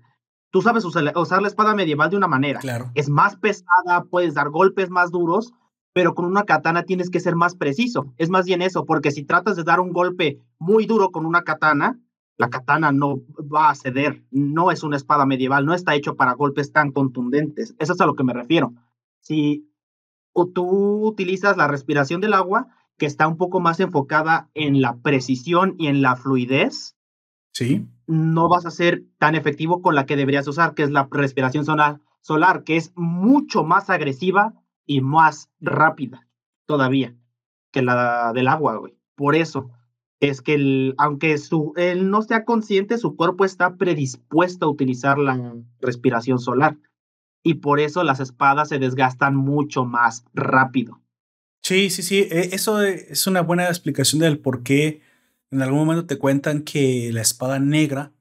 [0.53, 2.59] tú sabes usar, la espada medieval de una manera.
[2.59, 2.91] Claro.
[2.93, 5.51] Es más pesada, puedes dar golpes más duros,
[5.93, 8.13] pero con una katana tienes que ser más preciso.
[8.17, 11.41] Es más bien eso, porque si tratas de dar un golpe muy duro con una
[11.41, 11.99] katana,
[12.37, 14.23] la katana no va a ceder.
[14.31, 17.75] No es una espada medieval, no está hecho para golpes tan contundentes.
[17.79, 18.73] Eso es a lo que me refiero.
[19.19, 19.69] Si
[20.53, 25.75] tú utilizas la respiración del agua, que está un poco más enfocada en la precisión
[25.77, 26.95] y en la fluidez,
[27.51, 31.07] Sí no vas a ser tan efectivo con la que deberías usar, que es la
[31.09, 34.53] respiración solar, que es mucho más agresiva
[34.85, 36.27] y más rápida
[36.65, 37.15] todavía
[37.71, 38.97] que la del agua, güey.
[39.15, 39.69] Por eso
[40.29, 45.53] es que aunque su, él no sea consciente, su cuerpo está predispuesto a utilizar la
[45.81, 46.77] respiración solar.
[47.43, 51.01] Y por eso las espadas se desgastan mucho más rápido.
[51.61, 52.19] Sí, sí, sí.
[52.31, 55.01] E, eso es una buena explicación del por qué
[55.51, 58.13] en algún momento te cuentan que la espada negra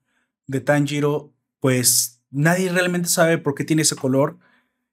[0.48, 4.38] de Tanjiro, pues nadie realmente sabe por qué tiene ese color.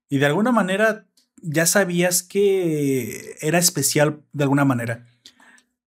[0.09, 1.07] Y de alguna manera
[1.41, 5.07] ya sabías que era especial de alguna manera.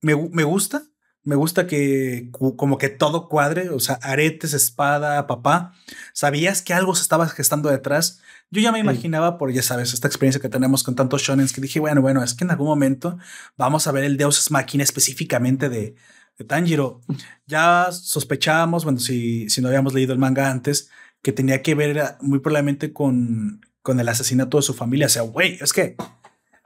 [0.01, 0.83] Me, me gusta,
[1.25, 5.73] me gusta que como que todo cuadre, o sea, aretes, espada, papá.
[6.13, 8.21] Sabías que algo se estaba gestando detrás.
[8.51, 11.61] Yo ya me imaginaba por, ya sabes, esta experiencia que tenemos con tantos shonens que
[11.61, 13.19] dije, bueno, bueno, es que en algún momento
[13.57, 15.95] vamos a ver el Deus es máquina específicamente de,
[16.39, 17.01] de Tanjiro.
[17.47, 20.91] Ya sospechábamos, bueno, si, si no habíamos leído el manga antes,
[21.23, 25.07] que tenía que ver muy probablemente con, con el asesinato de su familia.
[25.07, 26.05] O sea, güey, es que, o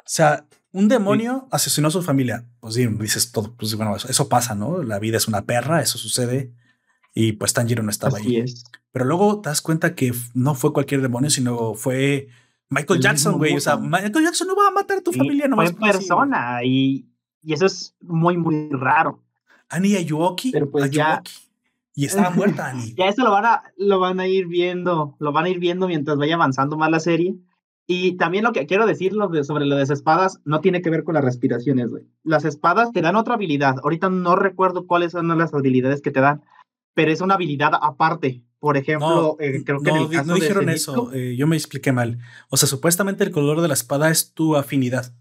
[0.04, 2.44] sea, un demonio asesinó a su familia.
[2.60, 4.82] Pues sí, dices todo, pues bueno, eso, pasa, ¿no?
[4.82, 6.52] La vida es una perra, eso sucede.
[7.14, 8.44] Y pues Tanjiro no estaba ahí.
[8.93, 12.28] Pero luego te das cuenta que no fue cualquier demonio, sino fue
[12.68, 13.56] Michael Jackson, güey.
[13.56, 15.72] O sea, Michael Jackson no va a matar a tu familia nomás.
[15.72, 17.09] Fue persona y,
[17.43, 19.22] y eso es muy, muy raro.
[19.68, 20.51] Annie Ayuoki.
[20.51, 21.22] Pero pues ya.
[21.94, 22.94] Y estaba muerta Annie.
[22.94, 25.88] ya eso lo van, a, lo van a ir viendo, lo van a ir viendo
[25.88, 27.36] mientras vaya avanzando más la serie.
[27.88, 29.12] Y también lo que quiero decir
[29.44, 32.04] sobre lo de las espadas no tiene que ver con las respiraciones, güey.
[32.24, 33.76] Las espadas te dan otra habilidad.
[33.82, 36.42] Ahorita no recuerdo cuáles son las habilidades que te dan,
[36.94, 38.42] pero es una habilidad aparte.
[38.58, 41.12] Por ejemplo, eh, creo que no, no dijeron eso.
[41.12, 42.18] Eh, yo me expliqué mal.
[42.50, 45.14] O sea, supuestamente el color de la espada es tu afinidad.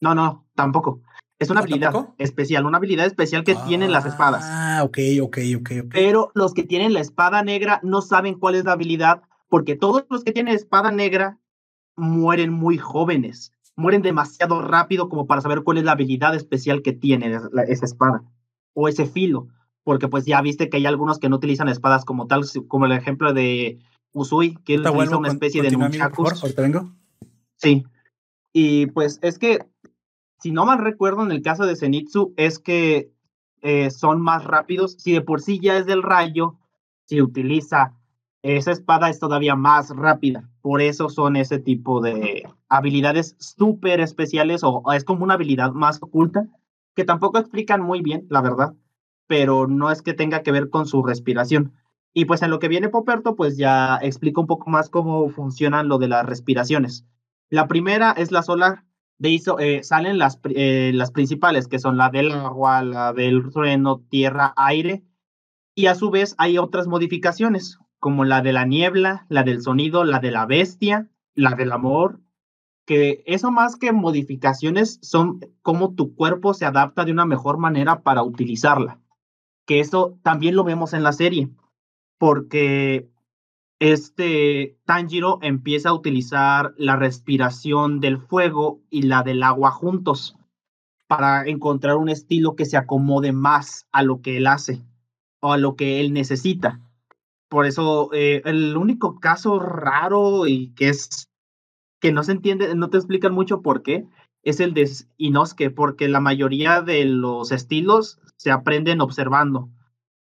[0.00, 1.02] No, no, tampoco.
[1.38, 4.44] Es una habilidad especial, una habilidad especial que tienen las espadas.
[4.44, 8.64] Ah, ok, ok, ok, Pero los que tienen la espada negra no saben cuál es
[8.64, 11.38] la habilidad, porque todos los que tienen espada negra
[11.96, 16.92] mueren muy jóvenes, mueren demasiado rápido como para saber cuál es la habilidad especial que
[16.92, 17.38] tiene
[17.68, 18.22] esa espada
[18.74, 19.48] o ese filo,
[19.84, 22.92] porque pues ya viste que hay algunos que no utilizan espadas como tal, como el
[22.92, 23.78] ejemplo de
[24.12, 26.42] Usui, que utiliza una especie de nunchakus.
[27.56, 27.84] Sí.
[28.52, 29.60] Y pues es que
[30.42, 33.12] si no mal recuerdo, en el caso de Zenitsu, es que
[33.62, 34.96] eh, son más rápidos.
[34.98, 36.58] Si de por sí ya es del rayo,
[37.06, 37.94] si utiliza
[38.42, 40.48] esa espada es todavía más rápida.
[40.60, 46.02] Por eso son ese tipo de habilidades súper especiales o, es como una habilidad más
[46.02, 46.46] oculta
[46.94, 48.74] que tampoco explican muy bien, la verdad,
[49.26, 51.72] pero no es que tenga que ver con su respiración.
[52.12, 55.88] Y pues en lo que viene Poperto, pues ya explico un poco más cómo funcionan
[55.88, 57.06] lo de las respiraciones.
[57.48, 58.84] La primera es la solar,
[59.18, 63.50] de eso eh, salen las, eh, las principales, que son la del agua, la del
[63.50, 65.04] trueno, tierra, aire,
[65.74, 70.02] y a su vez hay otras modificaciones, como la de la niebla, la del sonido,
[70.02, 72.18] la de la bestia, la del amor,
[72.84, 78.02] que eso más que modificaciones son cómo tu cuerpo se adapta de una mejor manera
[78.02, 78.98] para utilizarla.
[79.66, 81.50] Que eso también lo vemos en la serie,
[82.18, 83.08] porque
[83.78, 90.36] este Tanjiro empieza a utilizar la respiración del fuego y la del agua juntos
[91.06, 94.82] para encontrar un estilo que se acomode más a lo que él hace
[95.38, 96.80] o a lo que él necesita.
[97.52, 101.28] Por eso, eh, el único caso raro y que es
[102.00, 104.06] que no se entiende, no te explican mucho por qué,
[104.42, 109.68] es el de Inosuke, porque la mayoría de los estilos se aprenden observando.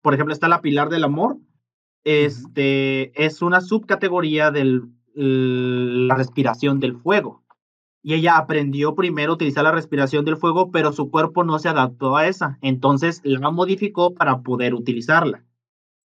[0.01, 1.37] Por ejemplo, está la Pilar del Amor,
[2.03, 4.81] este, es una subcategoría de
[5.13, 7.43] la respiración del fuego.
[8.01, 11.69] Y ella aprendió primero a utilizar la respiración del fuego, pero su cuerpo no se
[11.69, 12.57] adaptó a esa.
[12.63, 15.43] Entonces la modificó para poder utilizarla.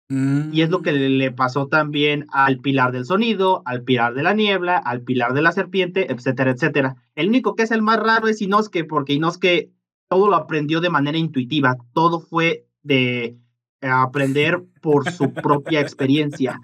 [0.09, 1.19] Y es lo que mm.
[1.19, 5.43] le pasó también al pilar del sonido, al pilar de la niebla, al pilar de
[5.43, 6.97] la serpiente, etcétera, etcétera.
[7.15, 9.71] El único que es el más raro es Inosuke, porque Inosuke
[10.09, 11.79] todo lo aprendió de manera intuitiva.
[11.95, 13.39] Todo fue de
[13.81, 16.61] aprender por su propia experiencia.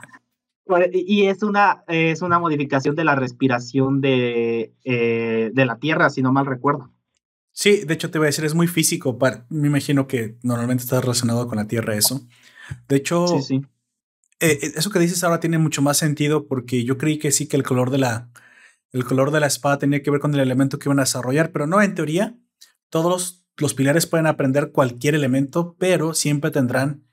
[0.92, 6.22] Y es una, es una modificación de la respiración de, eh, de la Tierra, si
[6.22, 6.92] no mal recuerdo.
[7.52, 9.18] Sí, de hecho te voy a decir, es muy físico.
[9.48, 12.20] me imagino que normalmente está relacionado con la Tierra eso.
[12.88, 13.62] De hecho, sí,
[14.40, 17.46] eh, eh, eso que dices ahora tiene mucho más sentido porque yo creí que sí
[17.46, 18.30] que el color de la,
[18.92, 21.52] el color de la espada tenía que ver con el elemento que iban a desarrollar,
[21.52, 22.36] pero no, en teoría,
[22.88, 27.04] todos los, los pilares pueden aprender cualquier elemento, pero siempre tendrán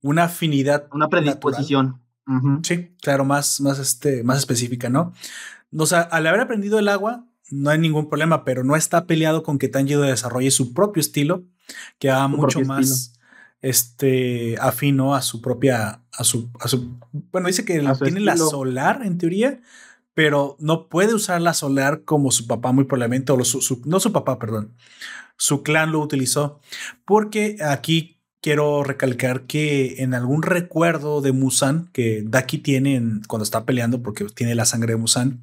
[0.00, 0.88] una afinidad.
[0.90, 2.00] Una predisposición.
[2.62, 5.12] Sí, claro, más, más, este, más específica, ¿no?
[5.76, 9.42] O sea, al haber aprendido el agua, no hay ningún problema, pero no está peleado
[9.42, 11.44] con que Tanjiro desarrolle su propio estilo,
[11.98, 13.13] que haga mucho más
[13.64, 16.98] este, afino a su propia, a su, a su,
[17.32, 19.62] bueno, dice que tiene la solar en teoría,
[20.12, 24.12] pero no puede usar la solar como su papá muy probablemente, o su, no su
[24.12, 24.74] papá, perdón,
[25.38, 26.60] su clan lo utilizó,
[27.06, 33.64] porque aquí quiero recalcar que en algún recuerdo de Musan que Daki tiene cuando está
[33.64, 35.40] peleando, porque tiene la sangre de Musan,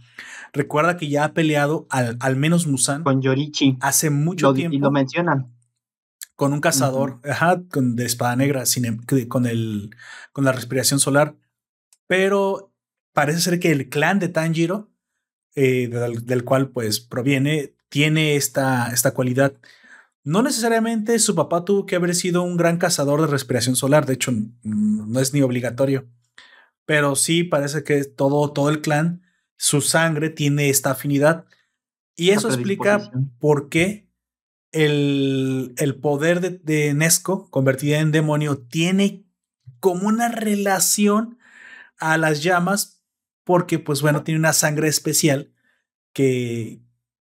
[0.54, 4.76] recuerda que ya ha peleado al, al menos Musan con Yorichi hace mucho tiempo.
[4.76, 5.48] Y lo mencionan.
[6.42, 8.98] Con un cazador, ajá, con, de espada negra, sin, em,
[9.28, 9.96] con, el,
[10.34, 11.36] con la respiración solar.
[12.08, 12.74] Pero
[13.14, 14.90] parece ser que el clan de Tanjiro,
[15.54, 19.54] eh, del, del, cual pues proviene, tiene esta, esta cualidad.
[20.24, 24.14] No necesariamente su papá tuvo que haber sido un gran cazador de respiración solar, de
[24.14, 26.08] hecho no es ni obligatorio,
[26.88, 29.22] pero sí parece que todo, todo el clan,
[29.58, 31.46] su sangre tiene esta afinidad
[32.16, 34.11] y eso explica por qué
[34.72, 39.26] el, el poder de, de, Nesco convertida en demonio tiene
[39.80, 41.38] como una relación
[42.00, 43.04] a las llamas
[43.44, 45.54] porque pues bueno, tiene una sangre especial
[46.14, 46.82] que,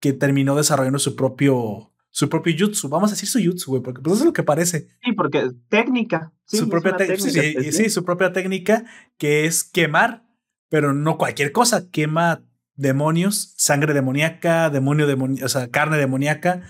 [0.01, 2.89] que terminó desarrollando su propio su propio jutsu.
[2.89, 4.89] Vamos a decir su jutsu, güey, porque pues eso es lo que parece.
[5.05, 6.32] Sí, porque técnica.
[6.47, 7.20] su propia técnica.
[7.31, 8.85] Sí, sí, su propia técnica
[9.19, 10.24] que es quemar,
[10.69, 11.90] pero no cualquier cosa.
[11.90, 12.43] Quema
[12.74, 16.62] demonios, sangre demoníaca, demonio demoníaca, o sea, carne demoníaca,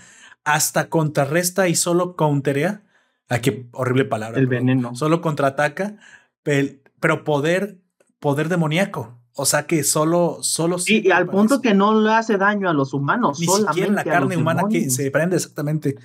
[0.53, 2.83] hasta contrarresta y solo counterea.
[3.29, 3.39] Ah,
[3.71, 4.39] horrible palabra.
[4.39, 4.95] El veneno.
[4.95, 5.97] Solo contraataca,
[6.43, 7.79] pero poder,
[8.19, 9.19] poder demoníaco.
[9.33, 10.79] O sea que solo, solo.
[10.79, 13.39] Sí, y al punto que no le hace daño a los humanos.
[13.39, 15.95] Ni siquiera la carne humana que se prende exactamente.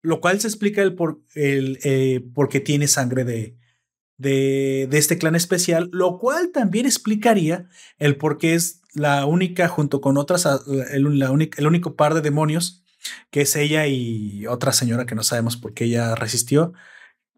[0.00, 3.56] Lo cual se explica el por el eh, qué tiene sangre de,
[4.16, 7.68] de, de, este clan especial, lo cual también explicaría
[7.98, 10.48] el por qué es la única, junto con otras,
[10.92, 12.81] el, la única, el único par de demonios,
[13.30, 16.72] que es ella y otra señora que no sabemos por qué ella resistió.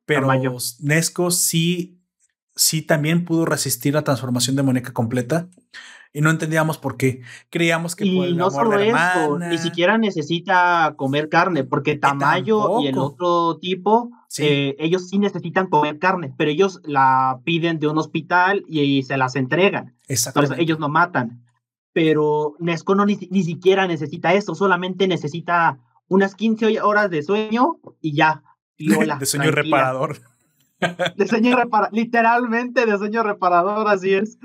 [0.07, 0.28] Pero
[0.81, 2.01] Nesco sí
[2.57, 5.49] sí también pudo resistir la transformación demoníaca completa
[6.12, 7.23] y no entendíamos por qué.
[7.51, 12.99] Creíamos que y no solo eso, ni siquiera necesita comer carne, porque Tamayo y el
[12.99, 18.65] otro tipo, eh, ellos sí necesitan comer carne, pero ellos la piden de un hospital
[18.69, 19.97] y, se las entregan.
[20.07, 21.44] Entonces ellos no matan.
[21.95, 28.15] Pero Nesco no ni, siquiera necesita eso, solamente necesita unas 15 horas de sueño y
[28.15, 28.43] ya.
[28.77, 30.21] de sueño reparador.
[31.16, 34.37] De sueño reparador, literalmente de sueño reparador, así es.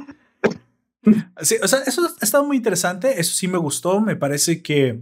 [1.42, 5.02] Sí, o sea, eso ha estado muy interesante, eso sí me gustó, me parece que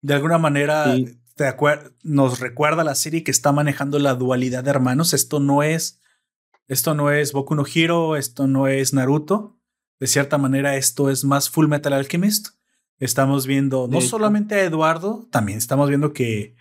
[0.00, 0.96] de alguna manera
[1.36, 1.54] te
[2.02, 6.00] nos recuerda la serie que está manejando la dualidad de hermanos, esto no es
[6.66, 9.56] esto no es Boku no Hero, esto no es Naruto,
[10.00, 12.48] de cierta manera esto es más Full Metal Alchemist.
[12.98, 16.54] Estamos viendo no solamente a Eduardo, también estamos viendo que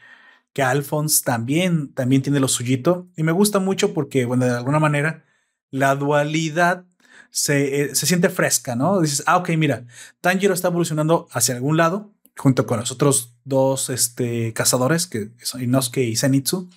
[0.54, 3.08] que Alphonse también, también tiene lo suyito.
[3.18, 5.26] Y me gusta mucho porque, bueno, de alguna manera,
[5.72, 6.86] la dualidad
[7.32, 9.02] se, eh, se, siente fresca, ¿no?
[9.02, 9.86] Dices, ah, ok, mira,
[10.22, 15.64] Tanjiro está evolucionando hacia algún lado, junto con los otros dos este, cazadores, que son
[15.64, 16.70] Inosuke y Zenitsu.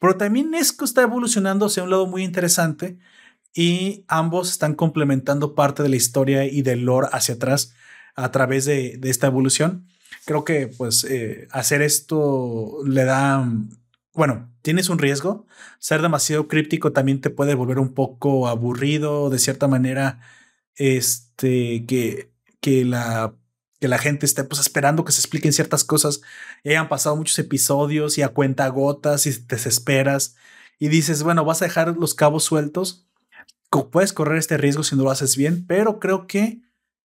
[0.00, 2.98] Pero también Nesco está evolucionando hacia un lado muy interesante,
[3.54, 7.74] y ambos están complementando parte de la historia y del lore hacia atrás
[8.14, 9.86] a través de, esta evolución.
[10.24, 13.48] Creo que pues eh, hacer esto le da,
[14.12, 15.46] bueno, tienes un riesgo.
[15.78, 20.20] Ser demasiado críptico también te puede volver un poco aburrido, de cierta manera,
[20.76, 23.34] este, que, que la
[23.80, 26.20] que la gente esté pues esperando que se expliquen ciertas cosas
[26.62, 30.36] y hayan pasado muchos episodios y a cuenta gotas y te desesperas
[30.78, 33.06] y dices, bueno, vas a dejar los cabos sueltos,
[33.70, 36.60] puedes correr este riesgo si no lo haces bien, pero creo que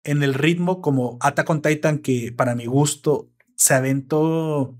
[0.04, 4.76] en el ritmo como Attack on Titan, que para mi gusto se aventó,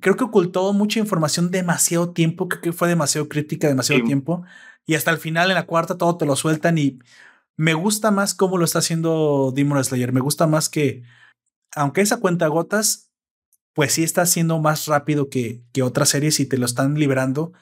[0.00, 4.44] creo que ocultó mucha información demasiado tiempo, creo que fue demasiado crítica, demasiado tiempo,
[4.86, 6.98] y hasta el final en la cuarta todo te lo sueltan y
[7.56, 11.02] me gusta más cómo lo está haciendo Demon Slayer, me gusta más que,
[11.74, 13.10] aunque esa cuenta gotas,
[13.74, 17.52] pues sí está haciendo más rápido que, que otras series y te lo están liberando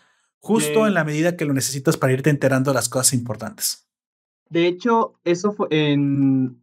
[0.40, 3.86] justo en la medida que lo necesitas para irte enterando de las cosas importantes.
[4.48, 6.60] De hecho, eso fue en.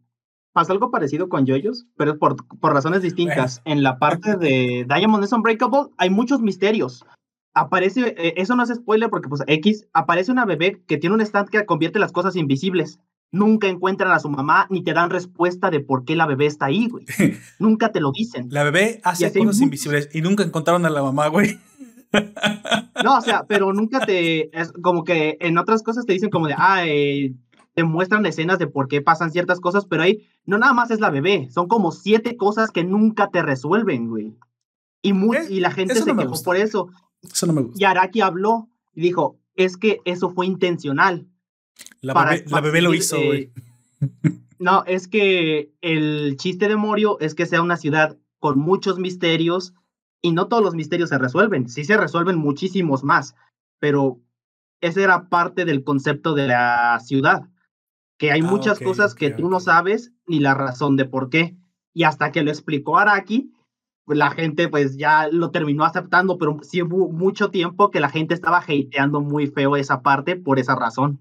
[0.52, 3.62] Pasó algo parecido con Yoyos, pero por, por razones distintas.
[3.64, 7.04] En la parte de Diamond is Unbreakable hay muchos misterios.
[7.54, 11.20] Aparece, eh, eso no es spoiler porque pues X, aparece una bebé que tiene un
[11.20, 12.98] stand que convierte las cosas invisibles.
[13.30, 16.66] Nunca encuentran a su mamá ni te dan respuesta de por qué la bebé está
[16.66, 17.04] ahí, güey.
[17.58, 18.48] nunca te lo dicen.
[18.50, 21.58] La bebé hace cosas invisibles y nunca encontraron a la mamá, güey.
[23.04, 24.56] No, o sea, pero nunca te.
[24.58, 27.32] Es como que en otras cosas te dicen como de, ah, eh,
[27.74, 31.00] te muestran escenas de por qué pasan ciertas cosas, pero ahí no nada más es
[31.00, 34.36] la bebé, son como siete cosas que nunca te resuelven, güey.
[35.00, 36.88] Y, muy, eh, y la gente se quejó por eso.
[37.22, 37.78] Eso no me gusta.
[37.80, 41.28] Y Araki habló y dijo, es que eso fue intencional.
[42.00, 43.52] La, bebé, la bebé, lo hizo, güey.
[44.58, 49.72] no, es que el chiste de Morio es que sea una ciudad con muchos misterios
[50.22, 53.34] y no todos los misterios se resuelven, sí se resuelven muchísimos más,
[53.78, 54.20] pero
[54.80, 57.48] ese era parte del concepto de la ciudad
[58.18, 61.56] que hay ah, muchas cosas que tú no sabes ni la razón de por qué.
[61.94, 63.52] Y hasta que lo explicó Araki,
[64.04, 68.10] pues la gente pues ya lo terminó aceptando, pero sí hubo mucho tiempo que la
[68.10, 71.20] gente estaba hateando muy feo esa parte por esa razón.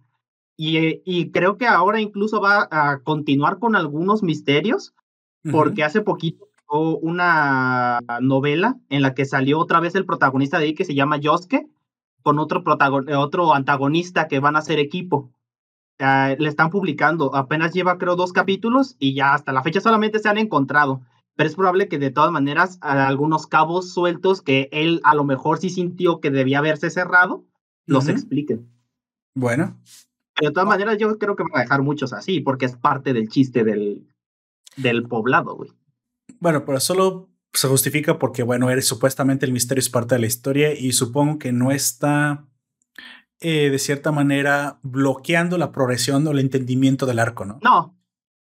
[0.57, 4.95] Y, eh, y creo que ahora incluso va a continuar con algunos misterios,
[5.52, 10.76] porque hace poquito una novela en la que salió otra vez el protagonista de ahí
[10.76, 11.68] que se llama Yosuke,
[12.22, 12.64] con otro,
[13.18, 15.31] otro antagonista que van a ser equipo.
[15.99, 17.35] Ah, le están publicando.
[17.35, 21.02] Apenas lleva, creo, dos capítulos y ya hasta la fecha solamente se han encontrado.
[21.35, 25.60] Pero es probable que de todas maneras algunos cabos sueltos que él a lo mejor
[25.60, 27.45] sí sintió que debía haberse cerrado,
[27.85, 28.68] los expliquen.
[29.35, 29.77] Bueno.
[30.41, 33.30] de todas maneras yo creo que va a dejar muchos así, porque es parte del
[33.30, 34.07] chiste del,
[34.77, 35.72] del poblado, güey.
[36.39, 40.27] Bueno, pero solo se justifica porque, bueno, eres supuestamente el misterio es parte de la
[40.27, 42.45] historia y supongo que no está
[43.39, 47.59] eh, de cierta manera bloqueando la progresión o el entendimiento del arco, ¿no?
[47.64, 47.95] No,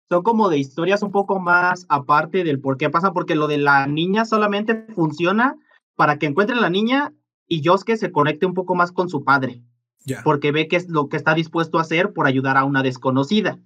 [0.08, 3.58] son como de historias un poco más aparte del por qué pasa, porque lo de
[3.58, 5.56] la niña solamente funciona
[5.96, 7.12] para que encuentre a la niña
[7.46, 9.62] y Yosuke se conecte un poco más con su padre.
[10.24, 13.58] Porque ve que es lo que está dispuesto a hacer por ayudar a una desconocida.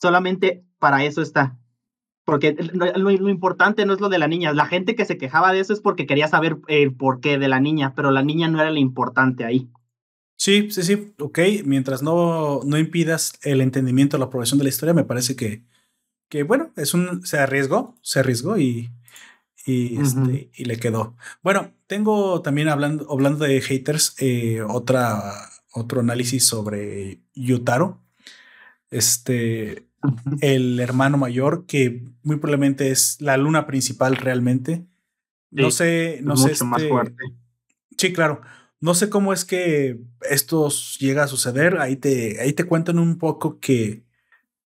[0.00, 1.58] Solamente para eso está.
[2.26, 4.52] Porque lo, importante no es lo de la niña.
[4.52, 7.60] La gente que se quejaba de eso es porque quería saber el porqué de la
[7.60, 9.70] niña, pero la niña no era lo importante ahí.
[10.36, 11.38] Sí, sí, sí, ok.
[11.64, 15.62] Mientras no, no impidas el entendimiento, la progresión de la historia, me parece que,
[16.28, 18.90] que bueno, es un, se arriesgó, se arriesgó y,
[19.64, 21.16] y, este, y le quedó.
[21.42, 25.32] Bueno, tengo también hablando, hablando de haters, eh, otra,
[25.72, 28.02] otro análisis sobre Yutaro.
[28.90, 29.85] Este,
[30.40, 34.86] el hermano mayor, que muy probablemente es la luna principal realmente.
[35.50, 36.64] no sé, no sé.
[36.64, 37.24] más este fuerte.
[37.96, 38.40] Sí, claro.
[38.80, 40.00] No sé cómo es que
[40.30, 40.68] esto
[40.98, 41.78] llega a suceder.
[41.78, 44.04] Ahí te, ahí te cuentan un poco que,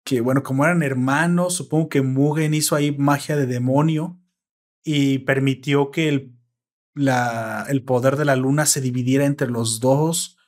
[0.04, 4.18] que, bueno, como eran hermanos, supongo que Mugen hizo ahí magia de demonio
[4.82, 6.32] y permitió que el,
[6.94, 10.38] la, el poder de la luna se dividiera entre los dos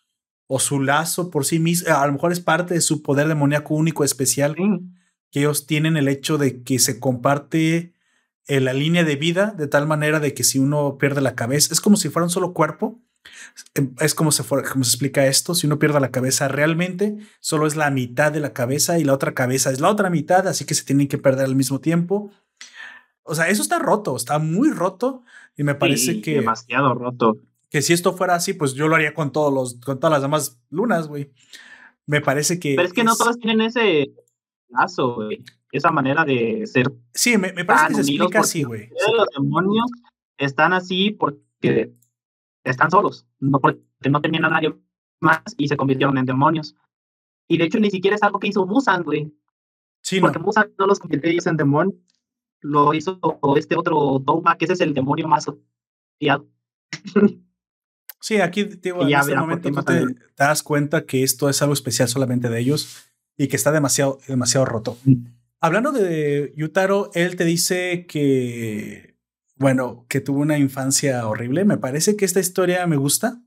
[0.53, 1.95] o su lazo por sí mismo.
[1.95, 4.55] A lo mejor es parte de su poder demoníaco único especial
[5.31, 7.95] que ellos tienen el hecho de que se comparte
[8.47, 11.73] eh, la línea de vida de tal manera de que si uno pierde la cabeza,
[11.73, 13.01] es como si fuera un solo cuerpo
[13.74, 17.66] Em, es como se, como se explica esto, si uno pierde la cabeza realmente, solo
[17.66, 20.65] es la mitad de la cabeza y la otra cabeza es la otra mitad, así
[20.65, 22.31] que se tienen que perder al mismo tiempo.
[23.23, 25.23] O sea, eso está roto, está muy roto
[25.57, 26.37] y me parece que...
[26.37, 27.39] Demasiado roto.
[27.73, 30.20] Que si esto fuera así, pues yo lo haría con, todos los, con todas las
[30.20, 31.32] demás lunas, güey.
[32.05, 32.74] Me parece que...
[32.77, 34.12] Pero es que no todas tienen ese
[34.69, 35.43] lazo, güey.
[35.70, 36.93] Esa manera de ser...
[37.15, 38.90] Sí, me, parece que se explica así, güey.
[39.16, 39.90] Los demonios
[40.36, 41.94] están así porque
[42.62, 43.81] están solos, no porque
[44.11, 44.74] no tenían a nadie
[45.20, 46.77] más y se convirtieron en demonios.
[47.49, 49.35] Y de hecho ni siquiera es algo que hizo Musan, güey.
[50.03, 51.97] Sí, Porque Musan no los convirtió ellos en demonios.
[52.61, 53.19] Lo hizo
[53.57, 56.47] este otro Dogma, que ese es el demonio más odiado.
[58.23, 61.74] Sí, aquí digo, en este momento tú te, te das cuenta que esto es algo
[61.74, 64.97] especial solamente de ellos y que está demasiado, demasiado roto.
[65.61, 69.16] Hablando de Yutaro, él te dice que,
[69.57, 71.65] bueno, que tuvo una infancia horrible.
[71.65, 73.43] Me parece que esta historia me gusta.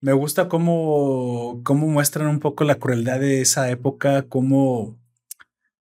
[0.00, 4.96] Me gusta cómo, cómo muestran un poco la crueldad de esa época, cómo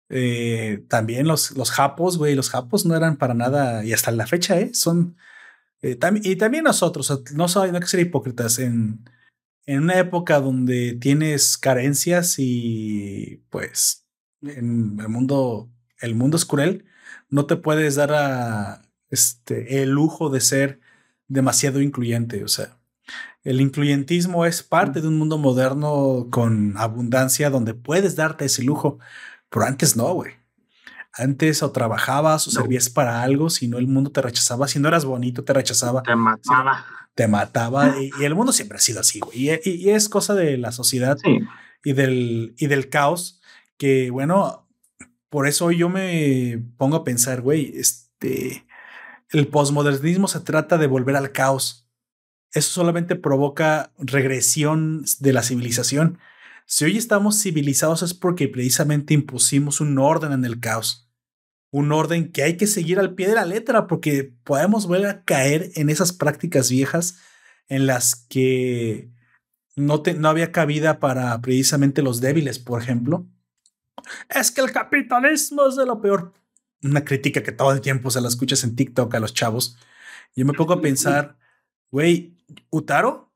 [0.09, 4.25] eh, también los, los japos, güey, los japos no eran para nada, y hasta la
[4.25, 4.71] fecha, ¿eh?
[4.73, 5.17] Son,
[5.83, 9.05] eh, tam- y también nosotros, o sea, no, soy, no hay que ser hipócritas, en,
[9.67, 14.07] en una época donde tienes carencias y pues
[14.43, 16.85] en el mundo, el mundo es cruel,
[17.29, 20.81] no te puedes dar a, este, el lujo de ser
[21.29, 22.79] demasiado incluyente, o sea,
[23.43, 28.99] el incluyentismo es parte de un mundo moderno con abundancia donde puedes darte ese lujo,
[29.49, 30.33] pero antes no, güey.
[31.13, 32.61] Antes o trabajabas o No.
[32.61, 36.01] servías para algo, si no el mundo te rechazaba, si no eras bonito te rechazaba,
[36.03, 36.85] Te mataba.
[37.13, 39.49] te mataba y, y el mundo siempre ha sido así, güey.
[39.49, 41.39] Y, y- y es cosa de la sociedad Sí.
[41.83, 43.41] y del, y del caos
[43.77, 44.67] que, bueno,
[45.29, 48.65] por eso yo me pongo a pensar, güey, este,
[49.29, 51.87] el posmodernismo se trata de volver al caos.
[52.51, 56.19] Eso solamente provoca regresión de la civilización.
[56.65, 61.02] Si hoy estamos civilizados es porque precisamente impusimos un orden en el caos.
[61.73, 65.23] Un orden que hay que seguir al pie de la letra porque podemos volver a
[65.23, 67.17] caer en esas prácticas viejas
[67.67, 69.09] en las que
[69.75, 73.25] no, te, no había cabida para precisamente los débiles, por ejemplo.
[74.29, 76.31] Es que el capitalismo es de lo peor.
[76.83, 79.75] Una crítica que todo el tiempo se la escuchas en TikTok a los chavos.
[80.35, 81.39] Yo me pongo a pensar,
[81.89, 82.37] güey,
[82.69, 83.33] Utaro,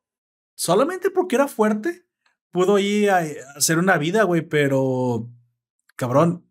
[0.54, 2.06] solamente porque era fuerte,
[2.52, 5.28] pudo ir a, a hacer una vida, güey, pero
[5.96, 6.48] cabrón,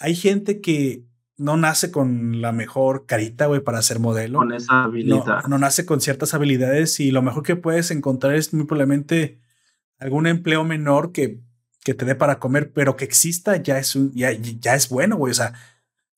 [0.00, 4.72] hay gente que no nace con la mejor carita, güey, para ser modelo Con esa
[4.74, 5.44] no, habilidad.
[5.48, 9.40] no nace con ciertas habilidades y lo mejor que puedes encontrar es muy probablemente
[9.98, 11.40] algún empleo menor que,
[11.82, 15.16] que te dé para comer, pero que exista ya es, un, ya, ya es bueno,
[15.16, 15.32] güey.
[15.32, 15.54] O sea,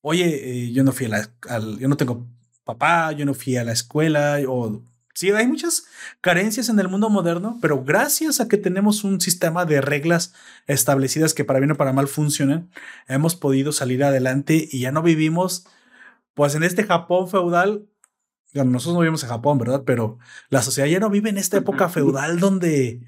[0.01, 2.27] oye, eh, yo no fui a la, al, yo no tengo
[2.65, 4.83] papá, yo no fui a la escuela, o
[5.17, 5.87] sí, hay muchas
[6.21, 10.35] carencias en el mundo moderno, pero gracias a que tenemos un sistema de reglas
[10.69, 12.71] establecidas que para bien o para mal funcionan,
[13.09, 15.67] hemos podido salir adelante y ya no vivimos,
[16.35, 17.89] pues en este Japón feudal
[18.55, 19.83] bueno, nosotros no vivimos en Japón, ¿verdad?
[19.85, 20.19] Pero
[20.49, 23.03] la sociedad ya no vive en esta época feudal donde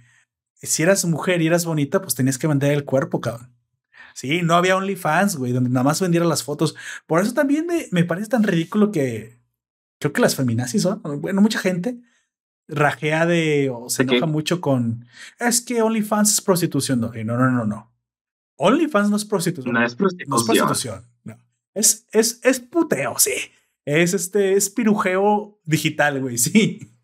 [0.55, 3.55] si eras mujer y eras bonita, pues tenías que vender el cuerpo, cabrón.
[4.15, 6.75] Sí, no había OnlyFans, güey, donde nada más vendiera las fotos.
[7.07, 9.38] Por eso también me, me parece tan ridículo que
[9.99, 12.01] creo que las feminazis son, bueno, mucha gente
[12.69, 15.07] rajea de o se enoja mucho con
[15.41, 17.01] es que OnlyFans es prostitución.
[17.01, 17.93] No, no, no, no.
[18.57, 19.75] OnlyFans no es prostitución.
[19.75, 20.67] No es No es prostitución.
[20.67, 21.05] prostitución.
[21.25, 21.39] No.
[21.75, 23.33] Es, es, es puteo, sí.
[23.85, 26.95] Es este, es pirujeo digital, güey, sí.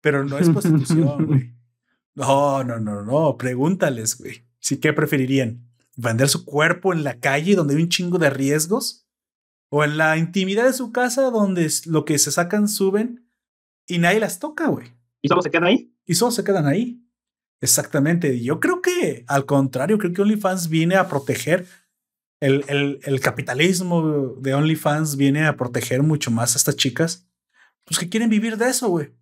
[0.00, 1.54] Pero no es prostitución, güey.
[2.14, 3.36] No, no, no, no.
[3.38, 4.44] Pregúntales, güey.
[4.58, 5.68] Sí, ¿qué preferirían?
[5.96, 9.06] ¿Vender su cuerpo en la calle donde hay un chingo de riesgos?
[9.74, 13.26] ¿O en la intimidad de su casa donde lo que se sacan suben
[13.86, 14.88] y nadie las toca, güey?
[15.22, 15.88] ¿Y solo se queda ahí?
[16.04, 17.00] y solo se quedan ahí.
[17.62, 18.40] Exactamente.
[18.42, 21.66] Yo creo que al contrario, creo que OnlyFans viene a proteger
[22.40, 27.28] el, el, el capitalismo de OnlyFans viene a proteger mucho más a estas chicas,
[27.84, 29.12] pues que quieren vivir de eso, güey.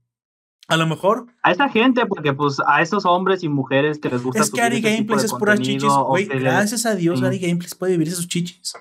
[0.68, 4.22] A lo mejor A esa gente, porque pues a esos hombres y mujeres que les
[4.22, 6.27] gusta es que Ari Gameplays es puras chichis, güey.
[6.27, 7.22] les- Gracias a Dios.
[7.22, 8.72] Ari Gameplays puede vivir sus chichis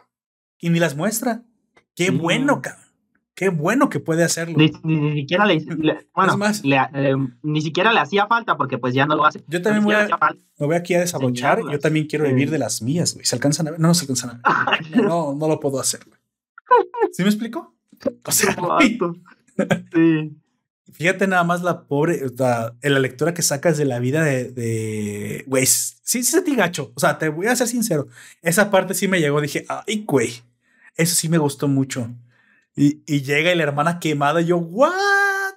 [0.60, 1.44] y ni las muestra.
[2.06, 2.84] Qué bueno, cabrón.
[3.36, 4.58] Qué bueno que puede hacerlo.
[4.58, 6.64] Ni, ni- ni siquiera le, le- bueno, más.
[6.66, 9.42] le- eh, ni siquiera le hacía falta porque pues ya no lo hace.
[9.48, 10.08] Yo también voy a,
[10.60, 11.62] me voy aquí a desabrochar.
[11.72, 12.32] Yo también quiero Sí.
[12.32, 13.26] vivir de las mías, güey.
[13.26, 13.80] ¿Se alcanzan a ver?
[13.80, 14.98] No, no se alcanzan a ver.
[15.06, 16.20] No, no lo puedo hacer, güey.
[17.14, 17.76] ¿Sí me explico?
[18.26, 18.56] O sea.
[19.94, 20.38] Sí.
[20.92, 25.66] fíjate nada más la pobre, la, la lectura que sacas de la vida de, güey,
[25.66, 26.92] sí, sí sentí gacho.
[26.96, 28.08] O sea, te voy a ser sincero.
[28.42, 29.40] Esa parte sí me llegó.
[29.42, 30.42] Dije, ay, güey,
[31.00, 32.14] eso sí me gustó mucho.
[32.76, 35.54] Y, y llega y la hermana quemada y yo, what?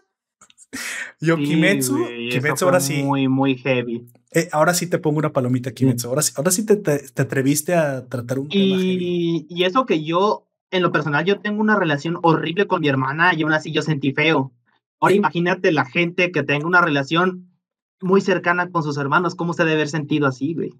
[1.21, 3.03] Yo, Sí, Kimetsu, eso Kimetsu, ahora sí.
[3.03, 4.07] Muy, muy heavy.
[4.33, 6.09] Eh, ahora sí te pongo una palomita, Kimetsu.
[6.09, 8.99] Ahora sí, ahora sí te, te, te atreviste a tratar un tema heavy.
[9.01, 12.89] Y, y eso que yo, en lo personal, yo tengo una relación horrible con mi
[12.89, 14.53] hermana y aún así yo sentí feo.
[15.01, 17.53] Ahora imagínate la gente que tenga una relación
[18.01, 20.75] muy cercana con sus hermanos, ¿cómo se debe haber sentido así, güey?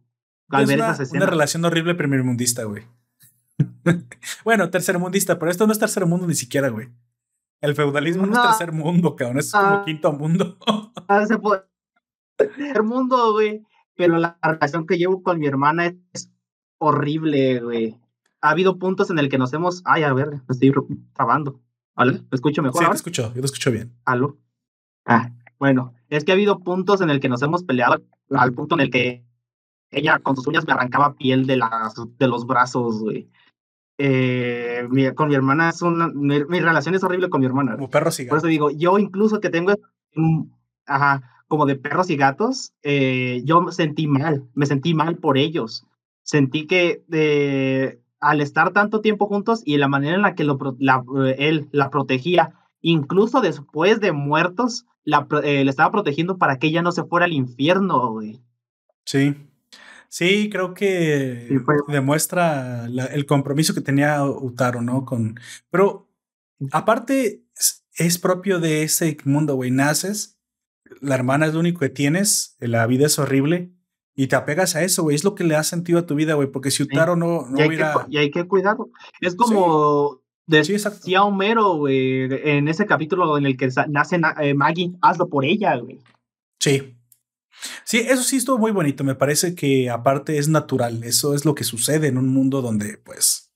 [0.49, 2.85] Al Es ver una, esas una relación horrible primermundista, güey.
[4.45, 6.89] bueno, tercermundista, pero esto no es tercer mundo ni siquiera, güey.
[7.61, 8.43] El feudalismo no, No.
[8.43, 9.39] es tercer mundo, cabrón.
[9.39, 9.83] Es como Ah.
[9.85, 10.59] quinto mundo.
[11.09, 11.35] Ah, se
[12.75, 13.65] el mundo, güey.
[13.95, 16.33] Pero la relación que llevo con mi hermana es
[16.79, 18.01] horrible, güey.
[18.41, 19.83] Ha habido puntos en el que nos hemos.
[19.85, 20.73] Ay, a ver, me estoy
[21.15, 21.61] trabando.
[21.95, 22.13] ¿Vale?
[22.13, 22.83] ¿Me escucho mejor?
[22.83, 23.93] Sí, te escucho, yo te escucho bien.
[24.07, 24.39] ¿Aló?
[25.05, 28.75] Ah, bueno, es que ha habido puntos en el que nos hemos peleado al punto
[28.77, 29.25] en el que
[29.91, 33.31] ella con sus uñas me arrancaba piel de, las, de los brazos, güey.
[34.05, 36.09] Eh, con mi hermana es una.
[36.09, 37.77] Mi, relación es horrible con mi hermana.
[37.77, 38.31] Como perros y gatos.
[38.31, 39.75] Por eso digo, yo incluso que tengo.
[40.87, 45.39] Ajá, como de perros y gatos, eh, yo me sentí mal, me sentí mal por
[45.39, 45.87] ellos.
[46.25, 50.59] Sentí que eh, al estar tanto tiempo juntos y la manera en la que lo,
[50.81, 51.05] la,
[51.39, 56.91] él la protegía, incluso después de muertos, la, le estaba protegiendo para que ella no
[56.91, 58.41] se fuera al infierno, güey.
[59.05, 59.37] Sí,
[60.13, 61.49] Sí, creo que
[61.89, 65.07] demuestra el compromiso que tenía Utaro, ¿no?
[65.07, 65.41] Con,
[65.71, 66.07] pero
[66.71, 67.47] aparte
[67.97, 69.71] es, propio de ese mundo, güey.
[69.71, 70.39] Naces,
[71.01, 73.73] la hermana es lo único que tienes, la vida es horrible
[74.15, 75.17] y te apegas a eso, güey.
[75.17, 76.49] Es lo que le ha sentido a tu vida, güey.
[76.49, 77.95] Porque si Utaro no, no y hay hubiera.
[77.95, 78.91] Que, y hay que cuidarlo.
[79.23, 85.31] Es como decía Homero, güey, en ese capítulo en el que nace eh, Maggie, hazlo
[85.31, 86.01] por ella, güey.
[86.61, 86.99] Sí,
[87.85, 89.05] Sí, eso sí estuvo muy bonito.
[89.05, 91.05] Me parece que aparte es natural.
[91.05, 93.51] Eso es lo que sucede en un mundo donde, pues,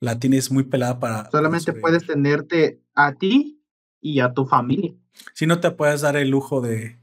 [0.00, 1.30] la tienes muy pelada para.
[1.30, 3.60] Solamente puedes tenerte a ti
[4.00, 4.94] y a tu familia.
[5.32, 6.98] Si no te puedes dar el lujo de,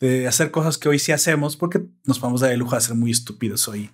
[0.00, 2.80] de hacer cosas que hoy sí hacemos, porque nos vamos a dar el lujo de
[2.80, 3.90] ser muy estúpidos hoy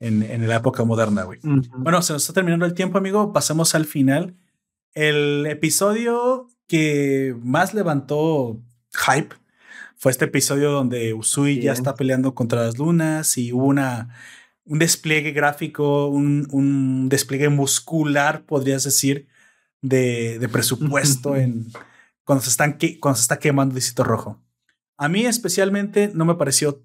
[0.00, 1.40] en, en la época moderna, güey.
[1.42, 3.32] Bueno, se nos está terminando el tiempo, amigo.
[3.32, 4.34] Pasemos al final.
[4.94, 8.60] El episodio que más levantó
[8.92, 9.34] hype
[10.02, 14.12] fue este episodio donde Usui ya está peleando contra las lunas y hubo una,
[14.64, 19.28] un despliegue gráfico, un, un despliegue muscular, podrías decir,
[19.80, 21.70] de, de presupuesto en
[22.24, 24.42] cuando se, están cuando se está quemando Distrito Rojo.
[24.96, 26.84] A mí especialmente no me pareció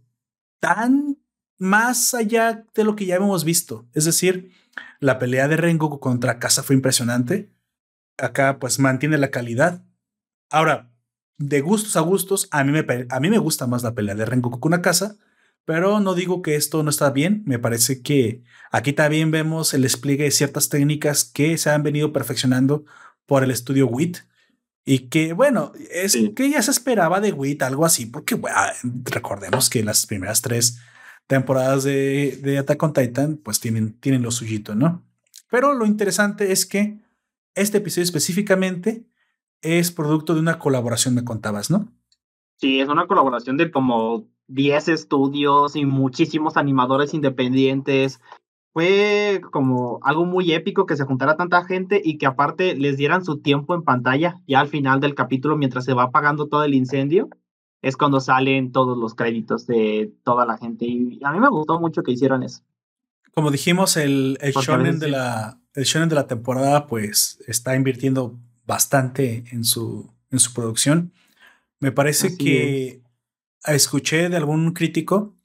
[0.59, 1.17] tan
[1.57, 3.89] más allá de lo que ya hemos visto.
[3.95, 4.51] Es decir,
[4.99, 7.51] la pelea de Rengoku contra Casa fue impresionante.
[8.19, 9.83] Acá pues mantiene la calidad.
[10.51, 10.91] Ahora,
[11.37, 14.25] de gustos a gustos, a mí me, a mí me gusta más la pelea de
[14.25, 15.17] Rengoku con casa,
[15.65, 17.43] pero no digo que esto no está bien.
[17.45, 22.13] Me parece que aquí también vemos el despliegue de ciertas técnicas que se han venido
[22.13, 22.85] perfeccionando
[23.25, 24.19] por el estudio WIT.
[24.85, 28.39] Y que, bueno, es que ya se esperaba de WIT algo así, porque
[29.03, 30.79] recordemos que las primeras tres
[31.27, 35.05] temporadas de, de Attack on Titan, pues tienen, tienen lo suyito, ¿no?
[35.49, 36.99] Pero lo interesante es que
[37.55, 39.05] este episodio específicamente
[39.61, 41.87] es producto de una colaboración, me contabas, ¿no?
[42.57, 48.19] Sí, es una colaboración de como 10 estudios y muchísimos animadores independientes.
[48.73, 53.25] Fue como algo muy épico que se juntara tanta gente y que aparte les dieran
[53.25, 56.73] su tiempo en pantalla ya al final del capítulo mientras se va apagando todo el
[56.73, 57.29] incendio.
[57.81, 60.85] Es cuando salen todos los créditos de toda la gente.
[60.85, 62.61] Y a mí me gustó mucho que hicieran eso.
[63.33, 68.39] Como dijimos, el, el shonen, de la, el shonen de la temporada pues está invirtiendo
[68.67, 71.13] bastante en su, en su producción.
[71.79, 73.01] Me parece que
[73.65, 75.35] escuché de algún crítico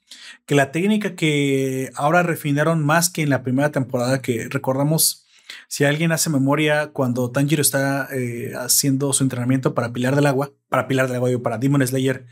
[0.45, 5.25] que la técnica que ahora refinaron más que en la primera temporada, que recordamos,
[5.67, 10.51] si alguien hace memoria, cuando Tanjiro está eh, haciendo su entrenamiento para Pilar del Agua,
[10.69, 12.25] para Pilar del Agua, para Demon Slayer,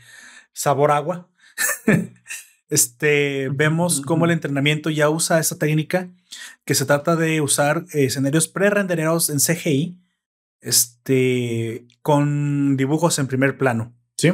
[0.52, 1.28] Sabor Agua,
[2.68, 6.10] este, vemos cómo el entrenamiento ya usa esa técnica,
[6.64, 10.01] que se trata de usar escenarios pre-renderados en CGI
[10.62, 13.92] este, con dibujos en primer plano.
[14.16, 14.32] ¿sí?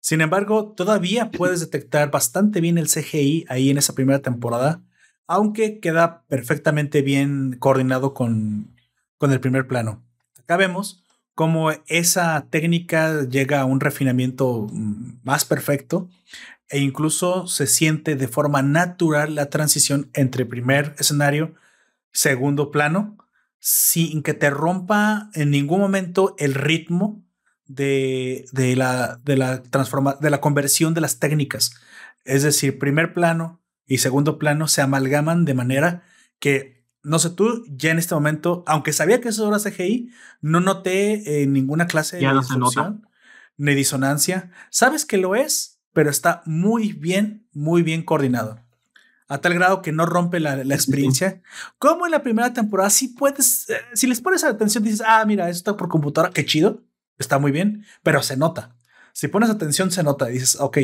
[0.00, 4.82] Sin embargo, todavía puedes detectar bastante bien el CGI ahí en esa primera temporada,
[5.26, 8.74] aunque queda perfectamente bien coordinado con,
[9.18, 10.02] con el primer plano.
[10.38, 11.04] Acá vemos
[11.34, 14.68] cómo esa técnica llega a un refinamiento
[15.22, 16.08] más perfecto
[16.68, 21.54] e incluso se siente de forma natural la transición entre primer escenario,
[22.12, 23.16] segundo plano
[23.60, 27.22] sin que te rompa en ningún momento el ritmo
[27.66, 31.72] de, de la, de, la transforma, de la conversión de las técnicas.
[32.24, 36.02] Es decir, primer plano y segundo plano se amalgaman de manera
[36.38, 40.10] que, no sé tú, ya en este momento, aunque sabía que eso era CGI,
[40.40, 43.06] no noté eh, ninguna clase de distorsión
[43.58, 44.50] ni disonancia.
[44.70, 48.58] Sabes que lo es, pero está muy bien, muy bien coordinado
[49.30, 51.40] a tal grado que no rompe la, experiencia.
[51.78, 55.48] Como en la primera temporada, si puedes, eh, si les pones atención, dices, ah, mira,
[55.48, 56.82] esto está por computadora, qué chido,
[57.16, 58.74] está muy bien, pero se nota.
[59.12, 60.78] Si pones atención, se nota dices, ok,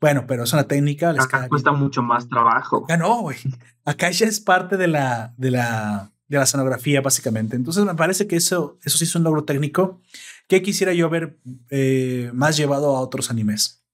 [0.00, 1.10] bueno, pero es una técnica.
[1.10, 2.86] Acá cuesta mucho más trabajo.
[2.88, 3.38] Ya no, güey.
[3.84, 7.56] Acá ya es parte de la, de la, de la escenografía, básicamente.
[7.56, 10.00] Entonces me parece que eso, eso sí es un logro técnico
[10.46, 11.40] que quisiera yo ver
[11.70, 13.84] eh, más llevado a otros animes.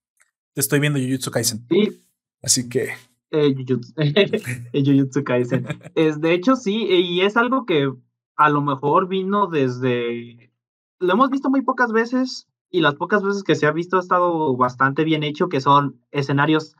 [0.54, 1.66] Estoy viendo Jujutsu Kaisen.
[1.70, 2.02] Sí.
[2.42, 2.90] Así que.
[3.30, 3.92] Eh, Jujutsu.
[5.94, 7.92] Es, de hecho, sí, y es algo que
[8.36, 10.52] a lo mejor vino desde.
[11.00, 14.00] Lo hemos visto muy pocas veces, y las pocas veces que se ha visto ha
[14.00, 16.76] estado bastante bien hecho, que son escenarios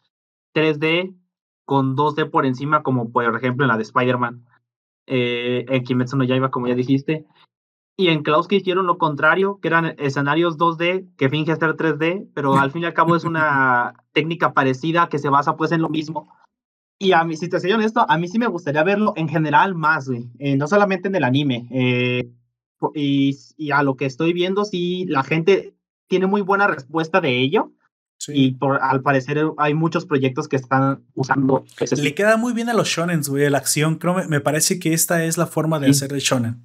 [0.55, 1.15] 3D
[1.65, 4.47] con 2D por encima, como por ejemplo en la de Spider-Man,
[5.07, 7.27] eh, en Kimetsu no Yaiba, como ya dijiste.
[8.01, 12.29] Y en Klaus que hicieron lo contrario, que eran escenarios 2D que finge ser 3D,
[12.33, 15.83] pero al fin y al cabo es una técnica parecida que se basa pues en
[15.83, 16.33] lo mismo.
[17.01, 19.75] Y a mí, si te soy honesto, a mí sí me gustaría verlo en general
[19.75, 20.31] más, güey.
[20.39, 21.67] Eh, no solamente en el anime.
[21.73, 22.31] Eh,
[22.95, 25.75] y, y, a lo que estoy viendo, sí, la gente
[26.07, 27.73] tiene muy buena respuesta de ello.
[28.29, 31.65] Y por, al parecer hay muchos proyectos que están usando.
[31.97, 33.97] Le queda muy bien a los shonen, güey, la acción.
[33.97, 36.63] Creo, me, parece que esta es la forma de hacer el shonen.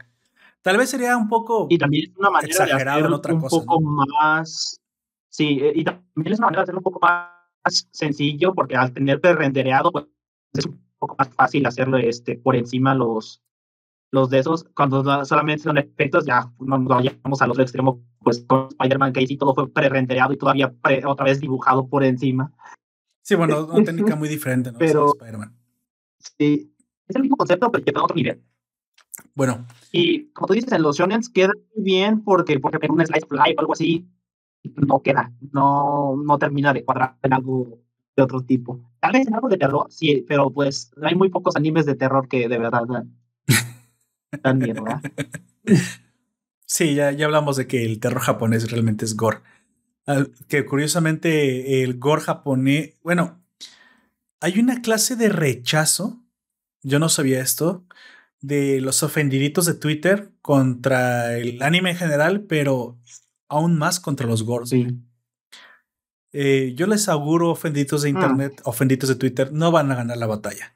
[0.64, 3.42] Tal vez sería un poco y también es una manera exagerado de en otra un
[3.42, 4.80] poco más.
[5.30, 8.94] Sí, eh, y también es una manera de hacerlo un poco más sencillo, porque al
[8.94, 10.06] tener rendereado, pues
[10.54, 13.44] es un poco más fácil hacerlo este, por encima los,
[14.12, 18.46] los de esos, cuando solamente son efectos, ya no nos vayamos al otro extremo, pues
[18.48, 20.74] con Spider-Man que sí todo fue pre-rendereado y todavía
[21.06, 22.54] otra vez dibujado por encima.
[23.22, 24.78] Sí, bueno, una técnica muy diferente, ¿no?
[24.78, 25.14] Pero,
[26.38, 26.74] sí,
[27.08, 28.42] es el mismo concepto, pero que a otro nivel.
[29.36, 29.66] Bueno.
[29.92, 33.28] Y como tú dices, en los shonens queda muy bien porque, porque en un slice
[33.28, 34.08] fly o algo así
[34.64, 37.80] no queda, no, no termina de cuadrar en algo
[38.16, 38.80] de otro tipo.
[39.00, 42.28] Tal vez en algo de terror, sí, pero pues hay muy pocos animes de terror
[42.28, 42.84] que de verdad
[44.42, 45.02] también, ¿verdad?
[46.66, 49.42] Sí, ya, ya hablamos de que el terror japonés realmente es gore.
[50.48, 53.44] Que curiosamente el gore japonés, bueno,
[54.40, 56.20] hay una clase de rechazo,
[56.82, 57.86] yo no sabía esto,
[58.44, 63.00] de los ofendiditos de Twitter contra el anime en general, pero
[63.48, 64.70] aún más contra los gores.
[64.70, 65.00] Sí.
[66.34, 68.12] Eh, yo les auguro, ofenditos de ah.
[68.12, 70.76] internet, ofenditos de Twitter, no van a ganar la batalla.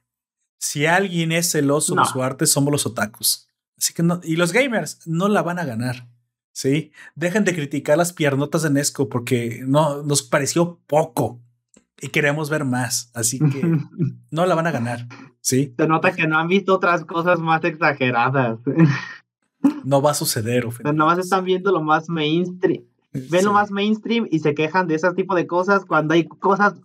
[0.57, 3.49] Si alguien es celoso de su arte, somos los otakus.
[3.77, 6.07] Así que no, y los gamers no la van a ganar.
[6.53, 11.41] Sí, dejen de criticar las piernotas de Nesco porque no nos pareció poco
[11.99, 13.11] y queremos ver más.
[13.13, 13.61] Así que
[14.31, 15.07] no la van a ganar.
[15.47, 15.73] Sí.
[15.77, 18.59] Se nota que no han visto otras cosas más exageradas.
[19.83, 20.67] No va a suceder.
[20.77, 22.83] Pero nomás están viendo lo más mainstream
[23.29, 26.75] ven lo más mainstream y se quejan de ese tipo de cosas cuando hay cosas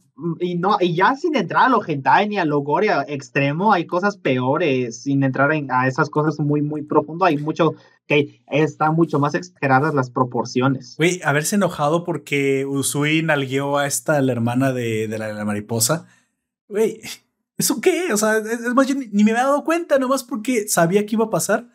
[0.40, 3.86] y no y ya sin entrar a lo hentai ni a lo gore extremo hay
[3.86, 7.74] cosas peores sin entrar en, a esas cosas muy muy profundo hay mucho
[8.06, 14.20] que están mucho más exageradas las proporciones Güey, haberse enojado porque Usui nalgueó a esta
[14.20, 16.06] la hermana de, de, la, mariposa
[16.68, 17.00] güey
[17.62, 18.12] ¿eso qué?
[18.12, 21.14] o sea es, más yo ni, ni, me había dado cuenta nomás porque sabía que
[21.14, 21.68] iba a pasar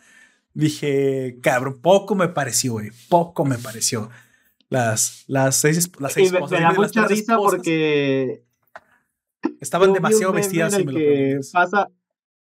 [0.53, 4.09] dije cabrón poco me pareció güey poco me pareció
[4.69, 8.43] las, las seis, las seis me, da mucha risa porque
[9.61, 10.73] estaban demasiado vestidas.
[10.73, 11.89] En que pasa,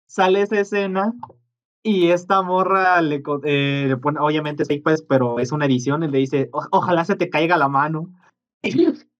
[0.08, 1.14] sale esa escena
[1.84, 6.20] y esta morra le, eh, le pone, obviamente pues, pero es una edición y le
[6.20, 8.10] dice, ojalá se te caiga la mano.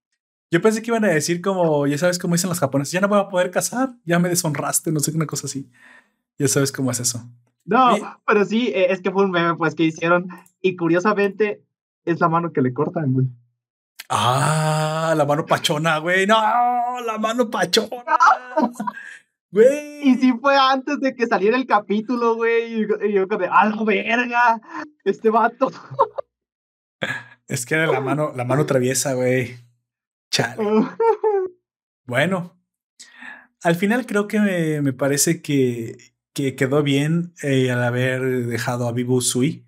[0.52, 3.08] Yo pensé que iban a decir como, ya sabes cómo dicen los japoneses, ya no
[3.08, 5.70] voy a poder casar, ya me deshonraste, no sé, una cosa así.
[6.38, 7.28] Ya sabes cómo es eso.
[7.66, 7.96] No,
[8.28, 10.28] pero sí, eh, es que fue un meme pues que hicieron
[10.62, 11.64] y curiosamente
[12.06, 13.28] es la mano que le cortan, güey.
[14.10, 16.28] Ah, la mano pachona, güey.
[16.28, 16.36] No,
[17.06, 18.18] la mano pachona.
[19.52, 20.10] Güey.
[20.10, 22.74] Y sí fue antes de que saliera el capítulo, güey.
[22.74, 24.60] Y yo como de, algo verga!
[25.06, 25.72] Este vato.
[27.48, 29.56] Es que era la mano, la mano traviesa, güey.
[30.36, 30.56] Chale.
[32.06, 32.60] bueno.
[33.64, 38.88] Al final creo que me, me parece que, que quedó bien eh, al haber dejado
[38.88, 39.66] a Vivo Sui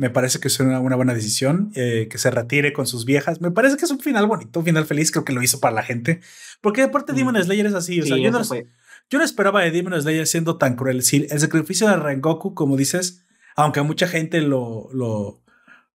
[0.00, 3.42] me parece que es una, buena decisión eh, que se retire con sus viejas.
[3.42, 5.10] Me parece que es un final bonito, un final feliz.
[5.10, 6.22] Creo que lo hizo para la gente.
[6.62, 8.00] Porque aparte, Demon Slayer es así.
[8.00, 11.02] O sea, yo, no, yo no esperaba de Demon Slayer siendo tan cruel.
[11.02, 13.26] Si el sacrificio de Rengoku, como dices,
[13.56, 15.42] aunque mucha gente lo, lo,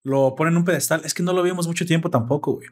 [0.03, 2.67] lo pone en un pedestal, es que no lo vimos mucho tiempo tampoco, güey.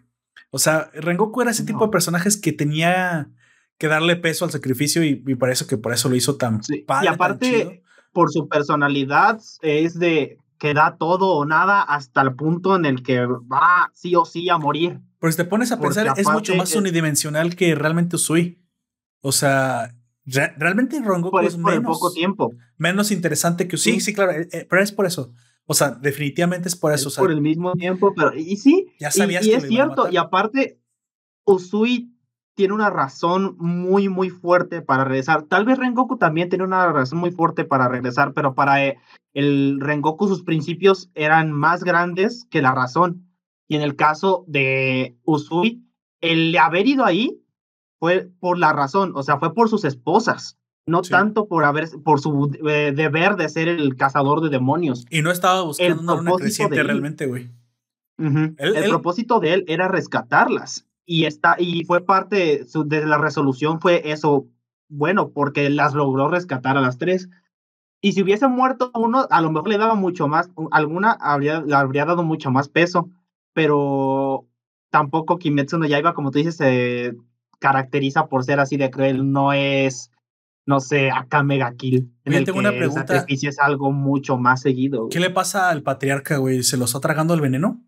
[0.49, 3.29] O sea, Rengoku era ese tipo de personajes que tenía
[3.77, 7.05] que darle peso al sacrificio y, me parece que por eso lo hizo tan padre.
[7.05, 12.75] Y aparte, por su personalidad, es de que da todo o nada hasta el punto
[12.75, 15.01] en el que va sí o sí a morir.
[15.19, 18.63] Pues te pones a pensar, es mucho más unidimensional que realmente Usui.
[19.21, 19.93] O sea,
[20.25, 22.53] realmente Rongoku es menos, poco tiempo.
[22.77, 23.93] menos interesante que Usui.
[23.93, 25.33] Sí, sí, claro, eh, eh, pero es por eso.
[25.65, 27.09] O sea, definitivamente es por eso.
[27.19, 30.09] por el mismo tiempo, pero y sí, ya sabías y, y es cierto.
[30.09, 30.81] Y aparte,
[31.45, 32.13] Usui
[32.55, 35.43] tiene una razón muy, muy fuerte para regresar.
[35.43, 38.97] Tal vez Rengoku también tiene una razón muy fuerte para regresar, pero para eh,
[39.33, 43.27] el Rengoku sus principios eran más grandes que la razón.
[43.67, 45.83] Y en el caso de Usui,
[46.21, 47.41] el haber ido ahí
[47.99, 52.19] fue por la razón, o sea, fue por sus esposas, no tanto por haber, por
[52.19, 55.05] su eh, deber de ser el cazador de demonios.
[55.09, 57.49] Y no estaba buscando una creciente realmente, güey.
[58.17, 60.85] el propósito de él era rescatarlas.
[61.05, 64.47] Y, está, y fue parte de la resolución, fue eso,
[64.87, 67.29] bueno, porque las logró rescatar a las tres.
[67.99, 71.75] Y si hubiese muerto uno, a lo mejor le daba mucho más, alguna habría, le
[71.75, 73.09] habría dado mucho más peso,
[73.53, 74.47] pero
[74.89, 77.15] tampoco Kimetsu no Yaiba, como tú dices, se
[77.59, 80.11] caracteriza por ser así de cruel, no es,
[80.65, 82.11] no sé, acá Mega Kill.
[82.23, 83.25] En el tengo una pregunta.
[83.27, 85.09] El es algo mucho más seguido.
[85.09, 86.63] ¿Qué le pasa al patriarca, güey?
[86.63, 87.81] ¿Se lo está tragando el veneno?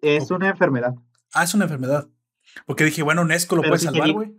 [0.00, 0.94] Es una enfermedad.
[1.32, 2.08] Ah, es una enfermedad.
[2.66, 4.36] Porque dije, bueno, Nesco lo puede salvar, güey.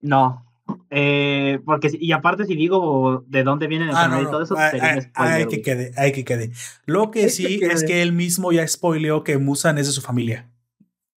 [0.00, 0.44] No.
[0.90, 5.46] Eh, porque, y aparte, si digo de dónde viene el ah, y todo eso, hay,
[5.46, 6.52] que quede, hay que quede.
[6.86, 10.50] Lo que sí es que él mismo ya spoileó que Musan es de su familia.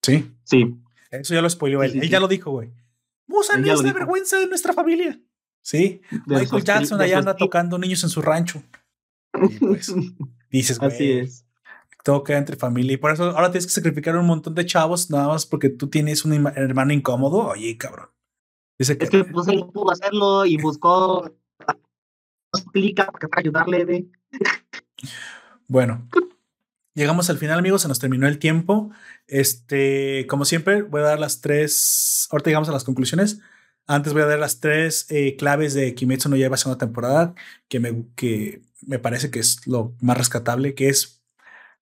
[0.02, 0.32] ¿Sí?
[0.44, 0.76] Sí.
[1.12, 2.00] Eso ya lo spoileó él.
[2.02, 2.72] él ya lo dijo, güey.
[3.26, 5.20] Musan es la vergüenza de nuestra familia.
[5.68, 6.02] Sí.
[6.26, 8.64] Michael Jackson allá anda tocando niños en su rancho.
[9.34, 9.94] Y pues,
[10.50, 10.92] dices, güey.
[10.92, 11.48] Así es
[12.08, 15.10] todo queda entre familia y por eso ahora tienes que sacrificar un montón de chavos
[15.10, 17.48] nada más porque tú tienes un hermano incómodo.
[17.48, 18.08] Oye, cabrón.
[18.80, 21.30] Dice que, es que pues, él pudo hacerlo y buscó
[22.54, 24.08] explica para ayudarle.
[25.68, 26.08] Bueno,
[26.94, 27.82] llegamos al final, amigos.
[27.82, 28.90] Se nos terminó el tiempo.
[29.28, 32.30] Este, como siempre, voy a dar las tres.
[32.32, 33.42] Ahorita llegamos a las conclusiones.
[33.88, 37.34] Antes voy a dar las tres eh, claves de Kimetsu no lleva segunda temporada
[37.70, 41.24] que me, que me parece que es lo más rescatable, que es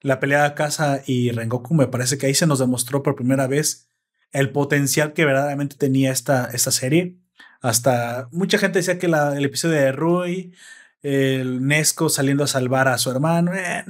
[0.01, 3.47] la pelea de Casa y Rengoku, me parece que ahí se nos demostró por primera
[3.47, 3.87] vez
[4.31, 7.17] el potencial que verdaderamente tenía esta, esta serie.
[7.61, 10.53] Hasta mucha gente decía que el episodio de Rui,
[11.01, 13.83] el Nesco saliendo a salvar a su hermano, eh,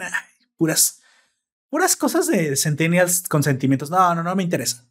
[0.56, 1.02] puras,
[1.70, 3.90] puras cosas de Centennials con sentimientos.
[3.90, 4.86] No, no, no me interesa.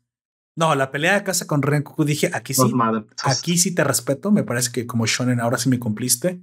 [0.56, 2.62] No, la pelea de casa con Rengoku dije, aquí sí,
[3.24, 6.42] aquí sí te respeto, me parece que como Shonen ahora sí me cumpliste.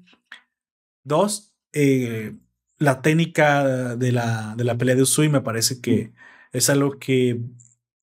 [1.04, 2.36] Dos, eh,
[2.78, 6.14] la técnica de la, de la pelea de Usui me parece que
[6.52, 7.42] es algo que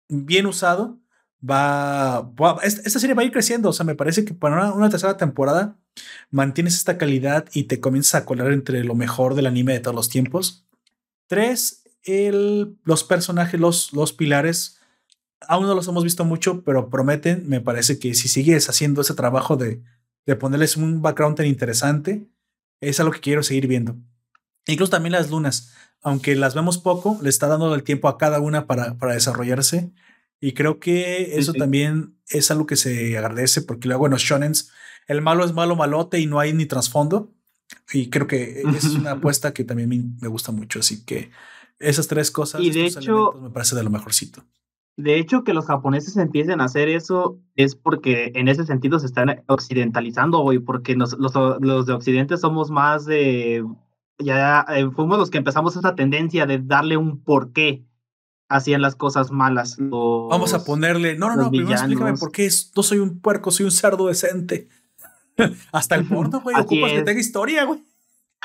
[0.09, 1.01] bien usado
[1.43, 2.31] va,
[2.63, 5.77] esta serie va a ir creciendo, o sea, me parece que para una, tercera temporada
[6.31, 9.95] mantienes esta calidad y te comienzas a colar entre lo mejor del anime de todos
[9.95, 10.67] los tiempos.
[11.27, 14.81] Tres, el, los personajes, los, los pilares,
[15.41, 19.15] aún no los hemos visto mucho, pero prometen, me parece que si sigues haciendo ese
[19.15, 19.83] trabajo de,
[20.27, 22.27] de ponerles un background tan interesante,
[22.81, 23.97] es algo que quiero seguir viendo.
[24.67, 25.73] Incluso también las lunas,
[26.03, 29.93] aunque las vemos poco, le está dando el tiempo a cada una para, para desarrollarse.
[30.41, 34.71] Y creo que eso también es algo que se agradece porque luego en los shonens
[35.07, 37.33] el malo es malo malote y no hay ni trasfondo.
[37.93, 40.81] Y creo que es una apuesta que también me, gusta mucho.
[40.81, 41.31] Así que
[41.79, 44.45] esas tres cosas y de hecho, me parece de lo mejorcito.
[44.97, 49.07] De hecho, que los japoneses empiecen a hacer eso es porque en ese sentido se
[49.07, 53.63] están occidentalizando, hoy, porque los, los de Occidente somos más de
[54.19, 57.85] ya eh, fuimos los que empezamos esa tendencia de darle un porqué
[58.49, 59.77] hacían las cosas malas.
[59.79, 63.65] Vamos a ponerle, no, no, no, primero explícame por qué no soy un puerco, soy
[63.65, 64.69] un cerdo decente.
[65.73, 67.83] Hasta el porno, güey, ocupas que tenga historia, güey.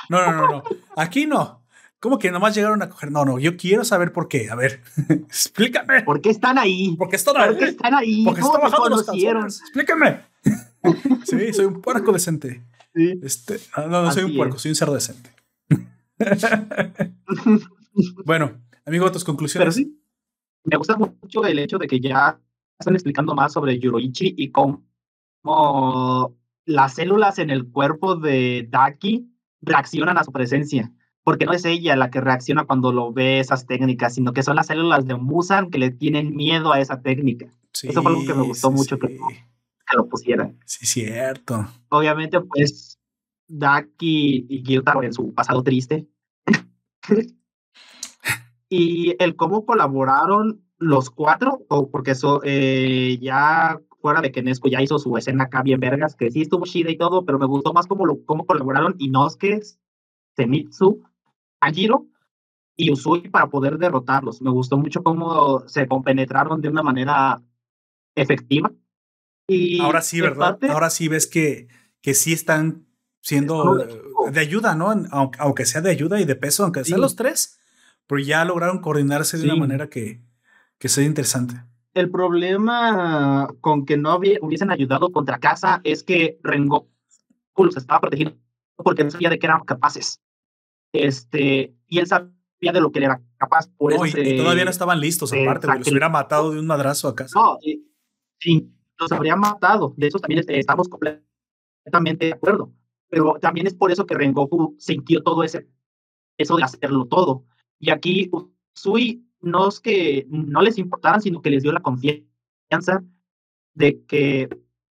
[0.09, 0.63] No, no, no, no.
[0.97, 1.60] Aquí no.
[2.01, 3.11] ¿Cómo que nomás llegaron a coger?
[3.11, 4.49] No, no, yo quiero saber por qué.
[4.49, 6.01] A ver, explícame.
[6.01, 6.95] ¿Por qué están ahí?
[6.97, 7.49] ¿Por qué están ahí?
[7.49, 8.25] ¿Por qué están ahí?
[8.25, 9.61] Porque están bajando los calzones.
[9.61, 10.21] Explícame.
[11.25, 12.63] sí, soy un puerco decente.
[12.95, 13.19] Sí.
[13.21, 15.29] Este, no, no, soy un puerco, soy un cerdo decente.
[18.25, 19.63] bueno, amigo, tus conclusiones.
[19.63, 20.03] Pero sí,
[20.63, 22.39] me gusta mucho el hecho de que ya
[22.79, 24.83] están explicando más sobre Yuroichi y cómo
[26.65, 30.91] las células en el cuerpo de Daki reaccionan a su presencia.
[31.23, 34.55] Porque no es ella la que reacciona cuando lo ve esas técnicas, sino que son
[34.55, 37.47] las células de Musan que le tienen miedo a esa técnica.
[37.73, 40.57] Eso fue algo que me gustó mucho que, que, lo pusieran.
[40.65, 41.67] Sí, cierto.
[41.89, 42.99] Obviamente, pues
[43.47, 46.07] Daki y Gyutaro en su pasado triste.
[48.69, 54.67] y el cómo colaboraron los cuatro, o porque eso eh, ya fuera de que Nesco
[54.67, 57.45] ya hizo su escena acá bien vergas, que sí estuvo chida y todo, pero me
[57.45, 59.61] gustó más cómo, lo, cómo colaboraron Inosuke,
[60.35, 61.03] Zenitsu,
[61.61, 62.07] Ajiro
[62.75, 64.41] y Usui para poder derrotarlos.
[64.41, 67.41] Me gustó mucho cómo se compenetraron de una manera
[68.15, 68.71] efectiva.
[69.47, 70.57] Y ahora sí, ¿verdad?
[70.69, 71.67] ahora sí ves que,
[72.01, 72.87] que sí están
[73.21, 73.75] siendo
[74.31, 74.93] de ayuda, ¿no?
[75.11, 77.59] Aunque, sea de ayuda y de peso, aunque sean los tres,
[78.07, 80.21] pero ya lograron coordinarse de una manera que,
[80.77, 81.55] que sea interesante.
[81.93, 86.87] El problema con que no hubiesen ayudado contra casa es que Rengoku
[87.57, 88.37] los estaba protegiendo
[88.77, 90.19] porque no sabía de qué eran capaces.
[90.93, 93.69] Este, y él sabía de lo que era capaz.
[93.77, 97.39] Por y, todavía no estaban listos, aparte, los hubiera matado de un madrazo a casa.
[97.39, 97.57] No,
[98.39, 99.93] sí, los habría matado.
[99.97, 102.73] De eso también estamos completamente de acuerdo.
[103.09, 105.67] Pero también es por eso que Rengoku sintió todo ese,
[106.37, 107.45] eso de hacerlo todo.
[107.77, 108.29] Y aquí
[108.73, 113.03] Usui no es que no les importaran, sino que les dio la confianza
[113.73, 114.49] de que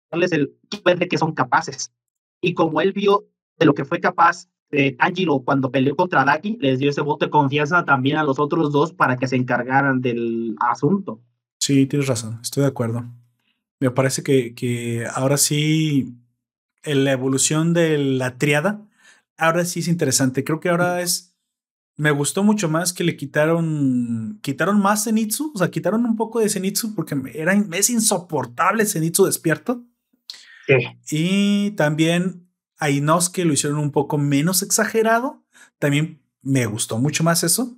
[0.09, 0.55] darles el
[0.97, 1.93] de que son capaces.
[2.41, 3.27] Y como él vio
[3.59, 7.25] de lo que fue capaz de Tanjiro cuando peleó contra Daki, les dio ese voto
[7.25, 11.21] de confianza también a los otros dos para que se encargaran del asunto.
[11.59, 13.05] Sí, tienes razón, estoy de acuerdo.
[13.79, 16.15] Me parece que, que ahora sí,
[16.83, 18.87] en la evolución de la triada,
[19.37, 20.43] ahora sí es interesante.
[20.43, 21.35] Creo que ahora es.
[21.95, 24.39] Me gustó mucho más que le quitaron.
[24.41, 25.51] Quitaron más Zenitsu.
[25.53, 29.83] O sea, quitaron un poco de Zenitsu porque era, es insoportable Zenitsu despierto.
[30.67, 30.75] Sí.
[31.11, 32.46] Y también
[32.79, 35.43] a Inosuke lo hicieron un poco menos exagerado.
[35.79, 37.77] También me gustó mucho más eso.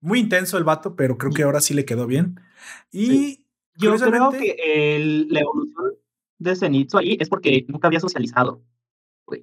[0.00, 2.40] Muy intenso el vato, pero creo que ahora sí le quedó bien.
[2.92, 3.46] Y
[3.76, 4.56] yo creo que
[4.96, 5.92] el, la evolución
[6.38, 8.62] de Zenitsu ahí es porque nunca había socializado.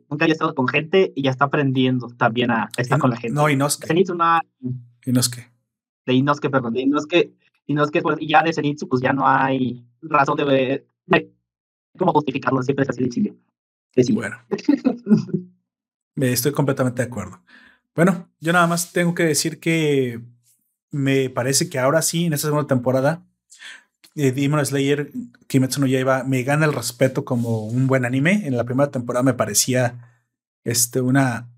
[0.09, 3.33] Nunca había estado con gente y ya está aprendiendo también a estar con la gente.
[3.33, 3.87] No, Inosuke.
[3.87, 4.41] Zenitsu no hay.
[5.05, 5.51] Inosuke.
[6.05, 6.73] De Inosuke, perdón.
[6.73, 7.33] De Inosuke,
[7.65, 11.33] Inosuke pues, y ya de Zenitsu, pues ya no hay razón de, de
[11.97, 12.61] cómo justificarlo.
[12.61, 13.35] Siempre es así de chile.
[13.95, 14.13] Sí.
[14.13, 14.37] Bueno.
[16.15, 17.41] Estoy completamente de acuerdo.
[17.95, 20.21] Bueno, yo nada más tengo que decir que
[20.91, 23.25] me parece que ahora sí, en esta segunda temporada,
[24.15, 25.11] eh, Demon Slayer,
[25.47, 28.45] Kimetsu no Yaiba, me gana el respeto como un buen anime.
[28.45, 30.23] En la primera temporada me parecía
[30.63, 31.49] este, una,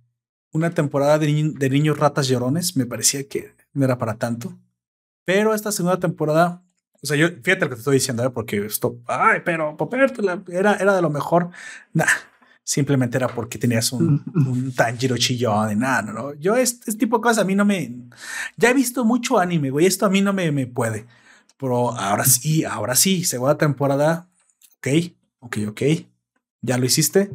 [0.52, 2.76] una temporada de, de niños ratas llorones.
[2.78, 4.58] Me parecía que no era para tanto.
[5.26, 6.63] Pero esta segunda temporada,
[7.04, 8.30] o sea, yo, fíjate lo que te estoy diciendo, ¿eh?
[8.30, 11.50] porque esto, ay, pero Poperto era, era de lo mejor.
[11.92, 12.06] Nah,
[12.64, 16.34] simplemente era porque tenías un, un Tanjiro chillón de nada, ¿no?
[16.36, 17.94] Yo, este, tipo de cosas a mí no me.
[18.56, 19.86] Ya he visto mucho anime, güey.
[19.86, 21.06] Esto a mí no me, me puede.
[21.58, 24.30] Pero ahora sí, ahora sí, segunda temporada.
[24.78, 24.88] Ok,
[25.40, 25.82] ok, ok.
[26.62, 27.32] Ya lo hiciste.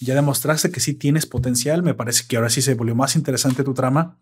[0.00, 1.82] Ya demostraste que sí tienes potencial.
[1.82, 4.18] Me parece que ahora sí se volvió más interesante tu trama.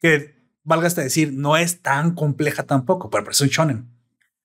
[0.00, 3.97] Que valga hasta decir, no es tan compleja tampoco, pero es un shonen.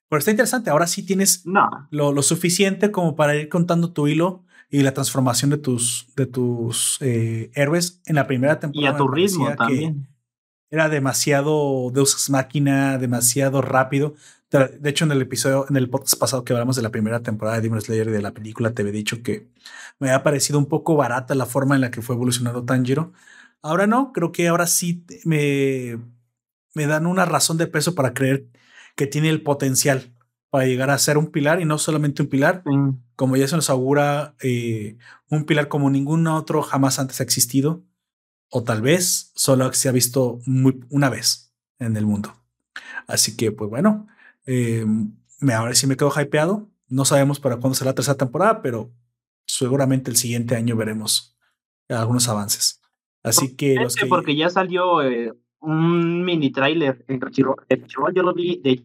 [0.10, 0.70] Pero está interesante.
[0.70, 1.44] Ahora sí tienes
[1.90, 4.44] lo, lo suficiente como para ir contando tu hilo
[4.74, 8.92] y la transformación de tus, de tus eh, héroes en la primera temporada.
[8.92, 10.08] Y a tu ritmo también.
[10.72, 14.16] Era demasiado Deus Máquina, demasiado rápido.
[14.50, 17.58] De hecho, en el episodio, en el podcast pasado que hablamos de la primera temporada
[17.58, 19.48] de Demon Slayer y de la película, te había dicho que
[20.00, 23.14] me había parecido un poco barata la forma en la que fue evolucionando Tanjiro.
[23.62, 26.00] Ahora no, creo que ahora sí me,
[26.74, 28.48] me dan una razón de peso para creer
[28.96, 30.14] que tiene el potencial
[30.50, 32.64] para llegar a ser un pilar y no solamente un pilar,
[33.16, 34.98] como ya se nos augura, eh,
[35.30, 37.84] un pilar como ningún otro jamás antes ha existido,
[38.50, 42.36] o tal vez solo se ha visto muy, una vez en el mundo.
[43.08, 44.08] Así que, pues bueno,
[44.46, 44.86] eh,
[45.40, 46.70] me, ahora sí me quedo hypeado.
[46.88, 48.92] No sabemos para cuándo será la tercera temporada, pero
[49.48, 51.36] seguramente el siguiente año veremos
[51.90, 52.80] algunos avances.
[53.24, 54.06] Así que los que...
[54.06, 55.34] Porque ya salió eh,
[55.64, 57.66] un mini trailer en Crunchyroll.
[58.14, 58.84] Yo lo vi, de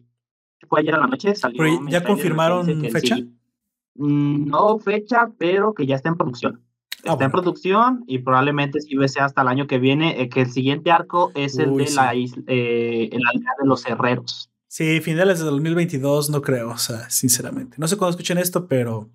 [0.67, 1.35] fue ayer a la noche.
[1.35, 3.17] Salió ¿Ya confirmaron fecha?
[3.95, 6.61] Mm, no fecha, pero que ya está en producción.
[7.05, 10.41] Ah, está en producción y probablemente si sea hasta el año que viene, eh, que
[10.41, 14.49] el siguiente arco es el de la isla, eh, el aldea de los herreros.
[14.67, 17.77] Sí, finales de 2022 no creo, o sea, sinceramente.
[17.79, 19.09] No sé cuándo escuchen esto, pero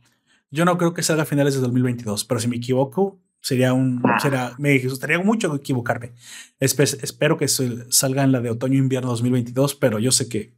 [0.51, 4.01] yo no creo que salga a finales de 2022, pero si me equivoco, sería un,
[4.05, 4.19] ah.
[4.19, 6.13] será, me gustaría mucho equivocarme.
[6.59, 10.55] espero que salga en la de otoño-invierno 2022, pero yo sé que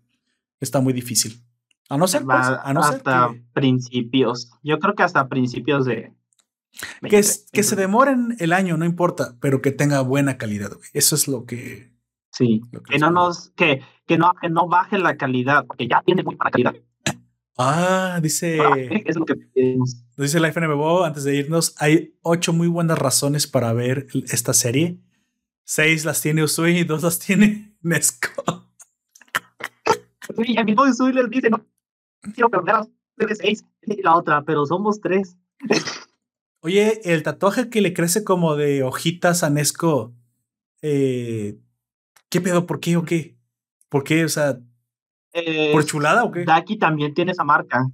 [0.60, 1.42] está muy difícil.
[1.88, 4.50] A no ser, pues, a no hasta principios.
[4.62, 6.12] Yo creo que hasta principios de.
[7.02, 10.70] Que, que se demoren el año, no importa, pero que tenga buena calidad.
[10.92, 11.92] Eso es lo que.
[12.30, 12.62] Sí.
[12.88, 16.36] que, no nos, que, que no, que no baje la calidad, porque ya tiene muy
[16.36, 16.74] buena calidad.
[17.57, 18.59] Ah, dice.
[19.05, 19.35] Es lo que
[20.16, 24.99] Dice Life NMBO, antes de irnos, hay ocho muy buenas razones para ver esta serie.
[25.65, 28.66] Seis las tiene Usui y dos las tiene Nesco.
[30.39, 31.65] Y el mismo les dice, no
[32.35, 32.87] quiero perder a
[33.35, 35.37] seis y la otra, pero somos tres.
[36.61, 40.15] Oye, el tatuaje que le crece como de hojitas a Nesco,
[40.83, 41.59] eh,
[42.28, 42.66] ¿qué pedo?
[42.66, 43.39] ¿Por qué o qué?
[43.89, 44.24] ¿Por qué?
[44.24, 44.59] O sea,
[45.72, 46.44] ¿por chulada o qué?
[46.44, 47.88] Daki también tiene esa marca.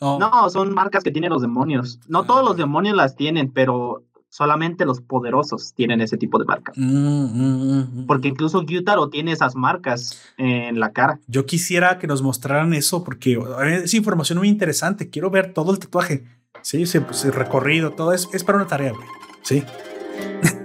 [0.00, 0.18] Oh.
[0.18, 2.00] No, son marcas que tienen los demonios.
[2.08, 6.72] No todos los demonios las tienen, pero solamente los poderosos tienen ese tipo de marca.
[6.76, 11.18] Mm, mm, mm, porque incluso Gyutaro tiene esas marcas en la cara.
[11.26, 13.38] Yo quisiera que nos mostraran eso porque
[13.82, 15.08] es información muy interesante.
[15.08, 16.24] Quiero ver todo el tatuaje.
[16.60, 19.06] Sí, ese, pues, recorrido, todo es, es para una tarea, güey.
[19.42, 19.64] Sí.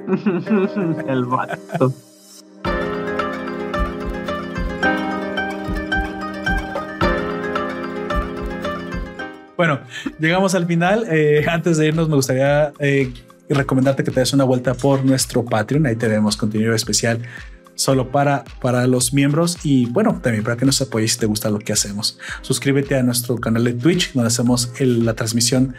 [1.07, 1.93] el vato.
[9.61, 9.79] Bueno,
[10.17, 11.05] llegamos al final.
[11.11, 13.13] Eh, antes de irnos, me gustaría eh,
[13.47, 15.85] recomendarte que te des una vuelta por nuestro Patreon.
[15.85, 17.21] Ahí tenemos contenido especial
[17.75, 21.51] solo para, para los miembros y bueno, también para que nos apoyes si te gusta
[21.51, 22.17] lo que hacemos.
[22.41, 25.75] Suscríbete a nuestro canal de Twitch, donde hacemos la transmisión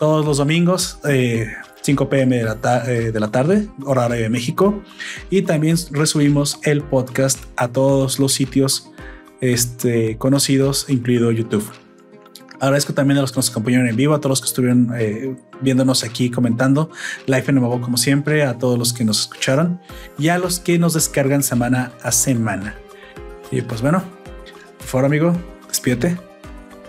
[0.00, 0.98] todos los domingos.
[1.82, 4.82] 5 pm de la, eh, de la, tarde, horario de México.
[5.30, 8.90] Y también resubimos el podcast a todos los sitios
[9.40, 11.81] este, conocidos, incluido YouTube.
[12.62, 15.34] Agradezco también a los que nos acompañaron en vivo, a todos los que estuvieron eh,
[15.62, 16.90] viéndonos aquí comentando.
[17.26, 19.80] Life en nuevo como siempre, a todos los que nos escucharon
[20.16, 22.76] y a los que nos descargan semana a semana.
[23.50, 24.04] Y pues bueno,
[24.78, 25.32] por favor, amigo,
[25.66, 26.16] despídete.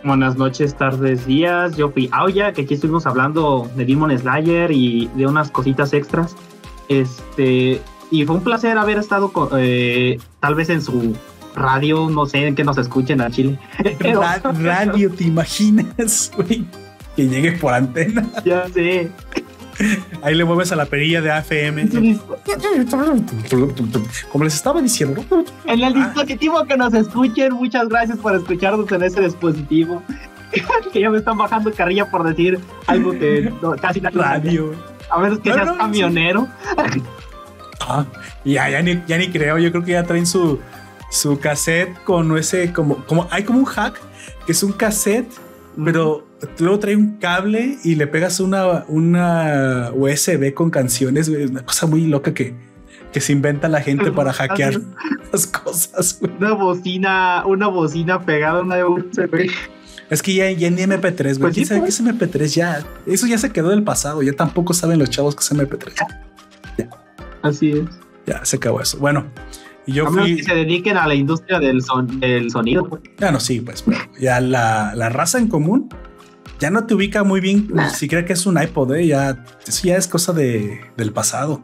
[0.03, 1.75] Buenas noches, tardes, días.
[1.75, 6.35] Yo fui Aoya, que aquí estuvimos hablando de Demon Slayer y de unas cositas extras.
[6.87, 7.81] Este,
[8.11, 11.15] y fue un placer haber estado eh, tal vez en su
[11.55, 13.59] radio, no sé, en que nos escuchen a Chile.
[14.61, 16.65] radio, ¿te imaginas, güey?
[17.15, 18.27] Que llegue por antena.
[18.45, 19.11] Ya sé.
[20.21, 21.89] Ahí le mueves a la perilla de AFM.
[24.31, 25.23] Como les estaba diciendo.
[25.65, 30.03] En el dispositivo que nos escuchen, muchas gracias por escucharnos en ese dispositivo.
[30.93, 33.51] que ya me están bajando carrilla por decir algo que
[33.81, 34.73] casi la radio.
[35.09, 36.47] A ver que seas camionero.
[37.81, 38.05] Ah,
[38.45, 39.57] ya, ya ni, ya ni creo.
[39.57, 40.59] Yo creo que ya traen su,
[41.13, 44.01] su cassette con ese como, como hay como un hack
[44.47, 45.31] que es un cassette,
[45.81, 46.25] pero
[46.57, 52.07] luego trae un cable y le pegas una, una USB con canciones, una cosa muy
[52.07, 52.55] loca que,
[53.11, 54.81] que se inventa la gente para hackear
[55.31, 56.19] las cosas.
[56.19, 59.51] Una bocina, una bocina pegada a una USB.
[60.09, 61.39] Es que ya, ya ni MP3, güey.
[61.39, 62.47] Pues ¿Quién sabe qué es MP3?
[62.55, 64.23] Ya, eso ya se quedó del pasado.
[64.23, 65.93] Ya tampoco saben los chavos que es MP3.
[66.77, 66.89] Ya.
[67.43, 67.85] Así es.
[68.25, 68.97] Ya se acabó eso.
[68.97, 69.25] Bueno,
[69.85, 70.37] y yo fui...
[70.37, 72.87] que se dediquen a la industria del, son, del sonido.
[72.87, 73.01] Pues.
[73.17, 73.83] Ya no, sí, pues,
[74.19, 75.89] ya la, la, raza en común
[76.59, 79.07] ya no te ubica muy bien si cree que es un iPod, ¿eh?
[79.07, 81.61] ya, eso ya es cosa de, del pasado.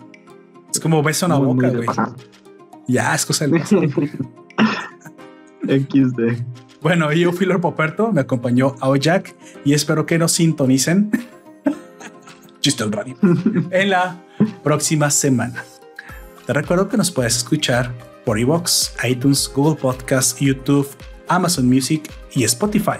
[0.73, 1.87] Es como beso en la boca, güey.
[2.87, 3.81] Ya es cosa del pasado.
[5.63, 6.43] XD.
[6.81, 9.35] Bueno, yo fui Lord Poperto, me acompañó a Jack
[9.65, 11.11] y espero que nos sintonicen.
[12.61, 13.15] Chiste el radio.
[13.71, 14.21] en la
[14.63, 15.63] próxima semana.
[16.45, 17.93] Te recuerdo que nos puedes escuchar
[18.29, 20.87] por iVoox, iTunes, Google Podcasts, YouTube,
[21.29, 22.99] Amazon Music y Spotify.